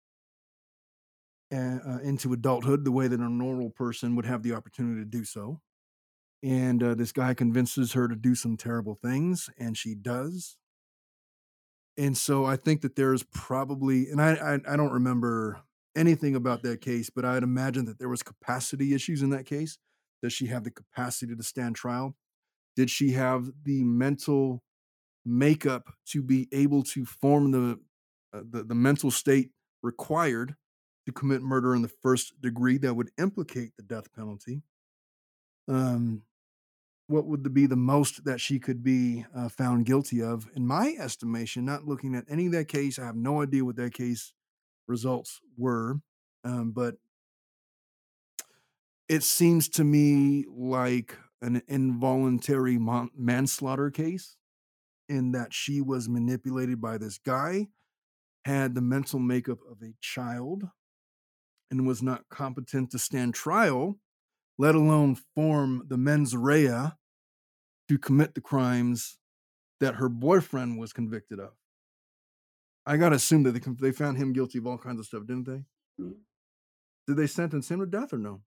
uh, 1.51 1.99
into 2.03 2.33
adulthood 2.33 2.83
the 2.83 2.91
way 2.91 3.07
that 3.07 3.19
a 3.19 3.29
normal 3.29 3.69
person 3.69 4.15
would 4.15 4.25
have 4.25 4.43
the 4.43 4.53
opportunity 4.53 4.99
to 4.99 5.05
do 5.05 5.23
so 5.23 5.61
and 6.45 6.83
uh, 6.83 6.93
this 6.93 7.11
guy 7.11 7.33
convinces 7.33 7.93
her 7.93 8.07
to 8.07 8.15
do 8.15 8.35
some 8.35 8.55
terrible 8.55 8.93
things 8.93 9.49
and 9.57 9.75
she 9.75 9.95
does. 9.95 10.57
And 11.97 12.17
so 12.17 12.45
i 12.45 12.57
think 12.57 12.81
that 12.81 12.95
there's 12.95 13.23
probably 13.23 14.09
and 14.09 14.21
i 14.21 14.33
i, 14.33 14.53
I 14.67 14.75
don't 14.75 14.91
remember 14.91 15.61
anything 15.95 16.35
about 16.35 16.61
that 16.63 16.81
case 16.81 17.09
but 17.09 17.23
i'd 17.23 17.41
imagine 17.41 17.85
that 17.85 17.99
there 17.99 18.09
was 18.09 18.21
capacity 18.21 18.93
issues 18.93 19.21
in 19.21 19.29
that 19.31 19.45
case. 19.45 19.77
Does 20.21 20.33
she 20.33 20.47
have 20.47 20.63
the 20.65 20.71
capacity 20.71 21.35
to 21.35 21.43
stand 21.43 21.75
trial? 21.75 22.15
Did 22.75 22.89
she 22.89 23.11
have 23.13 23.49
the 23.63 23.83
mental 23.83 24.63
makeup 25.25 25.93
to 26.07 26.21
be 26.21 26.49
able 26.51 26.83
to 26.83 27.05
form 27.05 27.51
the 27.51 27.79
uh, 28.33 28.41
the, 28.49 28.63
the 28.63 28.75
mental 28.75 29.09
state 29.09 29.51
required 29.81 30.55
to 31.05 31.13
commit 31.13 31.41
murder 31.41 31.75
in 31.75 31.81
the 31.81 31.91
first 32.03 32.41
degree 32.41 32.77
that 32.79 32.95
would 32.95 33.11
implicate 33.17 33.71
the 33.77 33.83
death 33.83 34.13
penalty? 34.13 34.63
Um 35.69 36.23
what 37.07 37.25
would 37.25 37.53
be 37.53 37.67
the 37.67 37.75
most 37.75 38.25
that 38.25 38.41
she 38.41 38.59
could 38.59 38.83
be 38.83 39.25
uh, 39.35 39.49
found 39.49 39.85
guilty 39.85 40.21
of? 40.21 40.47
In 40.55 40.65
my 40.65 40.95
estimation 40.99 41.65
not 41.65 41.85
looking 41.85 42.15
at 42.15 42.25
any 42.29 42.47
of 42.47 42.51
that 42.53 42.67
case 42.67 42.99
i 42.99 43.05
have 43.05 43.15
no 43.15 43.41
idea 43.41 43.63
what 43.65 43.75
that 43.75 43.93
case 43.93 44.33
results 44.87 45.39
were 45.57 45.99
um, 46.43 46.71
but 46.71 46.95
it 49.07 49.23
seems 49.23 49.69
to 49.69 49.83
me 49.83 50.45
like 50.49 51.17
an 51.41 51.61
involuntary 51.67 52.79
manslaughter 53.15 53.91
case 53.91 54.37
in 55.07 55.31
that 55.31 55.53
she 55.53 55.81
was 55.81 56.09
manipulated 56.09 56.81
by 56.81 56.97
this 56.97 57.17
guy 57.19 57.67
had 58.45 58.75
the 58.75 58.81
mental 58.81 59.19
makeup 59.19 59.59
of 59.69 59.81
a 59.81 59.93
child 60.01 60.63
and 61.71 61.87
was 61.87 62.01
not 62.01 62.29
competent 62.29 62.91
to 62.91 62.99
stand 62.99 63.33
trial, 63.33 63.97
let 64.57 64.75
alone 64.75 65.15
form 65.35 65.83
the 65.87 65.97
mens 65.97 66.35
rea 66.35 66.91
to 67.87 67.97
commit 67.97 68.35
the 68.35 68.41
crimes 68.41 69.17
that 69.79 69.95
her 69.95 70.09
boyfriend 70.09 70.79
was 70.79 70.93
convicted 70.93 71.39
of. 71.39 71.51
I 72.85 72.97
gotta 72.97 73.15
assume 73.15 73.43
that 73.43 73.51
they, 73.51 73.71
they 73.79 73.91
found 73.91 74.17
him 74.17 74.33
guilty 74.33 74.57
of 74.57 74.67
all 74.67 74.77
kinds 74.77 74.99
of 74.99 75.05
stuff, 75.05 75.25
didn't 75.25 75.45
they? 75.45 75.63
Mm. 76.01 76.15
Did 77.07 77.17
they 77.17 77.27
sentence 77.27 77.69
him 77.69 77.79
to 77.79 77.85
death 77.85 78.13
or 78.13 78.17
no? 78.17 78.41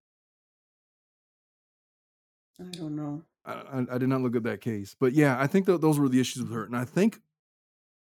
I 2.61 2.65
don't 2.65 2.97
know. 2.97 3.23
I, 3.45 3.53
I, 3.53 3.87
I 3.93 3.99
did 3.99 4.09
not 4.09 4.21
look 4.21 4.37
at 4.37 4.43
that 4.45 4.61
case, 4.61 4.97
but 4.99 5.13
yeah, 5.13 5.41
I 5.41 5.47
think 5.47 5.67
that 5.67 5.81
those 5.81 5.99
were 5.99 6.09
the 6.09 6.21
issues 6.21 6.43
with 6.43 6.53
her, 6.53 6.65
and 6.65 6.77
I 6.77 6.85
think 6.85 7.21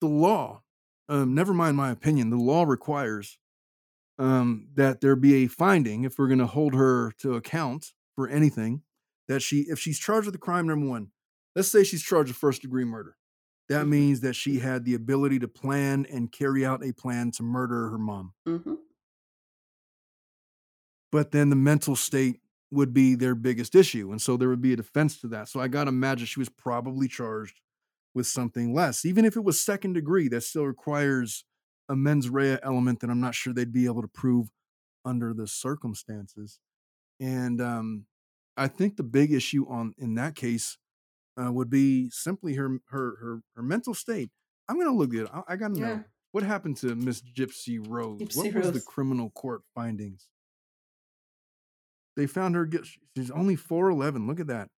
the 0.01 0.07
law, 0.07 0.61
um, 1.09 1.33
never 1.33 1.53
mind 1.53 1.77
my 1.77 1.91
opinion, 1.91 2.29
the 2.29 2.37
law 2.37 2.63
requires 2.63 3.39
um, 4.17 4.69
that 4.75 5.01
there 5.01 5.15
be 5.15 5.43
a 5.43 5.47
finding 5.47 6.03
if 6.03 6.17
we're 6.17 6.27
going 6.27 6.39
to 6.39 6.47
hold 6.47 6.73
her 6.73 7.11
to 7.19 7.35
account 7.35 7.93
for 8.15 8.27
anything 8.27 8.83
that 9.27 9.41
she, 9.41 9.61
if 9.61 9.79
she's 9.79 9.99
charged 9.99 10.25
with 10.27 10.35
a 10.35 10.39
crime, 10.39 10.67
number 10.67 10.87
one, 10.87 11.11
let's 11.55 11.69
say 11.69 11.83
she's 11.83 12.03
charged 12.03 12.29
with 12.29 12.37
first 12.37 12.61
degree 12.61 12.85
murder. 12.85 13.17
That 13.69 13.85
Mhm. 13.85 13.89
means 13.89 14.21
that 14.21 14.35
she 14.35 14.59
had 14.59 14.85
the 14.85 14.93
ability 14.93 15.39
to 15.39 15.47
plan 15.47 16.05
and 16.05 16.31
carry 16.31 16.65
out 16.65 16.83
a 16.83 16.93
plan 16.93 17.31
to 17.31 17.43
murder 17.43 17.89
her 17.89 17.97
mom. 17.97 18.33
hmm 18.45 18.75
but 21.11 21.31
then 21.31 21.49
the 21.49 21.55
mental 21.55 21.95
state 21.95 22.41
would 22.71 22.93
be 22.93 23.15
their 23.15 23.35
biggest 23.35 23.75
issue. 23.75 24.11
And 24.11 24.21
so 24.21 24.37
there 24.37 24.49
would 24.49 24.61
be 24.61 24.73
a 24.73 24.77
defense 24.77 25.19
to 25.21 25.27
that. 25.29 25.47
So 25.47 25.59
I 25.59 25.67
got 25.67 25.85
to 25.85 25.89
imagine 25.89 26.25
she 26.25 26.39
was 26.39 26.49
probably 26.49 27.07
charged 27.07 27.61
with 28.13 28.27
something 28.27 28.73
less. 28.73 29.05
Even 29.05 29.25
if 29.25 29.35
it 29.35 29.43
was 29.43 29.61
second 29.61 29.93
degree, 29.93 30.27
that 30.29 30.41
still 30.41 30.65
requires 30.65 31.45
a 31.89 31.95
mens 31.95 32.29
rea 32.29 32.57
element 32.63 32.99
that 32.99 33.09
I'm 33.09 33.21
not 33.21 33.35
sure 33.35 33.53
they'd 33.53 33.71
be 33.71 33.85
able 33.85 34.01
to 34.01 34.07
prove 34.07 34.49
under 35.03 35.33
the 35.33 35.47
circumstances. 35.47 36.59
And 37.19 37.61
um, 37.61 38.05
I 38.57 38.67
think 38.67 38.97
the 38.97 39.03
big 39.03 39.31
issue 39.31 39.65
on 39.69 39.93
in 39.97 40.15
that 40.15 40.35
case 40.35 40.77
uh, 41.41 41.51
would 41.51 41.69
be 41.69 42.09
simply 42.09 42.55
her 42.55 42.79
her 42.89 43.17
her, 43.21 43.39
her 43.55 43.63
mental 43.63 43.93
state. 43.93 44.31
I'm 44.67 44.75
going 44.75 44.87
to 44.87 44.93
look 44.93 45.13
at 45.13 45.27
it. 45.27 45.29
I, 45.33 45.53
I 45.53 45.55
got 45.57 45.75
to 45.75 45.79
know 45.79 46.03
what 46.31 46.43
happened 46.43 46.77
to 46.77 46.95
Miss 46.95 47.21
Gypsy 47.21 47.79
Rose. 47.87 48.19
what 48.19 48.29
Gypsy 48.29 48.55
was 48.55 48.71
the 48.71 48.81
criminal 48.81 49.29
court 49.29 49.61
findings? 49.73 50.27
They 52.17 52.27
found 52.27 52.55
her. 52.55 52.69
She's 53.15 53.31
only 53.31 53.55
four 53.55 53.89
eleven. 53.89 54.27
Look 54.27 54.39
at 54.39 54.47
that. 54.47 54.69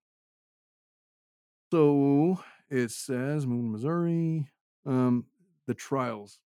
So 1.72 2.40
it 2.70 2.92
says, 2.92 3.46
Moon, 3.46 3.72
Missouri. 3.72 4.48
Um, 4.86 5.26
the 5.68 5.74
trials. 5.74 6.40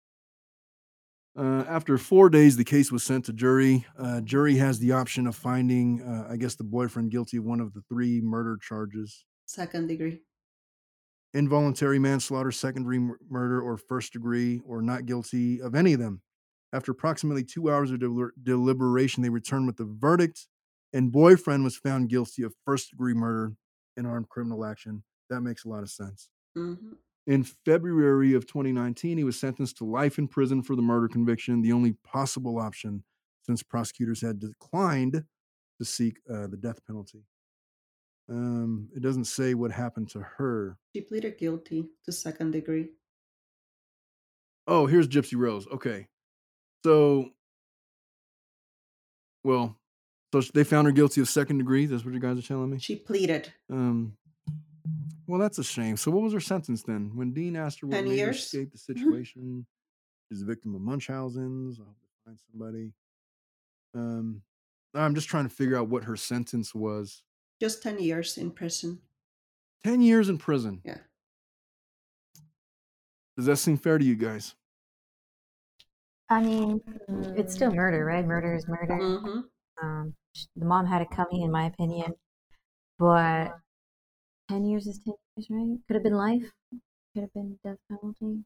Uh, 1.38 1.64
after 1.68 1.98
four 1.98 2.30
days, 2.30 2.58
the 2.58 2.64
case 2.64 2.92
was 2.92 3.04
sent 3.04 3.26
to 3.26 3.34
jury. 3.34 3.86
Uh, 3.98 4.20
jury 4.22 4.56
has 4.58 4.80
the 4.80 4.92
option 4.92 5.26
of 5.28 5.36
finding, 5.36 6.02
uh, 6.02 6.28
I 6.30 6.36
guess, 6.36 6.56
the 6.56 6.64
boyfriend 6.66 7.10
guilty 7.12 7.38
of 7.38 7.46
one 7.46 7.62
of 7.62 7.74
the 7.74 7.82
three 7.88 8.20
murder 8.22 8.58
charges 8.62 9.26
Second 9.46 9.88
degree. 9.88 10.22
involuntary 11.34 12.00
manslaughter, 12.00 12.52
second 12.52 12.84
degree 12.84 13.00
murder, 13.30 13.62
or 13.62 13.78
first 13.78 14.12
degree, 14.14 14.60
or 14.66 14.82
not 14.82 15.06
guilty 15.06 15.62
of 15.62 15.74
any 15.76 15.94
of 15.94 16.00
them. 16.00 16.22
After 16.74 16.92
approximately 16.92 17.44
two 17.44 17.70
hours 17.72 17.92
of 17.92 18.00
delir- 18.00 18.32
deliberation, 18.44 19.24
they 19.24 19.30
returned 19.30 19.68
with 19.68 19.78
the 19.78 19.86
verdict, 19.86 20.48
and 20.94 21.12
boyfriend 21.12 21.64
was 21.64 21.78
found 21.78 22.10
guilty 22.10 22.44
of 22.44 22.54
first 22.66 22.92
degree 22.92 23.14
murder 23.14 23.54
and 23.96 24.06
armed 24.06 24.28
criminal 24.30 24.66
action. 24.66 25.04
That 25.30 25.42
makes 25.42 25.64
a 25.64 25.70
lot 25.70 25.84
of 25.84 25.90
sense. 25.90 26.30
hmm 26.56 26.76
In 27.28 27.44
February 27.44 28.34
of 28.34 28.48
2019, 28.48 29.18
he 29.18 29.24
was 29.24 29.40
sentenced 29.40 29.78
to 29.78 29.86
life 29.86 30.18
in 30.18 30.28
prison 30.28 30.64
for 30.64 30.76
the 30.76 30.82
murder 30.82 31.08
conviction, 31.08 31.62
the 31.62 31.72
only 31.72 31.94
possible 32.04 32.58
option 32.58 33.04
since 33.44 33.62
prosecutors 33.64 34.22
had 34.22 34.40
declined 34.40 35.24
to 35.78 35.86
seek 35.86 36.20
uh, 36.30 36.48
the 36.48 36.58
death 36.58 36.86
penalty. 36.86 37.24
Um, 38.30 38.90
it 38.96 39.02
doesn't 39.02 39.26
say 39.26 39.54
what 39.54 39.72
happened 39.72 40.10
to 40.12 40.22
her. 40.38 40.78
She 40.96 41.02
pleaded 41.02 41.38
guilty 41.38 41.90
to 42.06 42.12
second 42.12 42.52
degree. 42.52 42.90
Oh, 44.68 44.86
here's 44.86 45.08
Gypsy 45.08 45.38
Rose. 45.38 45.68
Okay. 45.68 46.08
So, 46.86 47.32
well, 49.44 49.78
so 50.34 50.42
they 50.54 50.64
found 50.64 50.88
her 50.88 50.94
guilty 50.94 51.20
of 51.20 51.28
second 51.28 51.58
degree. 51.58 51.86
That's 51.86 52.06
what 52.06 52.14
you 52.14 52.20
guys 52.20 52.40
are 52.40 52.48
telling 52.48 52.70
me? 52.70 52.80
She 52.80 52.96
pleaded 52.96 53.52
Um, 53.70 54.18
well, 55.32 55.40
that's 55.40 55.58
a 55.58 55.64
shame. 55.64 55.98
So, 55.98 56.12
what 56.12 56.22
was 56.24 56.34
her 56.34 56.40
sentence 56.42 56.84
then? 56.84 57.12
When 57.16 57.32
Dean 57.34 57.56
asked 57.56 57.80
her 57.82 57.88
what 57.88 57.96
10 57.96 58.04
made 58.06 58.10
her 58.12 58.16
years. 58.18 58.38
escape 58.44 58.72
the 58.72 58.78
situation, 58.78 59.66
she's 60.30 60.42
a 60.42 60.46
victim 60.46 60.76
of 60.76 60.82
Munchausen's. 60.82 61.80
I 61.80 61.84
hope 61.84 61.96
they 62.02 62.08
find 62.26 62.40
somebody. 62.52 62.94
Um, 63.96 64.42
I'm 64.94 65.16
just 65.16 65.30
trying 65.30 65.48
to 65.48 65.54
figure 65.56 65.78
out 65.78 65.88
what 65.90 66.04
her 66.04 66.16
sentence 66.18 66.76
was. 66.76 67.24
just 67.62 67.82
10 67.84 68.00
years 68.00 68.38
in 68.38 68.52
prison. 68.52 69.00
10 69.84 70.02
years 70.02 70.30
in 70.30 70.38
prison. 70.38 70.82
Yeah. 70.84 70.98
Does 73.38 73.46
that 73.46 73.58
seem 73.58 73.78
fair 73.78 73.98
to 73.98 74.04
you 74.06 74.16
guys? 74.16 74.56
I 76.30 76.42
mean, 76.42 76.82
it's 77.38 77.54
still 77.54 77.74
murder, 77.74 78.06
right? 78.06 78.26
Murder 78.26 78.54
is 78.56 78.68
murder. 78.68 78.96
hmm 78.98 79.40
Um, 79.82 80.16
the 80.56 80.66
mom 80.66 80.86
had 80.86 81.02
it 81.02 81.10
coming, 81.12 81.42
in 81.42 81.52
my 81.52 81.66
opinion, 81.66 82.14
but 83.00 83.52
ten 84.50 84.66
years 84.66 84.88
is 84.88 85.00
ten 85.04 85.16
years, 85.36 85.48
right? 85.50 85.78
Could 85.88 85.96
have 85.96 86.04
been 86.04 86.14
life. 86.14 86.52
Could 87.14 87.22
have 87.22 87.34
been 87.34 87.58
death 87.64 87.78
penalty. 87.90 88.44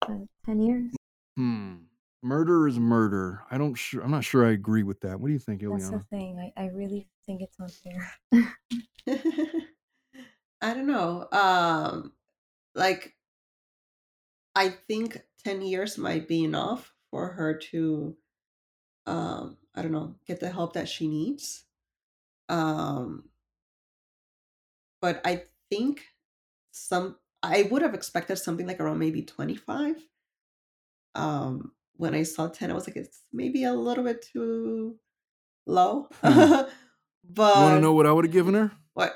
But 0.00 0.28
ten 0.44 0.60
years. 0.60 0.92
Hmm. 1.36 1.74
Murder 2.22 2.66
is 2.66 2.78
murder. 2.78 3.42
I 3.50 3.58
don't 3.58 3.74
sure. 3.74 4.02
I'm 4.02 4.10
not 4.10 4.24
sure 4.24 4.46
I 4.46 4.52
agree 4.52 4.82
with 4.82 5.00
that. 5.00 5.20
What 5.20 5.26
do 5.26 5.32
you 5.34 5.38
think, 5.38 5.60
That's 5.62 5.90
the 5.90 5.98
thing. 6.10 6.52
I, 6.56 6.62
I 6.62 6.68
really 6.68 7.06
think 7.26 7.42
it's 7.42 7.60
unfair. 7.60 8.12
I 10.62 10.72
don't 10.72 10.86
know. 10.86 11.28
Um, 11.30 12.12
like, 12.74 13.14
I 14.54 14.70
think 14.70 15.20
10 15.44 15.60
years 15.60 15.98
might 15.98 16.26
be 16.26 16.44
enough 16.44 16.94
for 17.10 17.28
her 17.32 17.58
to, 17.72 18.16
um, 19.06 19.58
I 19.74 19.82
don't 19.82 19.92
know, 19.92 20.14
get 20.26 20.40
the 20.40 20.48
help 20.48 20.72
that 20.72 20.88
she 20.88 21.06
needs. 21.06 21.64
Um, 22.48 23.24
but 25.02 25.20
I 25.26 25.42
think 25.76 26.02
some, 26.72 27.16
I 27.42 27.68
would 27.70 27.82
have 27.82 27.94
expected 27.94 28.36
something 28.36 28.66
like 28.66 28.80
around 28.80 28.98
maybe 28.98 29.22
25. 29.22 29.96
Um, 31.14 31.72
when 31.96 32.14
I 32.14 32.24
saw 32.24 32.48
10, 32.48 32.70
I 32.70 32.74
was 32.74 32.86
like, 32.86 32.96
it's 32.96 33.22
maybe 33.32 33.64
a 33.64 33.72
little 33.72 34.04
bit 34.04 34.24
too 34.32 34.96
low. 35.66 36.08
Hmm. 36.22 37.36
You 37.36 37.42
want 37.42 37.76
to 37.76 37.80
know 37.80 37.94
what 37.94 38.06
I 38.06 38.12
would 38.12 38.26
have 38.26 38.32
given 38.32 38.54
her? 38.54 38.72
what? 38.92 39.14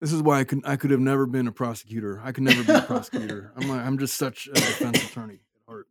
This 0.00 0.12
is 0.12 0.22
why 0.22 0.40
I 0.40 0.44
could 0.44 0.62
I 0.64 0.76
could 0.76 0.90
have 0.90 1.00
never 1.00 1.26
been 1.26 1.48
a 1.48 1.52
prosecutor. 1.52 2.20
I 2.24 2.32
could 2.32 2.44
never 2.44 2.62
be 2.62 2.72
a 2.72 2.82
prosecutor. 2.86 3.52
I'm 3.56 3.68
like, 3.68 3.80
I'm 3.80 3.98
just 3.98 4.16
such 4.16 4.48
a 4.48 4.54
defense 4.54 5.02
attorney 5.04 5.34
at 5.34 5.68
heart. 5.68 5.86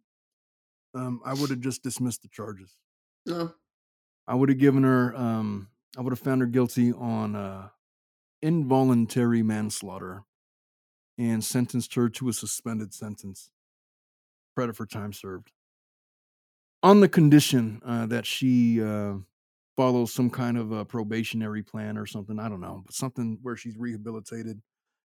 Um, 0.94 1.22
I 1.26 1.34
would 1.34 1.50
have 1.50 1.60
just 1.60 1.84
dismissed 1.84 2.22
the 2.22 2.30
charges. 2.30 2.76
No. 3.26 3.54
I 4.28 4.36
would 4.36 4.50
have 4.50 4.58
given 4.58 4.84
her. 4.84 5.16
Um, 5.16 5.70
I 5.98 6.02
would 6.02 6.12
have 6.12 6.20
found 6.20 6.42
her 6.42 6.48
guilty 6.48 6.94
on 6.94 7.36
uh, 7.36 7.70
involuntary 8.42 9.44
manslaughter, 9.44 10.24
and 11.18 11.44
sentenced 11.44 11.96
her 11.96 12.10
to 12.10 12.30
a 12.30 12.34
suspended 12.34 12.94
sentence, 12.94 13.50
credit 14.56 14.76
for 14.76 14.86
time 14.86 15.14
served, 15.14 15.52
on 16.84 17.00
the 17.00 17.10
condition 17.10 17.82
uh, 17.86 18.06
that 18.06 18.26
she 18.26 18.82
uh, 18.82 19.16
follows 19.76 20.14
some 20.14 20.30
kind 20.30 20.58
of 20.58 20.72
a 20.72 20.86
probationary 20.86 21.64
plan 21.64 21.98
or 21.98 22.06
something. 22.06 22.40
I 22.40 22.50
don't 22.50 22.62
know, 22.62 22.84
but 22.86 22.96
something 22.96 23.40
where 23.42 23.56
she's 23.56 23.78
rehabilitated 23.78 24.62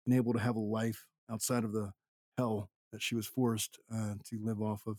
and 0.05 0.15
able 0.15 0.33
to 0.33 0.39
have 0.39 0.55
a 0.55 0.59
life 0.59 1.05
outside 1.31 1.63
of 1.63 1.73
the 1.73 1.91
hell 2.37 2.69
that 2.91 3.01
she 3.01 3.15
was 3.15 3.27
forced 3.27 3.79
uh, 3.93 4.15
to 4.29 4.39
live 4.41 4.61
off 4.61 4.87
of 4.87 4.97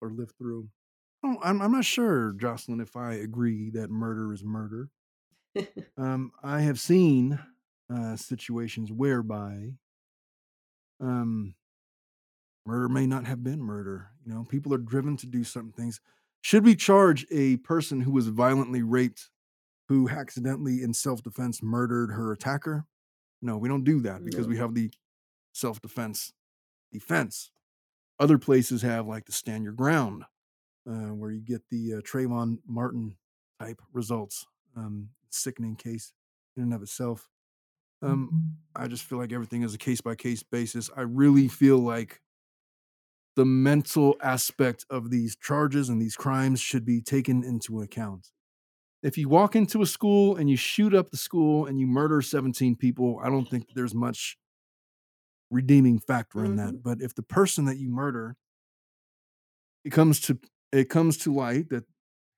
or 0.00 0.10
live 0.10 0.32
through. 0.38 0.68
Don't- 1.22 1.38
I'm, 1.42 1.60
I'm 1.60 1.72
not 1.72 1.84
sure, 1.84 2.32
Jocelyn, 2.32 2.80
if 2.80 2.96
I 2.96 3.14
agree 3.14 3.70
that 3.70 3.90
murder 3.90 4.32
is 4.32 4.42
murder. 4.42 4.88
Um, 5.96 6.32
I 6.42 6.60
have 6.62 6.80
seen 6.80 7.38
uh, 7.92 8.16
situations 8.16 8.90
whereby 8.92 9.74
um, 11.00 11.54
murder 12.66 12.88
may 12.88 13.06
not 13.06 13.26
have 13.26 13.42
been 13.42 13.60
murder. 13.60 14.10
You 14.24 14.32
know, 14.32 14.44
people 14.44 14.72
are 14.74 14.78
driven 14.78 15.16
to 15.18 15.26
do 15.26 15.44
certain 15.44 15.72
things. 15.72 16.00
Should 16.42 16.64
we 16.64 16.74
charge 16.74 17.26
a 17.30 17.58
person 17.58 18.00
who 18.00 18.12
was 18.12 18.28
violently 18.28 18.82
raped, 18.82 19.30
who 19.88 20.08
accidentally 20.08 20.82
in 20.82 20.94
self 20.94 21.22
defense 21.22 21.62
murdered 21.62 22.12
her 22.12 22.32
attacker? 22.32 22.86
No, 23.42 23.58
we 23.58 23.68
don't 23.68 23.84
do 23.84 24.00
that 24.02 24.24
because 24.24 24.46
No. 24.46 24.50
we 24.50 24.56
have 24.58 24.74
the 24.74 24.90
self 25.52 25.80
defense 25.80 26.32
defense. 26.92 27.50
Other 28.18 28.38
places 28.38 28.82
have 28.82 29.06
like 29.06 29.26
the 29.26 29.32
stand 29.32 29.64
your 29.64 29.72
ground, 29.72 30.24
uh, 30.88 31.14
where 31.14 31.30
you 31.30 31.40
get 31.40 31.68
the 31.70 31.94
uh, 31.94 32.00
Trayvon 32.00 32.58
Martin 32.66 33.16
type 33.58 33.80
results. 33.92 34.46
Um, 34.76 35.10
sickening 35.30 35.76
case 35.76 36.12
in 36.56 36.64
and 36.64 36.74
of 36.74 36.82
itself. 36.82 37.28
Um, 38.02 38.56
I 38.74 38.88
just 38.88 39.04
feel 39.04 39.18
like 39.18 39.32
everything 39.32 39.62
is 39.62 39.74
a 39.74 39.78
case 39.78 40.00
by 40.00 40.14
case 40.14 40.42
basis. 40.42 40.90
I 40.96 41.02
really 41.02 41.48
feel 41.48 41.78
like 41.78 42.20
the 43.36 43.44
mental 43.44 44.16
aspect 44.22 44.84
of 44.90 45.10
these 45.10 45.36
charges 45.36 45.88
and 45.88 46.00
these 46.00 46.16
crimes 46.16 46.60
should 46.60 46.84
be 46.84 47.00
taken 47.00 47.44
into 47.44 47.80
account. 47.80 48.28
If 49.02 49.16
you 49.16 49.28
walk 49.28 49.56
into 49.56 49.82
a 49.82 49.86
school 49.86 50.36
and 50.36 50.50
you 50.50 50.56
shoot 50.56 50.94
up 50.94 51.10
the 51.10 51.16
school 51.16 51.66
and 51.66 51.78
you 51.78 51.86
murder 51.86 52.20
17 52.22 52.76
people, 52.76 53.20
I 53.22 53.28
don't 53.30 53.48
think 53.48 53.68
there's 53.74 53.94
much 53.94 54.36
redeeming 55.50 55.98
factor 55.98 56.44
in 56.44 56.56
that. 56.56 56.82
But 56.82 57.00
if 57.00 57.14
the 57.14 57.22
person 57.22 57.64
that 57.66 57.78
you 57.78 57.90
murder 57.90 58.36
it 59.84 59.90
comes 59.90 60.20
to 60.20 60.38
it 60.72 60.88
comes 60.88 61.16
to 61.18 61.34
light 61.34 61.70
that 61.70 61.84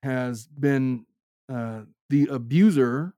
has 0.01 0.47
been 0.47 1.05
uh, 1.49 1.81
the 2.09 2.27
abuser 2.27 3.15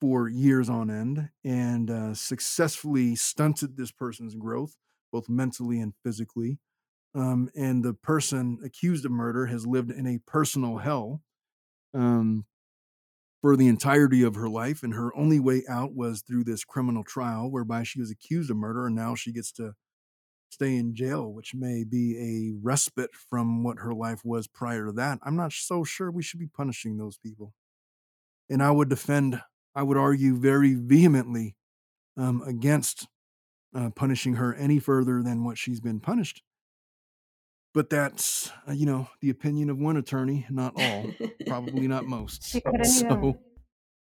for 0.00 0.28
years 0.28 0.70
on 0.70 0.90
end 0.90 1.28
and 1.44 1.90
uh, 1.90 2.14
successfully 2.14 3.14
stunted 3.14 3.76
this 3.76 3.90
person's 3.90 4.34
growth, 4.34 4.76
both 5.12 5.28
mentally 5.28 5.78
and 5.78 5.94
physically. 6.02 6.58
Um, 7.14 7.50
and 7.56 7.84
the 7.84 7.94
person 7.94 8.58
accused 8.64 9.04
of 9.04 9.10
murder 9.10 9.46
has 9.46 9.66
lived 9.66 9.90
in 9.90 10.06
a 10.06 10.20
personal 10.26 10.78
hell 10.78 11.22
um, 11.92 12.46
for 13.42 13.56
the 13.56 13.66
entirety 13.66 14.22
of 14.22 14.36
her 14.36 14.48
life. 14.48 14.82
And 14.82 14.94
her 14.94 15.14
only 15.16 15.40
way 15.40 15.64
out 15.68 15.94
was 15.94 16.22
through 16.22 16.44
this 16.44 16.64
criminal 16.64 17.04
trial, 17.04 17.50
whereby 17.50 17.82
she 17.82 18.00
was 18.00 18.10
accused 18.10 18.50
of 18.50 18.56
murder 18.56 18.86
and 18.86 18.94
now 18.94 19.14
she 19.14 19.32
gets 19.32 19.52
to 19.52 19.74
stay 20.50 20.76
in 20.76 20.94
jail, 20.94 21.32
which 21.32 21.54
may 21.54 21.84
be 21.84 22.18
a 22.18 22.58
respite 22.62 23.14
from 23.14 23.62
what 23.62 23.78
her 23.78 23.94
life 23.94 24.24
was 24.24 24.46
prior 24.46 24.86
to 24.86 24.92
that. 24.92 25.18
I'm 25.22 25.36
not 25.36 25.52
so 25.52 25.84
sure 25.84 26.10
we 26.10 26.22
should 26.22 26.40
be 26.40 26.48
punishing 26.48 26.96
those 26.96 27.16
people. 27.16 27.54
And 28.48 28.62
I 28.62 28.70
would 28.70 28.88
defend, 28.88 29.40
I 29.74 29.82
would 29.82 29.96
argue 29.96 30.36
very 30.36 30.74
vehemently 30.74 31.56
um, 32.16 32.42
against 32.46 33.06
uh, 33.74 33.90
punishing 33.90 34.34
her 34.34 34.54
any 34.54 34.78
further 34.78 35.22
than 35.22 35.44
what 35.44 35.56
she's 35.56 35.80
been 35.80 36.00
punished. 36.00 36.42
But 37.72 37.88
that's, 37.88 38.50
uh, 38.68 38.72
you 38.72 38.84
know, 38.84 39.08
the 39.20 39.30
opinion 39.30 39.70
of 39.70 39.78
one 39.78 39.96
attorney, 39.96 40.44
not 40.50 40.74
all, 40.76 41.06
probably 41.46 41.86
not 41.86 42.04
most. 42.06 42.44
She 42.44 42.60
couldn't 42.64 42.84
so, 42.84 43.06
even 43.06 43.38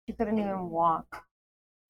she 0.06 0.14
couldn't 0.14 0.38
even 0.38 0.68
walk. 0.68 1.24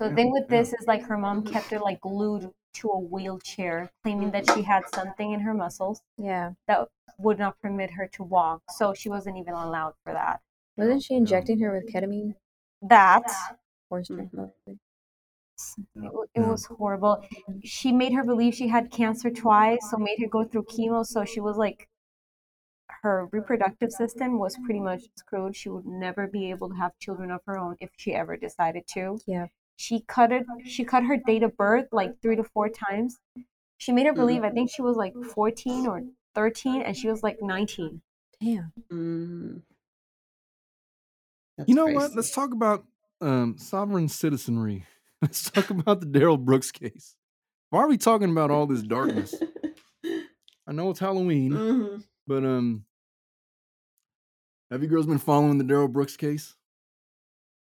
So 0.00 0.08
the 0.08 0.14
thing 0.14 0.30
with 0.30 0.44
yeah. 0.48 0.58
this 0.58 0.68
is 0.68 0.86
like 0.86 1.02
her 1.06 1.18
mom 1.18 1.44
kept 1.44 1.70
her 1.70 1.78
like 1.80 2.00
glued 2.00 2.50
to 2.76 2.88
a 2.90 2.98
wheelchair, 2.98 3.90
claiming 4.02 4.30
that 4.32 4.50
she 4.52 4.62
had 4.62 4.82
something 4.94 5.32
in 5.32 5.40
her 5.40 5.54
muscles 5.54 6.02
Yeah. 6.18 6.52
that 6.66 6.88
would 7.18 7.38
not 7.38 7.58
permit 7.60 7.90
her 7.92 8.08
to 8.08 8.22
walk. 8.22 8.62
So 8.70 8.94
she 8.94 9.08
wasn't 9.08 9.38
even 9.38 9.54
allowed 9.54 9.94
for 10.04 10.12
that. 10.12 10.40
Wasn't 10.76 11.02
she 11.02 11.14
injecting 11.14 11.58
her 11.60 11.72
with 11.72 11.92
ketamine? 11.92 12.34
That 12.82 13.24
Horse 13.88 14.08
drink, 14.08 14.32
Mhm. 14.32 14.52
it, 14.68 16.28
it 16.34 16.40
was 16.40 16.66
horrible. 16.66 17.24
She 17.62 17.92
made 17.92 18.12
her 18.12 18.24
believe 18.24 18.54
she 18.54 18.68
had 18.68 18.90
cancer 18.90 19.30
twice, 19.30 19.90
so 19.90 19.96
made 19.96 20.18
her 20.20 20.28
go 20.28 20.44
through 20.44 20.64
chemo. 20.64 21.04
So 21.06 21.24
she 21.24 21.40
was 21.40 21.56
like, 21.56 21.88
her 23.02 23.26
reproductive 23.32 23.92
system 23.92 24.38
was 24.38 24.56
pretty 24.64 24.80
much 24.80 25.04
screwed. 25.16 25.56
She 25.56 25.68
would 25.68 25.86
never 25.86 26.26
be 26.26 26.50
able 26.50 26.68
to 26.70 26.74
have 26.76 26.98
children 26.98 27.30
of 27.30 27.40
her 27.46 27.58
own 27.58 27.76
if 27.80 27.90
she 27.96 28.14
ever 28.14 28.36
decided 28.36 28.86
to. 28.88 29.18
Yeah. 29.26 29.46
She 29.76 30.00
cut 30.08 30.32
it. 30.32 30.44
She 30.64 30.84
cut 30.84 31.04
her 31.04 31.16
date 31.16 31.42
of 31.42 31.56
birth 31.56 31.86
like 31.92 32.20
three 32.22 32.36
to 32.36 32.44
four 32.44 32.68
times. 32.68 33.18
She 33.78 33.92
made 33.92 34.06
her 34.06 34.12
believe 34.14 34.42
I 34.42 34.50
think 34.50 34.70
she 34.70 34.80
was 34.82 34.96
like 34.96 35.12
14 35.34 35.86
or 35.86 36.02
13, 36.34 36.80
and 36.82 36.96
she 36.96 37.08
was 37.08 37.22
like 37.22 37.36
19. 37.42 38.00
Damn. 38.40 38.72
Mm. 38.90 39.62
You 41.66 41.74
know 41.74 41.84
crazy. 41.84 41.96
what? 41.96 42.14
Let's 42.14 42.30
talk 42.30 42.52
about 42.52 42.84
um, 43.20 43.56
sovereign 43.58 44.08
citizenry. 44.08 44.84
Let's 45.22 45.50
talk 45.50 45.70
about 45.70 46.00
the 46.00 46.06
Darrell 46.06 46.36
Brooks 46.36 46.70
case. 46.70 47.16
Why 47.70 47.80
are 47.82 47.88
we 47.88 47.96
talking 47.98 48.30
about 48.30 48.50
all 48.50 48.66
this 48.66 48.82
darkness? 48.82 49.34
I 50.68 50.72
know 50.72 50.90
it's 50.90 51.00
Halloween, 51.00 51.52
Mhm. 51.52 52.04
but 52.26 52.44
um, 52.44 52.84
have 54.70 54.82
you 54.82 54.88
girls 54.88 55.06
been 55.06 55.18
following 55.18 55.58
the 55.58 55.64
Darrell 55.64 55.88
Brooks 55.88 56.16
case? 56.16 56.54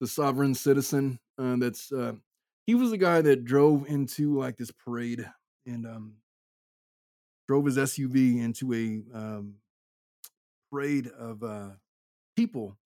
The 0.02 0.08
sovereign 0.08 0.54
citizen. 0.56 1.20
Uh, 1.40 1.56
that's 1.58 1.92
uh, 1.92 2.14
he 2.66 2.76
was 2.76 2.92
the 2.92 2.98
guy 2.98 3.22
that 3.22 3.46
drove 3.46 3.88
into 3.88 4.38
like 4.38 4.58
this 4.58 4.72
parade 4.72 5.26
and 5.66 5.86
um, 5.86 6.14
drove 7.48 7.66
his 7.66 7.78
SUV 7.78 8.44
into 8.44 8.74
a 8.74 9.18
um, 9.18 9.56
parade 10.72 11.08
of 11.08 11.42
uh, 11.42 11.70
people, 12.36 12.78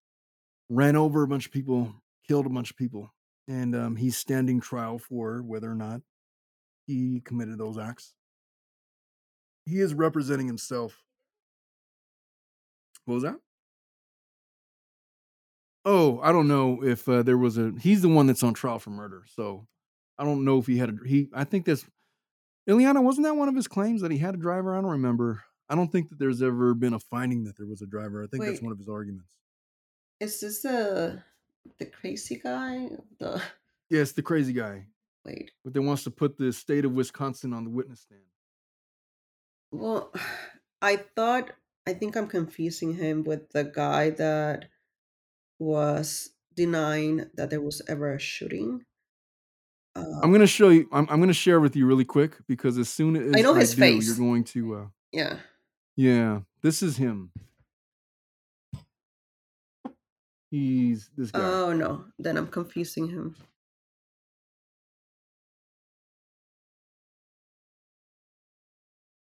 ran 0.70 0.96
over 0.96 1.24
a 1.24 1.28
bunch 1.28 1.48
of 1.48 1.52
people, 1.52 1.94
killed 2.28 2.46
a 2.46 2.50
bunch 2.50 2.70
of 2.70 2.78
people, 2.78 3.12
and 3.48 3.76
um, 3.76 3.96
he's 3.96 4.18
standing 4.18 4.62
trial 4.62 5.00
for 5.00 5.42
whether 5.42 5.70
or 5.70 5.76
not 5.76 6.02
he 6.86 7.22
committed 7.26 7.58
those 7.58 7.78
acts. 7.78 8.14
He 9.66 9.80
is 9.80 9.94
representing 9.94 10.48
himself. 10.48 11.02
What 13.06 13.16
was 13.16 13.24
that? 13.24 13.36
Oh, 15.86 16.20
I 16.22 16.32
don't 16.32 16.48
know 16.48 16.82
if 16.84 17.08
uh, 17.10 17.24
there 17.24 17.38
was 17.38 17.58
a. 17.58 17.74
He's 17.80 18.02
the 18.02 18.10
one 18.10 18.28
that's 18.28 18.44
on 18.44 18.54
trial 18.54 18.80
for 18.80 18.90
murder, 18.90 19.24
so 19.36 19.68
I 20.18 20.24
don't 20.24 20.46
know 20.46 20.60
if 20.60 20.68
he 20.68 20.78
had 20.78 20.90
a. 20.90 20.96
He, 21.08 21.30
I 21.34 21.44
think 21.44 21.66
that's. 21.66 21.86
Iliana, 22.70 23.04
wasn't 23.04 23.26
that 23.26 23.36
one 23.36 23.50
of 23.50 23.56
his 23.56 23.68
claims 23.68 24.02
that 24.02 24.12
he 24.12 24.18
had 24.18 24.36
a 24.36 24.38
driver? 24.38 24.74
I 24.74 24.82
don't 24.82 24.92
remember. 24.92 25.44
I 25.68 25.76
don't 25.76 25.92
think 25.92 26.10
that 26.10 26.20
there's 26.20 26.42
ever 26.42 26.74
been 26.74 26.94
a 26.94 27.00
finding 27.00 27.44
that 27.46 27.58
there 27.58 27.66
was 27.66 27.82
a 27.82 27.86
driver. 27.86 28.24
I 28.24 28.28
think 28.28 28.46
that's 28.46 28.62
one 28.62 28.72
of 28.72 28.78
his 28.78 28.88
arguments. 28.88 29.34
Is 30.20 30.40
this 30.40 30.62
the 30.62 31.22
the 31.80 31.86
crazy 31.86 32.40
guy? 32.42 32.90
The 33.20 33.42
Yes, 33.90 34.14
the 34.14 34.22
crazy 34.22 34.54
guy, 34.54 34.86
wait. 35.26 35.52
but 35.64 35.74
that 35.74 35.82
wants 35.82 36.04
to 36.06 36.12
put 36.12 36.38
the 36.38 36.52
state 36.54 36.86
of 36.86 36.94
Wisconsin 36.94 37.54
on 37.54 37.64
the 37.66 37.70
witness 37.70 38.00
stand. 38.02 38.22
Well, 39.72 40.14
I 40.82 40.98
thought 41.16 41.52
I 41.86 41.94
think 41.94 42.16
I'm 42.16 42.28
confusing 42.28 42.94
him 42.96 43.24
with 43.24 43.50
the 43.52 43.66
guy 43.66 44.12
that 44.12 44.70
was 45.60 46.30
denying 46.56 47.26
that 47.36 47.50
there 47.50 47.62
was 47.62 47.82
ever 47.88 48.14
a 48.14 48.20
shooting. 48.20 48.86
Uh, 49.96 50.06
I'm 50.22 50.32
gonna 50.32 50.48
show 50.48 50.70
you. 50.70 50.88
I'm, 50.92 51.08
I'm 51.10 51.20
gonna 51.20 51.34
share 51.34 51.60
with 51.60 51.76
you 51.76 51.86
really 51.86 52.06
quick 52.06 52.38
because 52.48 52.78
as 52.78 52.90
soon 52.90 53.16
as 53.16 53.34
I 53.36 53.42
know 53.42 53.54
his 53.54 53.76
do, 53.76 53.82
face. 53.82 54.08
you're 54.08 54.18
going 54.18 54.44
to. 54.46 54.76
Uh, 54.76 54.86
yeah. 55.12 55.38
yeah, 55.96 56.40
this 56.62 56.82
is 56.82 56.98
him. 56.98 57.32
He's 60.50 61.10
this 61.16 61.32
guy. 61.32 61.40
Oh 61.40 61.74
no, 61.74 62.06
then 62.18 62.38
I'm 62.38 62.48
confusing 62.48 63.10
him. 63.10 63.36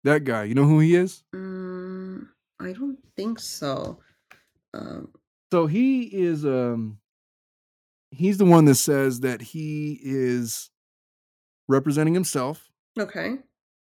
that 0.04 0.24
guy. 0.24 0.44
You 0.44 0.54
know 0.54 0.64
who 0.64 0.80
he 0.80 0.94
is? 0.94 1.22
Mm, 1.34 2.28
I 2.60 2.72
don't 2.72 2.98
think 3.16 3.38
so. 3.38 3.98
Um, 4.74 5.08
So 5.52 5.66
he 5.66 6.04
is. 6.04 6.46
Um, 6.46 6.96
he's 8.10 8.38
the 8.38 8.46
one 8.46 8.64
that 8.64 8.76
says 8.76 9.20
that 9.20 9.42
he 9.42 10.00
is 10.02 10.70
representing 11.68 12.14
himself. 12.14 12.70
okay. 12.98 13.36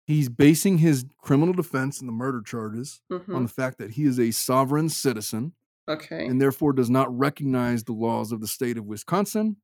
He's 0.05 0.29
basing 0.29 0.77
his 0.77 1.03
criminal 1.17 1.53
defense 1.55 1.99
and 1.99 2.07
the 2.07 2.13
murder 2.13 2.41
charges 2.43 3.01
hmm 3.11 3.35
on 3.35 3.41
the 3.43 3.49
fact 3.49 3.79
that 3.79 3.91
he 3.91 4.03
is 4.05 4.19
a 4.19 4.29
sovereign 4.31 4.87
citizen. 4.89 5.53
Okay. 5.89 6.27
and 6.27 6.39
therefore 6.39 6.73
does 6.73 6.89
not 6.91 7.17
recognize 7.17 7.83
the 7.85 7.93
laws 7.93 8.31
of 8.31 8.39
the 8.41 8.47
state 8.47 8.77
of 8.77 8.85
Wisconsin. 8.85 9.55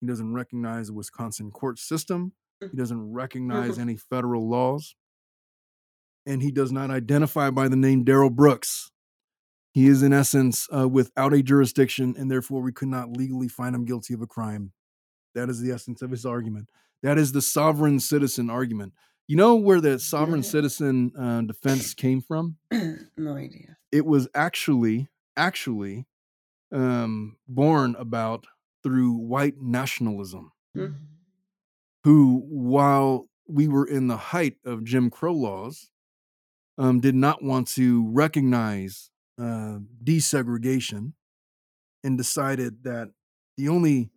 He 0.00 0.06
doesn't 0.06 0.32
recognize 0.32 0.86
the 0.86 0.94
Wisconsin 0.94 1.50
court 1.50 1.78
system. 1.78 2.32
He 2.60 2.74
doesn't 2.76 3.12
recognize 3.12 3.76
Mhm. 3.76 3.80
any 3.82 3.96
federal 3.96 4.48
laws. 4.48 4.94
And 6.24 6.40
he 6.42 6.50
does 6.52 6.72
not 6.72 6.90
identify 6.90 7.50
by 7.50 7.68
the 7.68 7.76
name 7.76 8.02
Darrell 8.04 8.30
Brooks. 8.30 8.90
He 9.74 9.86
is, 9.88 10.02
in 10.02 10.12
essence, 10.12 10.66
uh, 10.74 10.88
without 10.88 11.34
a 11.34 11.42
jurisdiction, 11.42 12.14
and 12.16 12.30
therefore 12.30 12.62
we 12.62 12.72
could 12.72 12.88
not 12.88 13.10
legally 13.16 13.48
find 13.48 13.74
him 13.74 13.84
guilty 13.84 14.14
of 14.14 14.22
a 14.22 14.26
crime. 14.26 14.72
That 15.34 15.50
is 15.50 15.60
the 15.60 15.72
essence 15.72 16.00
of 16.00 16.10
his 16.12 16.24
argument. 16.24 16.70
That 17.02 17.18
is 17.18 17.32
the 17.32 17.42
sovereign 17.42 17.98
citizen 18.00 18.48
argument. 18.50 18.94
You 19.26 19.36
know 19.36 19.56
where 19.56 19.80
the 19.80 19.98
sovereign 19.98 20.42
citizen 20.44 21.12
uh, 21.18 21.42
defense 21.42 21.92
came 21.92 22.20
from? 22.22 22.56
no 23.16 23.34
idea. 23.36 23.76
it 23.92 24.06
was 24.06 24.28
actually 24.34 25.08
actually 25.36 26.06
um, 26.72 27.36
born 27.48 27.96
about 27.98 28.46
through 28.84 29.12
white 29.14 29.54
nationalism 29.60 30.52
Mhm. 30.76 30.94
who 32.04 32.44
while 32.48 33.28
we 33.46 33.68
were 33.68 33.86
in 33.86 34.06
the 34.08 34.16
height 34.16 34.56
of 34.64 34.84
jim 34.84 35.10
crow 35.10 35.32
laws 35.32 35.90
um, 36.78 37.00
did 37.00 37.14
not 37.14 37.42
want 37.42 37.68
to 37.68 38.08
recognize 38.10 39.10
uh, 39.38 39.78
desegregation 40.02 41.12
and 42.02 42.18
decided 42.18 42.84
that 42.84 43.10
the 43.56 43.68
only 43.68 44.10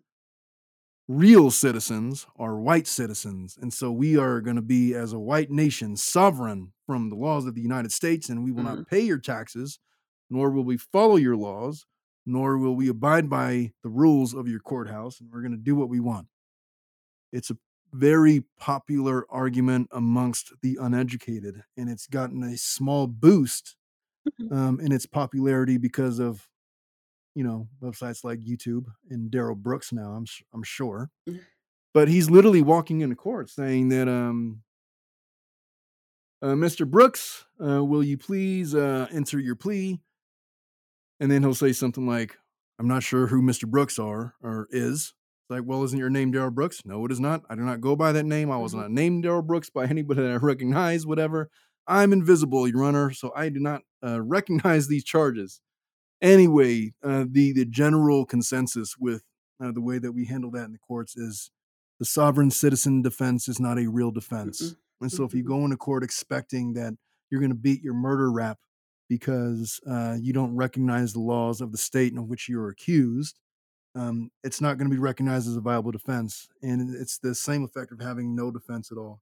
real 1.08 1.50
citizens 1.50 2.28
are 2.36 2.60
white 2.60 2.86
citizens. 2.86 3.58
And 3.60 3.74
so 3.74 3.92
we 3.92 4.18
are 4.18 4.42
going 4.42 4.58
to 4.58 4.62
be 4.62 4.94
as 4.94 5.14
a 5.14 5.20
white 5.20 5.50
nation 5.50 5.96
sovereign 5.96 6.74
from 6.86 7.10
the 7.10 7.16
laws 7.16 7.46
of 7.46 7.56
the 7.56 7.62
united 7.62 7.92
states 7.92 8.30
and 8.30 8.44
we 8.44 8.52
will 8.52 8.64
not 8.64 8.88
pay 8.88 9.02
your 9.02 9.18
taxes 9.18 9.80
nor 10.30 10.52
will 10.52 10.64
we 10.64 10.78
follow 10.78 11.16
your 11.16 11.36
laws 11.36 11.86
nor 12.26 12.58
will 12.58 12.76
we 12.76 12.90
abide 12.90 13.30
by 13.30 13.72
the 13.84 13.90
rules 13.90 14.34
of 14.34 14.48
your 14.50 14.60
courthouse 14.60 15.22
and 15.22 15.30
we're 15.32 15.42
going 15.42 15.52
to 15.52 15.58
do 15.58 15.76
what 15.76 15.90
we 15.90 16.02
want. 16.02 16.28
It's 17.32 17.50
a 17.50 17.58
very 17.94 18.44
popular 18.60 19.26
argument 19.30 19.88
amongst 19.92 20.52
the 20.62 20.78
uneducated, 20.80 21.64
and 21.78 21.90
it's 21.90 22.06
gotten 22.06 22.44
a 22.44 22.58
small 22.58 23.08
boost 23.08 23.77
um, 24.52 24.80
in 24.80 24.92
its 24.92 25.06
popularity 25.06 25.78
because 25.78 26.20
of 26.20 26.48
you 27.36 27.44
know 27.44 27.68
websites 27.82 28.24
like 28.24 28.40
YouTube 28.40 28.86
and 29.10 29.30
Darrell 29.32 29.56
Brooks. 29.56 29.92
Now 29.94 30.12
I'm 30.14 30.24
s- 30.24 30.42
I'm 30.54 30.64
sure, 30.64 31.10
Mhm. 31.30 31.42
but 31.94 32.08
he's 32.08 32.30
literally 32.30 32.62
walking 32.62 33.02
into 33.02 33.16
court 33.16 33.50
saying 33.50 33.90
that 33.90 34.08
um, 34.08 34.64
uh, 36.42 36.48
Mr. 36.54 36.90
Brooks, 36.90 37.46
uh, 37.64 37.84
will 37.84 38.04
you 38.04 38.18
please 38.18 38.76
uh, 38.76 39.08
enter 39.12 39.40
your 39.40 39.56
plea? 39.56 40.00
And 41.20 41.32
then 41.32 41.42
he'll 41.42 41.56
say 41.56 41.74
something 41.74 42.06
like, 42.06 42.38
I'm 42.80 42.88
not 42.88 43.02
sure 43.02 43.26
who 43.26 43.42
Mr. 43.42 43.68
Brooks 43.68 43.98
are 43.98 44.36
or 44.44 44.68
is. 44.70 45.14
Like, 45.50 45.64
well, 45.66 45.84
isn't 45.84 45.98
your 45.98 46.12
name 46.12 46.30
Darrell 46.32 46.52
Brooks? 46.52 46.84
No, 46.86 47.04
it 47.06 47.12
is 47.12 47.20
not. 47.20 47.42
I 47.50 47.56
do 47.56 47.62
not 47.62 47.82
go 47.82 47.96
by 47.96 48.12
that 48.12 48.26
name. 48.26 48.52
I 48.52 48.58
was 48.58 48.74
Mhm. 48.74 48.78
not 48.82 48.92
named 48.92 49.24
Darrell 49.24 49.42
Brooks 49.42 49.70
by 49.72 49.86
anybody 49.88 50.22
that 50.22 50.32
I 50.32 50.36
recognize, 50.36 51.08
whatever. 51.08 51.50
I'm 51.88 52.14
invisible, 52.14 52.68
Your 52.68 52.84
Honor, 52.84 53.12
so 53.12 53.32
I 53.36 53.50
do 53.50 53.60
not 53.60 53.82
uh, 54.04 54.22
recognize 54.24 54.88
these 54.88 55.04
charges. 55.04 55.62
Anyway, 56.22 56.94
uh, 57.04 57.26
the 57.30 57.54
the 57.54 57.66
general 57.66 58.26
consensus 58.26 58.96
with 59.00 59.24
uh, 59.64 59.72
the 59.72 59.82
way 59.82 60.00
that 60.00 60.12
we 60.12 60.26
handle 60.26 60.52
that 60.52 60.66
in 60.66 60.72
the 60.72 60.80
courts 60.80 61.16
is 61.16 61.52
the 62.00 62.06
sovereign 62.06 62.52
citizen 62.52 63.02
defense 63.02 63.48
is 63.48 63.60
not 63.60 63.80
a 63.80 63.88
real 63.88 64.12
defense. 64.12 64.62
Mm-mm. 64.62 64.76
And 65.02 65.12
so, 65.12 65.24
if 65.24 65.34
you 65.34 65.44
go 65.44 65.64
into 65.64 65.78
court 65.78 66.04
expecting 66.04 66.74
that 66.74 66.94
you're 67.30 67.42
going 67.42 67.52
to 67.52 67.56
beat 67.56 67.84
your 67.84 67.94
murder 67.94 68.32
rap 68.32 68.58
because 69.10 69.80
uh, 69.90 70.18
you 70.20 70.34
don't 70.34 70.56
recognize 70.56 71.14
the 71.14 71.20
laws 71.20 71.62
of 71.62 71.72
the 71.72 71.78
state 71.78 72.14
in 72.14 72.28
which 72.28 72.50
you're 72.50 72.70
accused, 72.70 73.40
um, 73.96 74.30
it's 74.44 74.60
not 74.60 74.78
going 74.78 74.90
to 74.90 74.94
be 74.94 75.00
recognized 75.00 75.48
as 75.48 75.56
a 75.56 75.62
viable 75.62 75.92
defense. 75.92 76.48
And 76.62 76.96
it's 76.96 77.18
the 77.18 77.36
same 77.36 77.64
effect 77.64 77.92
of 77.92 78.00
having 78.00 78.36
no 78.36 78.52
defense 78.52 78.92
at 78.92 78.98
all. 78.98 79.22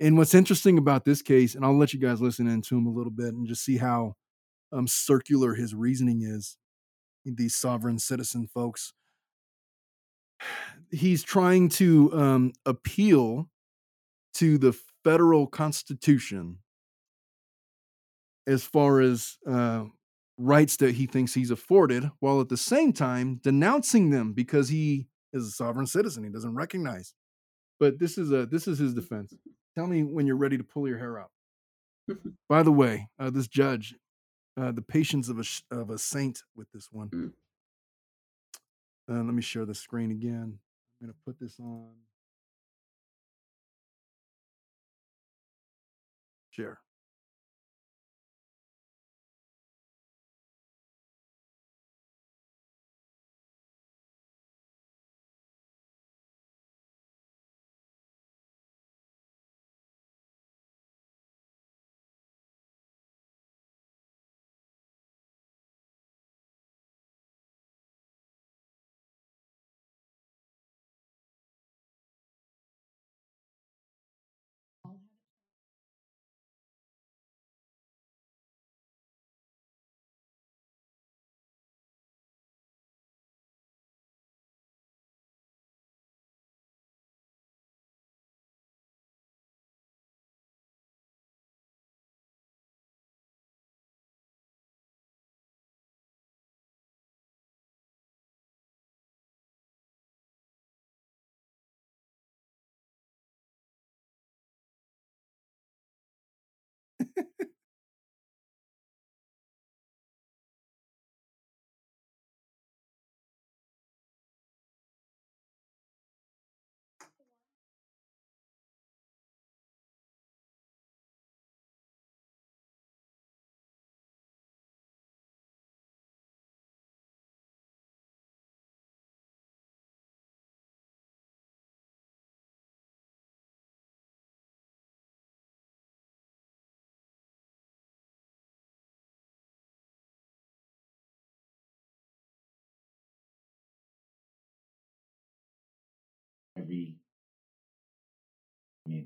And 0.00 0.16
what's 0.16 0.34
interesting 0.34 0.78
about 0.78 1.04
this 1.04 1.22
case, 1.22 1.54
and 1.54 1.64
I'll 1.64 1.76
let 1.76 1.92
you 1.92 1.98
guys 1.98 2.20
listen 2.20 2.46
into 2.46 2.76
him 2.76 2.86
a 2.86 2.92
little 2.92 3.10
bit 3.10 3.34
and 3.34 3.46
just 3.46 3.64
see 3.64 3.78
how 3.78 4.14
um, 4.72 4.86
circular 4.86 5.54
his 5.54 5.74
reasoning 5.74 6.22
is. 6.22 6.56
These 7.24 7.56
sovereign 7.56 7.98
citizen 7.98 8.46
folks. 8.46 8.94
He's 10.90 11.22
trying 11.22 11.68
to 11.70 12.10
um, 12.14 12.52
appeal 12.64 13.50
to 14.34 14.56
the 14.56 14.72
federal 15.04 15.46
constitution 15.46 16.58
as 18.46 18.62
far 18.62 19.00
as 19.00 19.36
uh, 19.46 19.84
rights 20.38 20.76
that 20.78 20.94
he 20.94 21.06
thinks 21.06 21.34
he's 21.34 21.50
afforded, 21.50 22.10
while 22.20 22.40
at 22.40 22.48
the 22.48 22.56
same 22.56 22.92
time 22.92 23.40
denouncing 23.42 24.10
them 24.10 24.32
because 24.32 24.70
he 24.70 25.08
is 25.32 25.46
a 25.46 25.50
sovereign 25.50 25.86
citizen. 25.86 26.24
He 26.24 26.30
doesn't 26.30 26.54
recognize. 26.54 27.12
But 27.78 27.98
this 27.98 28.16
is 28.16 28.32
a 28.32 28.46
this 28.46 28.66
is 28.66 28.78
his 28.78 28.94
defense. 28.94 29.34
Tell 29.78 29.86
me 29.86 30.02
when 30.02 30.26
you're 30.26 30.34
ready 30.34 30.58
to 30.58 30.64
pull 30.64 30.88
your 30.88 30.98
hair 30.98 31.20
out. 31.20 31.30
By 32.48 32.64
the 32.64 32.72
way, 32.72 33.10
uh, 33.16 33.30
this 33.30 33.46
judge, 33.46 33.94
uh, 34.56 34.72
the 34.72 34.82
patience 34.82 35.28
of 35.28 35.38
a 35.38 35.44
sh- 35.44 35.62
of 35.70 35.90
a 35.90 35.98
saint 35.98 36.42
with 36.56 36.66
this 36.72 36.88
one. 36.90 37.10
Mm. 37.10 37.32
Uh, 39.08 39.22
let 39.22 39.34
me 39.34 39.40
share 39.40 39.64
the 39.64 39.76
screen 39.76 40.10
again. 40.10 40.58
I'm 41.00 41.06
gonna 41.06 41.14
put 41.24 41.38
this 41.38 41.60
on. 41.60 41.92
Share. 46.50 46.80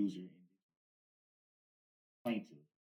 this 0.00 0.16
plaintiff. 2.24 2.73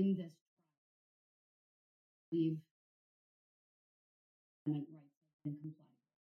In 0.00 0.16
this 0.16 0.32
believe 2.30 2.58
Amendment 4.66 4.88
rights 4.94 5.16
have 5.44 5.44
been 5.44 5.60
complied 5.60 5.86
with. 5.90 6.16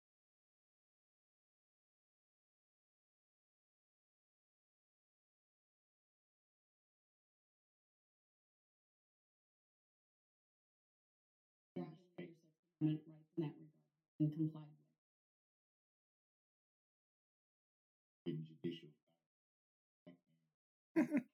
Yeah, 11.76 11.84
your 11.84 12.08
Sixth 12.18 12.38
Amendment 12.82 13.08
rights 13.08 13.32
in 13.38 13.44
that 13.44 13.54
regard 13.60 13.72
have 14.10 14.18
been 14.20 14.32
complied 14.32 14.68
with. 14.68 14.86
in 18.26 18.44
judicial 18.44 18.90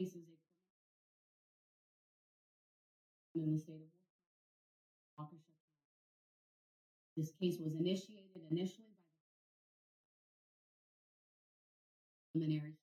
In 0.00 0.10
the 3.34 3.58
state 3.58 3.74
of 5.18 5.26
Waukesha. 5.26 5.54
This 7.16 7.32
case 7.40 7.58
was 7.60 7.74
initiated 7.74 8.42
initially 8.50 8.88
by 8.98 9.06
the 12.34 12.40
preliminary 12.40 12.74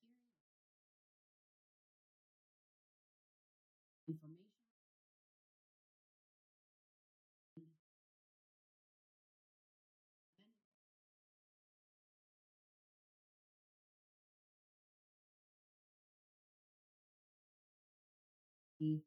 The- 18.82 19.02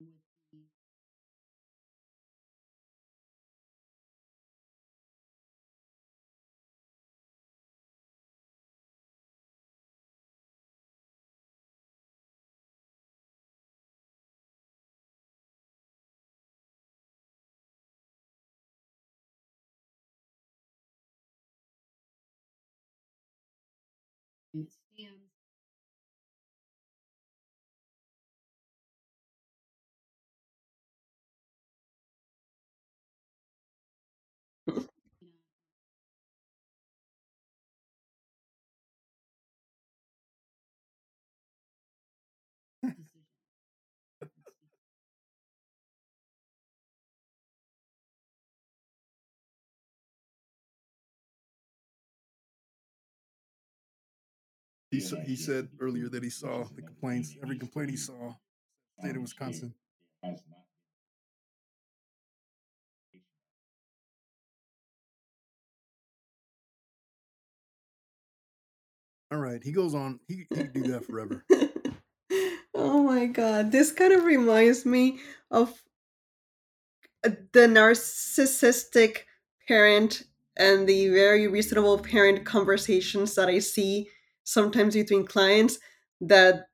with 0.00 0.08
the 0.52 0.58
it 24.54 24.68
stands 24.70 25.33
He, 54.94 55.00
s- 55.04 55.14
he 55.26 55.36
said 55.36 55.68
earlier 55.80 56.08
that 56.10 56.22
he 56.24 56.30
saw 56.30 56.64
the 56.74 56.82
complaints, 56.82 57.36
every 57.42 57.58
complaint 57.58 57.90
he 57.90 57.96
saw, 57.96 58.34
state 59.00 59.16
of 59.16 59.22
Wisconsin. 59.22 59.74
There 60.22 60.32
has 60.32 60.42
not 60.50 60.58
All 69.32 69.38
right, 69.38 69.62
he 69.62 69.72
goes 69.72 69.94
on. 69.94 70.20
He, 70.28 70.36
he 70.36 70.44
could 70.56 70.72
do 70.72 70.82
that 70.92 71.04
forever. 71.04 71.44
oh 72.74 73.02
my 73.02 73.26
god, 73.26 73.72
this 73.72 73.92
kind 73.92 74.12
of 74.12 74.24
reminds 74.24 74.86
me 74.86 75.20
of 75.50 75.82
uh, 77.24 77.30
the 77.52 77.60
narcissistic 77.60 79.18
parent 79.68 80.24
and 80.56 80.88
the 80.88 81.08
very 81.08 81.48
reasonable 81.48 81.98
parent 81.98 82.44
conversations 82.44 83.34
that 83.34 83.48
I 83.48 83.58
see 83.58 84.08
sometimes 84.44 84.94
between 84.94 85.26
clients 85.26 85.78
that 86.20 86.66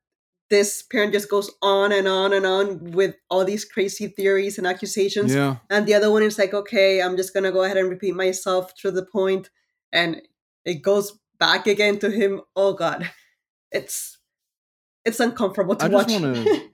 this 0.49 0.81
parent 0.83 1.13
just 1.13 1.29
goes 1.29 1.49
on 1.61 1.91
and 1.93 2.07
on 2.07 2.33
and 2.33 2.45
on 2.45 2.91
with 2.91 3.15
all 3.29 3.45
these 3.45 3.63
crazy 3.65 4.07
theories 4.07 4.57
and 4.57 4.67
accusations 4.67 5.33
Yeah. 5.33 5.57
and 5.69 5.87
the 5.87 5.93
other 5.93 6.11
one 6.11 6.23
is 6.23 6.37
like 6.37 6.53
okay 6.53 7.01
i'm 7.01 7.15
just 7.17 7.33
gonna 7.33 7.51
go 7.51 7.63
ahead 7.63 7.77
and 7.77 7.89
repeat 7.89 8.13
myself 8.15 8.73
to 8.81 8.91
the 8.91 9.05
point 9.05 9.49
and 9.93 10.21
it 10.65 10.81
goes 10.83 11.17
back 11.39 11.65
again 11.67 11.97
to 11.99 12.11
him. 12.11 12.41
Oh 12.55 12.73
god. 12.73 13.09
It's 13.71 14.19
it's 15.05 15.19
uncomfortable 15.19 15.75
to 15.77 15.85
I 15.85 15.87
watch. 15.87 16.11
wanna- 16.11 16.45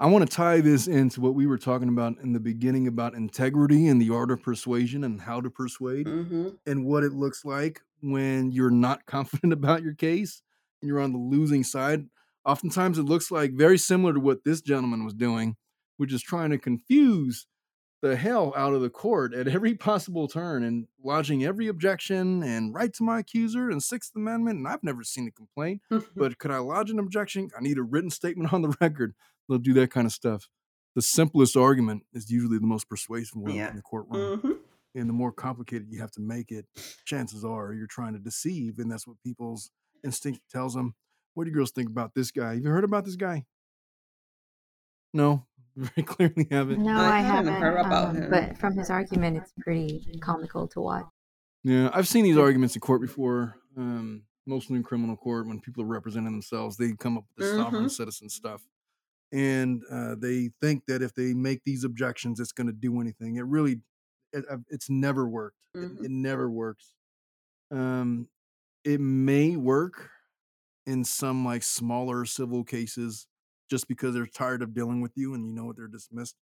I 0.00 0.06
want 0.06 0.28
to 0.28 0.36
tie 0.36 0.60
this 0.60 0.86
into 0.86 1.20
what 1.20 1.34
we 1.34 1.46
were 1.46 1.58
talking 1.58 1.88
about 1.88 2.18
in 2.22 2.32
the 2.32 2.38
beginning 2.38 2.86
about 2.86 3.14
integrity 3.14 3.88
and 3.88 4.00
the 4.00 4.14
art 4.14 4.30
of 4.30 4.40
persuasion 4.40 5.02
and 5.02 5.20
how 5.20 5.40
to 5.40 5.50
persuade 5.50 6.06
hmm 6.06 6.48
and 6.66 6.84
what 6.84 7.02
it 7.02 7.12
looks 7.12 7.44
like 7.44 7.80
when 8.00 8.50
you're 8.52 8.70
not 8.70 9.06
confident 9.06 9.52
about 9.52 9.82
your 9.82 9.94
case 9.94 10.42
and 10.80 10.88
you're 10.88 11.00
on 11.00 11.12
the 11.12 11.18
losing 11.18 11.64
side. 11.64 12.06
Oftentimes, 12.44 12.98
it 12.98 13.02
looks 13.02 13.30
like 13.30 13.52
very 13.52 13.76
similar 13.76 14.14
to 14.14 14.20
what 14.20 14.44
this 14.44 14.60
gentleman 14.60 15.04
was 15.04 15.14
doing, 15.14 15.56
which 15.96 16.12
is 16.12 16.22
trying 16.22 16.50
to 16.50 16.58
confuse 16.58 17.46
the 18.00 18.16
hell 18.16 18.52
out 18.56 18.74
of 18.74 18.80
the 18.80 18.90
court 18.90 19.34
at 19.34 19.48
every 19.48 19.74
possible 19.88 20.28
turn 20.28 20.62
and 20.62 20.86
lodging 21.02 21.44
every 21.44 21.66
objection 21.66 22.42
and 22.42 22.72
right 22.74 22.92
to 22.94 23.02
my 23.02 23.18
accuser 23.18 23.68
and 23.68 23.82
Sixth 23.82 24.12
Amendment. 24.14 24.58
And 24.58 24.68
I've 24.68 24.84
never 24.84 25.02
seen 25.02 25.26
a 25.26 25.32
complaint, 25.32 25.82
but 26.16 26.38
could 26.38 26.52
I 26.52 26.58
lodge 26.58 26.90
an 26.90 27.00
objection? 27.00 27.50
I 27.56 27.60
need 27.60 27.78
a 27.78 27.82
written 27.82 28.10
statement 28.10 28.52
on 28.52 28.62
the 28.62 28.76
record. 28.80 29.14
They'll 29.48 29.58
do 29.58 29.74
that 29.74 29.90
kind 29.90 30.06
of 30.06 30.12
stuff. 30.12 30.48
The 30.94 31.02
simplest 31.02 31.56
argument 31.56 32.04
is 32.12 32.30
usually 32.30 32.58
the 32.58 32.66
most 32.66 32.88
persuasive 32.88 33.36
one 33.36 33.54
Yeah. 33.54 33.70
in 33.70 33.76
the 33.76 33.82
courtroom 33.82 34.40
hmm 34.40 34.52
and 34.94 35.08
the 35.08 35.12
more 35.12 35.32
complicated 35.32 35.88
you 35.90 36.00
have 36.00 36.10
to 36.12 36.20
make 36.20 36.50
it, 36.50 36.66
chances 37.04 37.44
are 37.44 37.72
you're 37.72 37.86
trying 37.86 38.14
to 38.14 38.18
deceive, 38.18 38.78
and 38.78 38.90
that's 38.90 39.06
what 39.06 39.20
people's 39.22 39.70
instinct 40.04 40.40
tells 40.50 40.74
them. 40.74 40.94
What 41.34 41.44
do 41.44 41.50
you 41.50 41.54
girls 41.56 41.70
think 41.72 41.88
about 41.90 42.14
this 42.14 42.30
guy? 42.30 42.54
Have 42.54 42.64
you 42.64 42.70
heard 42.70 42.84
about 42.84 43.04
this 43.04 43.16
guy? 43.16 43.46
No, 45.12 45.46
very 45.76 46.06
clearly 46.06 46.46
haven't. 46.50 46.80
No, 46.84 47.00
I 47.00 47.10
I, 47.10 47.20
haven't 47.20 47.46
haven't. 47.46 47.62
heard 47.62 47.80
about 47.80 48.08
um, 48.08 48.16
him. 48.16 48.30
But 48.30 48.58
from 48.58 48.76
his 48.76 48.90
argument, 48.90 49.36
it's 49.36 49.52
pretty 49.60 50.18
comical 50.20 50.66
to 50.68 50.80
watch. 50.80 51.06
Yeah, 51.64 51.90
I've 51.92 52.08
seen 52.08 52.24
these 52.24 52.36
arguments 52.38 52.74
in 52.76 52.80
court 52.80 53.00
before, 53.00 53.56
um, 53.76 54.24
mostly 54.46 54.76
in 54.76 54.82
criminal 54.82 55.16
court 55.16 55.46
when 55.46 55.60
people 55.60 55.82
are 55.82 55.86
representing 55.86 56.32
themselves. 56.32 56.76
They 56.76 56.92
come 56.92 57.18
up 57.18 57.24
with 57.28 57.36
this 57.36 57.54
sovereign 57.54 57.88
Mhm. 57.88 57.90
citizen 57.90 58.28
stuff, 58.28 58.62
and 59.32 59.82
uh, 59.90 60.14
they 60.16 60.50
think 60.60 60.84
that 60.86 61.02
if 61.02 61.14
they 61.14 61.34
make 61.34 61.62
these 61.64 61.84
objections, 61.84 62.40
it's 62.40 62.52
going 62.52 62.66
to 62.68 62.72
do 62.72 63.00
anything. 63.00 63.36
It 63.36 63.44
really, 63.46 63.80
it, 64.32 64.44
uh, 64.50 64.58
it's 64.68 64.88
never 64.90 65.28
worked. 65.28 65.56
It- 65.74 65.78
Mhm. 65.78 66.04
It, 66.04 66.10
never 66.10 66.50
works. 66.50 66.94
Um, 67.70 68.28
it 68.84 69.00
may 69.00 69.56
work 69.56 70.10
in 70.86 71.04
some 71.04 71.44
like 71.44 71.62
smaller 71.62 72.24
civil 72.24 72.64
cases, 72.64 73.26
just 73.70 73.86
because 73.88 74.14
they're 74.14 74.26
tired 74.26 74.62
of 74.62 74.72
dealing 74.74 75.02
with 75.02 75.12
you 75.16 75.34
and 75.34 75.46
you 75.46 75.52
know 75.52 75.64
what 75.66 75.76
they're 75.76 75.86
dismissed. 75.88 76.36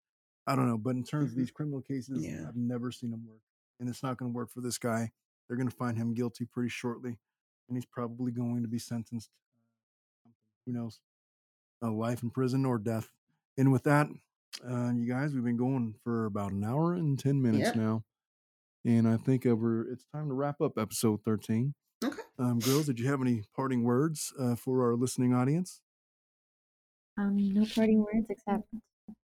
I 0.48 0.56
don't 0.56 0.68
know, 0.68 0.78
but 0.78 0.96
in 0.96 1.04
terms 1.04 1.32
of 1.32 1.36
Mhm. 1.36 1.40
these 1.40 1.52
criminal 1.52 1.82
cases, 1.82 2.24
Yeah. 2.24 2.48
I've 2.48 2.56
never 2.56 2.92
seen 2.92 3.10
them 3.12 3.26
work, 3.26 3.42
and 3.80 3.90
it's 3.90 4.04
not 4.04 4.18
going 4.18 4.32
to 4.32 4.36
work 4.36 4.52
for 4.52 4.62
this 4.62 4.78
guy. 4.78 5.12
They're 5.48 5.58
going 5.58 5.70
to 5.70 5.76
find 5.76 5.98
him 5.98 6.14
guilty 6.14 6.46
pretty 6.46 6.70
shortly, 6.70 7.18
and 7.68 7.76
he's 7.78 7.86
probably 7.88 8.32
going 8.32 8.62
to 8.62 8.68
be 8.70 8.78
sentenced. 8.80 9.32
Who 10.68 10.74
knows? 10.74 11.02
A 11.86 11.92
life 11.92 12.24
in 12.24 12.30
prison 12.32 12.66
or 12.66 12.78
death. 12.80 13.10
And 13.58 13.72
with 13.72 13.84
that, 13.84 14.08
uh, 14.68 14.92
you 14.96 15.06
guys, 15.08 15.34
we've 15.34 15.44
been 15.44 15.58
going 15.58 15.94
for 16.04 16.26
about 16.26 16.52
an 16.52 16.64
hour 16.64 16.94
and 16.94 17.18
ten 17.20 17.42
minutes 17.42 17.68
Yep. 17.68 17.76
now, 17.76 18.04
And 18.86 19.08
I 19.08 19.18
think 19.18 19.46
we're, 19.46 19.82
it's 19.92 20.06
time 20.14 20.28
to 20.30 20.34
wrap 20.34 20.62
up 20.62 20.78
episode 20.78 21.22
13. 21.24 21.74
Okay. 22.04 22.22
Um, 22.40 22.60
girls, 22.60 22.86
did 22.88 23.00
you 23.00 23.08
have 23.10 23.22
any 23.22 23.44
parting 23.56 23.84
words 23.84 24.34
uh, 24.40 24.56
for 24.56 24.84
our 24.84 24.96
listening 24.96 25.34
audience? 25.34 25.82
Um, 27.18 27.38
no 27.54 27.66
parting 27.74 28.00
words 28.04 28.26
except 28.30 28.64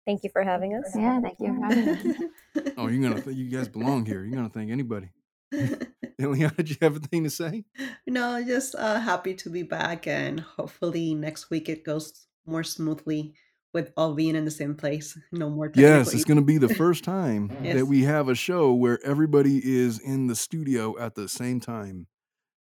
Thank 0.06 0.24
you 0.24 0.30
for 0.32 0.44
having 0.44 0.76
us. 0.76 0.92
yeah, 0.96 1.22
thank 1.22 1.38
you 1.40 1.54
for 1.56 1.66
having 1.66 1.90
us. 1.90 2.74
Oh, 2.78 2.88
you're 2.88 3.02
gonna 3.10 3.22
th- 3.22 3.36
you 3.38 3.48
guys 3.50 3.68
belong 3.68 4.06
here. 4.06 4.24
You're 4.26 4.36
gonna 4.36 4.50
thank 4.50 4.72
anybody. 4.72 5.10
Iliana, 5.54 6.56
did 6.58 6.70
you 6.72 6.78
have 6.82 6.96
anything 6.96 7.24
to 7.26 7.30
say? 7.30 7.64
no, 8.08 8.44
just 8.44 8.74
uh, 8.76 9.00
happy 9.00 9.36
to 9.36 9.50
be 9.50 9.62
back, 9.64 10.08
and 10.08 10.40
hopefully 10.40 11.14
next 11.14 11.50
week 11.52 11.70
it 11.70 11.84
goes 11.86 12.26
more 12.46 12.64
smoothly 12.64 13.34
with 13.74 13.92
all 13.96 14.14
being 14.16 14.36
in 14.36 14.46
the 14.46 14.52
same 14.52 14.76
place. 14.76 15.18
No 15.32 15.50
more. 15.50 15.72
Yes, 15.76 16.14
it's 16.14 16.24
going 16.26 16.40
to 16.40 16.44
be 16.46 16.58
the 16.58 16.74
first 16.74 17.04
time 17.04 17.52
Yes. 17.64 17.76
that 17.76 17.86
we 17.86 18.04
have 18.04 18.28
a 18.30 18.36
show 18.36 18.74
where 18.74 19.00
everybody 19.06 19.62
is 19.64 20.00
in 20.00 20.28
the 20.28 20.36
studio 20.36 20.98
at 21.00 21.16
the 21.16 21.28
same 21.30 21.60
time. 21.60 22.08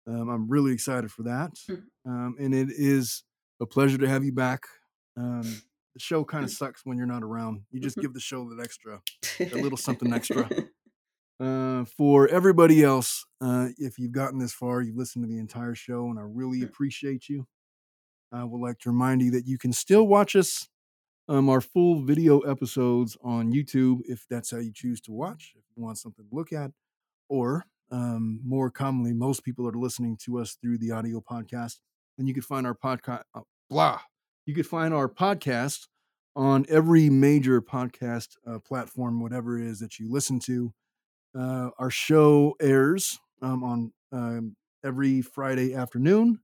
Um, 0.08 0.30
I'm 0.30 0.48
really 0.50 0.72
excited 0.74 1.12
for 1.12 1.24
that, 1.24 1.52
Mm. 1.70 1.84
um, 2.06 2.36
and 2.40 2.56
it 2.56 2.70
is 2.72 3.24
a 3.60 3.66
pleasure 3.66 3.98
to 3.98 4.08
have 4.08 4.24
you 4.24 4.32
back. 4.32 4.64
Um, 5.18 5.42
the 5.94 6.00
show 6.00 6.24
kind 6.24 6.44
of 6.46 6.50
sucks 6.52 6.82
when 6.86 6.98
you're 6.98 7.06
not 7.08 7.24
around. 7.24 7.62
You 7.72 7.80
just 7.82 7.98
Mhm. 7.98 8.02
give 8.04 8.14
the 8.14 8.20
show 8.20 8.48
that 8.50 8.64
extra. 8.64 9.02
a 9.40 9.62
little 9.62 9.78
something 9.78 10.14
extra. 10.14 10.50
Uh, 11.40 11.86
for 11.86 12.28
everybody 12.30 12.84
else, 12.84 13.26
uh, 13.42 13.68
if 13.78 14.00
you've 14.00 14.12
gotten 14.14 14.40
this 14.40 14.54
far, 14.54 14.82
you've 14.82 14.96
listened 14.98 15.24
to 15.24 15.30
the 15.30 15.38
entire 15.38 15.76
show, 15.76 16.10
and 16.10 16.18
I 16.18 16.24
really 16.26 16.64
appreciate 16.64 17.30
you. 17.30 17.46
I 18.32 18.44
would 18.44 18.62
like 18.62 18.80
to 18.80 18.90
remind 18.90 19.22
you 19.22 19.32
that 19.32 19.48
you 19.48 19.58
can 19.58 19.72
still 19.74 20.08
watch 20.08 20.36
us, 20.36 20.68
um, 21.30 21.50
our 21.50 21.62
full 21.62 22.02
video 22.04 22.40
episodes 22.42 23.18
on 23.24 23.52
YouTube 23.52 24.00
if 24.06 24.26
that's 24.30 24.52
how 24.52 24.58
you 24.58 24.72
choose 24.74 25.02
to 25.02 25.12
watch, 25.12 25.54
if 25.56 25.64
you 25.76 25.84
want 25.84 25.98
something 25.98 26.26
to 26.30 26.36
look 26.36 26.52
at, 26.54 26.72
or 27.30 27.66
um, 27.92 28.40
more 28.44 28.70
commonly, 28.70 29.14
most 29.14 29.44
people 29.44 29.68
are 29.68 29.74
listening 29.74 30.18
to 30.26 30.40
us 30.40 30.58
through 30.62 30.78
the 30.78 30.92
audio 30.92 31.22
podcast, 31.22 31.76
and 32.18 32.28
you 32.28 32.34
can 32.34 32.44
find 32.44 32.68
our 32.68 32.76
podcast. 32.76 33.24
Uh, 33.34 33.42
blah, 33.70 34.00
you 34.46 34.54
could 34.54 34.68
find 34.68 34.94
our 34.94 35.10
podcast 35.10 35.88
on 36.36 36.66
every 36.70 37.10
major 37.10 37.62
podcast 37.62 38.30
uh, 38.46 38.60
platform, 38.60 39.22
whatever 39.22 39.58
it 39.60 39.66
is 39.66 39.80
that 39.80 40.00
you 40.00 40.12
listen 40.12 40.40
to. 40.40 40.74
Uh, 41.38 41.70
our 41.78 41.90
show 41.90 42.56
airs 42.62 43.20
um, 43.42 43.64
on 43.64 43.92
um, 44.12 44.56
every 44.84 45.22
Friday 45.22 45.74
afternoon. 45.74 46.40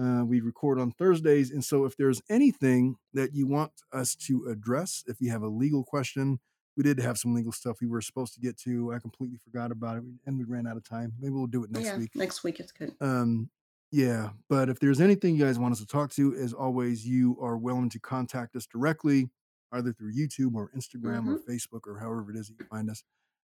Uh, 0.00 0.24
we 0.24 0.40
record 0.40 0.80
on 0.80 0.90
Thursdays. 0.90 1.50
And 1.50 1.64
so, 1.64 1.84
if 1.84 1.96
there's 1.96 2.22
anything 2.30 2.96
that 3.12 3.34
you 3.34 3.46
want 3.46 3.72
us 3.92 4.14
to 4.26 4.46
address, 4.48 5.04
if 5.06 5.20
you 5.20 5.30
have 5.30 5.42
a 5.42 5.48
legal 5.48 5.84
question, 5.84 6.40
we 6.76 6.82
did 6.82 6.98
have 7.00 7.18
some 7.18 7.34
legal 7.34 7.52
stuff 7.52 7.78
we 7.80 7.86
were 7.86 8.00
supposed 8.00 8.34
to 8.34 8.40
get 8.40 8.56
to. 8.60 8.92
I 8.92 8.98
completely 8.98 9.38
forgot 9.38 9.70
about 9.70 9.98
it 9.98 10.04
and 10.26 10.38
we 10.38 10.44
ran 10.44 10.66
out 10.66 10.76
of 10.76 10.84
time. 10.84 11.12
Maybe 11.20 11.34
we'll 11.34 11.46
do 11.46 11.64
it 11.64 11.70
next 11.70 11.86
yeah, 11.86 11.98
week. 11.98 12.10
next 12.14 12.42
week 12.44 12.60
it's 12.60 12.72
good. 12.72 12.94
Um, 13.00 13.50
yeah, 13.90 14.30
but 14.48 14.70
if 14.70 14.80
there's 14.80 15.02
anything 15.02 15.36
you 15.36 15.44
guys 15.44 15.58
want 15.58 15.72
us 15.72 15.80
to 15.80 15.86
talk 15.86 16.10
to, 16.12 16.34
as 16.34 16.54
always, 16.54 17.06
you 17.06 17.36
are 17.42 17.58
willing 17.58 17.90
to 17.90 18.00
contact 18.00 18.56
us 18.56 18.66
directly, 18.66 19.28
either 19.70 19.92
through 19.92 20.14
YouTube 20.14 20.54
or 20.54 20.70
Instagram 20.74 21.28
or 21.28 21.38
Facebook 21.38 21.86
or 21.86 21.98
however 21.98 22.30
it 22.30 22.38
is 22.38 22.48
that 22.48 22.58
you 22.58 22.64
find 22.70 22.88
us, 22.88 23.04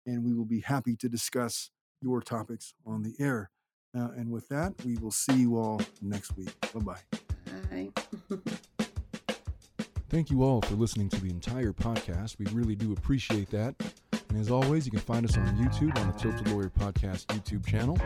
and 0.06 0.26
we 0.26 0.34
will 0.34 0.46
be 0.46 0.60
happy 0.60 0.98
to 0.98 1.08
discuss 1.08 1.70
your 2.02 2.22
topics 2.22 2.74
on 2.86 3.04
the 3.04 3.16
air. 3.18 3.50
Uh, 3.96 4.10
and 4.18 4.30
with 4.30 4.48
that, 4.50 4.74
we 4.86 4.98
will 4.98 5.12
see 5.12 5.36
you 5.36 5.58
all 5.58 5.82
next 6.02 6.36
week. 6.38 6.54
Bye 6.74 6.80
bye. 6.80 7.00
Bye. 8.30 8.40
Thank 10.10 10.30
you 10.30 10.44
all 10.44 10.62
for 10.62 10.76
listening 10.76 11.10
to 11.10 11.22
the 11.22 11.30
entire 11.30 11.72
podcast. 11.72 12.38
We 12.38 12.46
really 12.54 12.76
do 12.76 12.94
appreciate 12.94 13.50
that. 13.52 13.76
And 14.30 14.40
as 14.40 14.52
always, 14.52 14.86
you 14.86 14.92
can 14.92 15.00
find 15.00 15.26
us 15.26 15.38
on 15.38 15.46
YouTube 15.58 15.98
on 16.00 16.08
the 16.08 16.18
Tilted 16.18 16.48
Lawyer 16.50 16.70
Podcast 16.70 17.26
YouTube 17.28 17.66
channel 17.66 17.98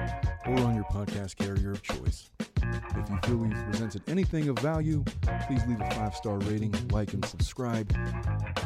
or 0.46 0.60
on 0.66 0.76
your 0.76 0.84
podcast 0.86 1.36
carrier 1.36 1.72
of 1.72 1.82
choice. 1.82 2.30
If 2.62 3.10
you 3.10 3.20
feel 3.24 3.38
we've 3.38 3.66
presented 3.66 4.02
anything 4.08 4.50
of 4.50 4.60
value, 4.60 5.04
please 5.48 5.66
leave 5.68 5.82
a 5.82 5.92
five 5.92 6.16
star 6.16 6.38
rating, 6.40 6.74
like, 6.92 7.14
and 7.14 7.24
subscribe. 7.26 7.92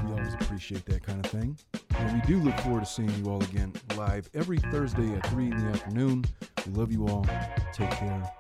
We 0.06 0.12
always 0.12 0.34
appreciate 0.34 0.86
that 0.86 1.04
kind 1.06 1.24
of 1.24 1.32
thing. 1.32 1.58
And 1.98 2.14
we 2.14 2.28
do 2.28 2.40
look 2.40 2.58
forward 2.60 2.82
to 2.82 2.86
seeing 2.86 3.12
you 3.24 3.30
all 3.30 3.42
again 3.44 3.74
live 3.96 4.30
every 4.34 4.58
Thursday 4.58 5.14
at 5.16 5.26
3 5.28 5.46
in 5.46 5.58
the 5.58 5.72
afternoon. 5.72 6.26
We 6.66 6.74
love 6.74 6.92
you 6.92 7.08
all. 7.08 7.26
Take 7.74 7.92
care. 7.92 8.32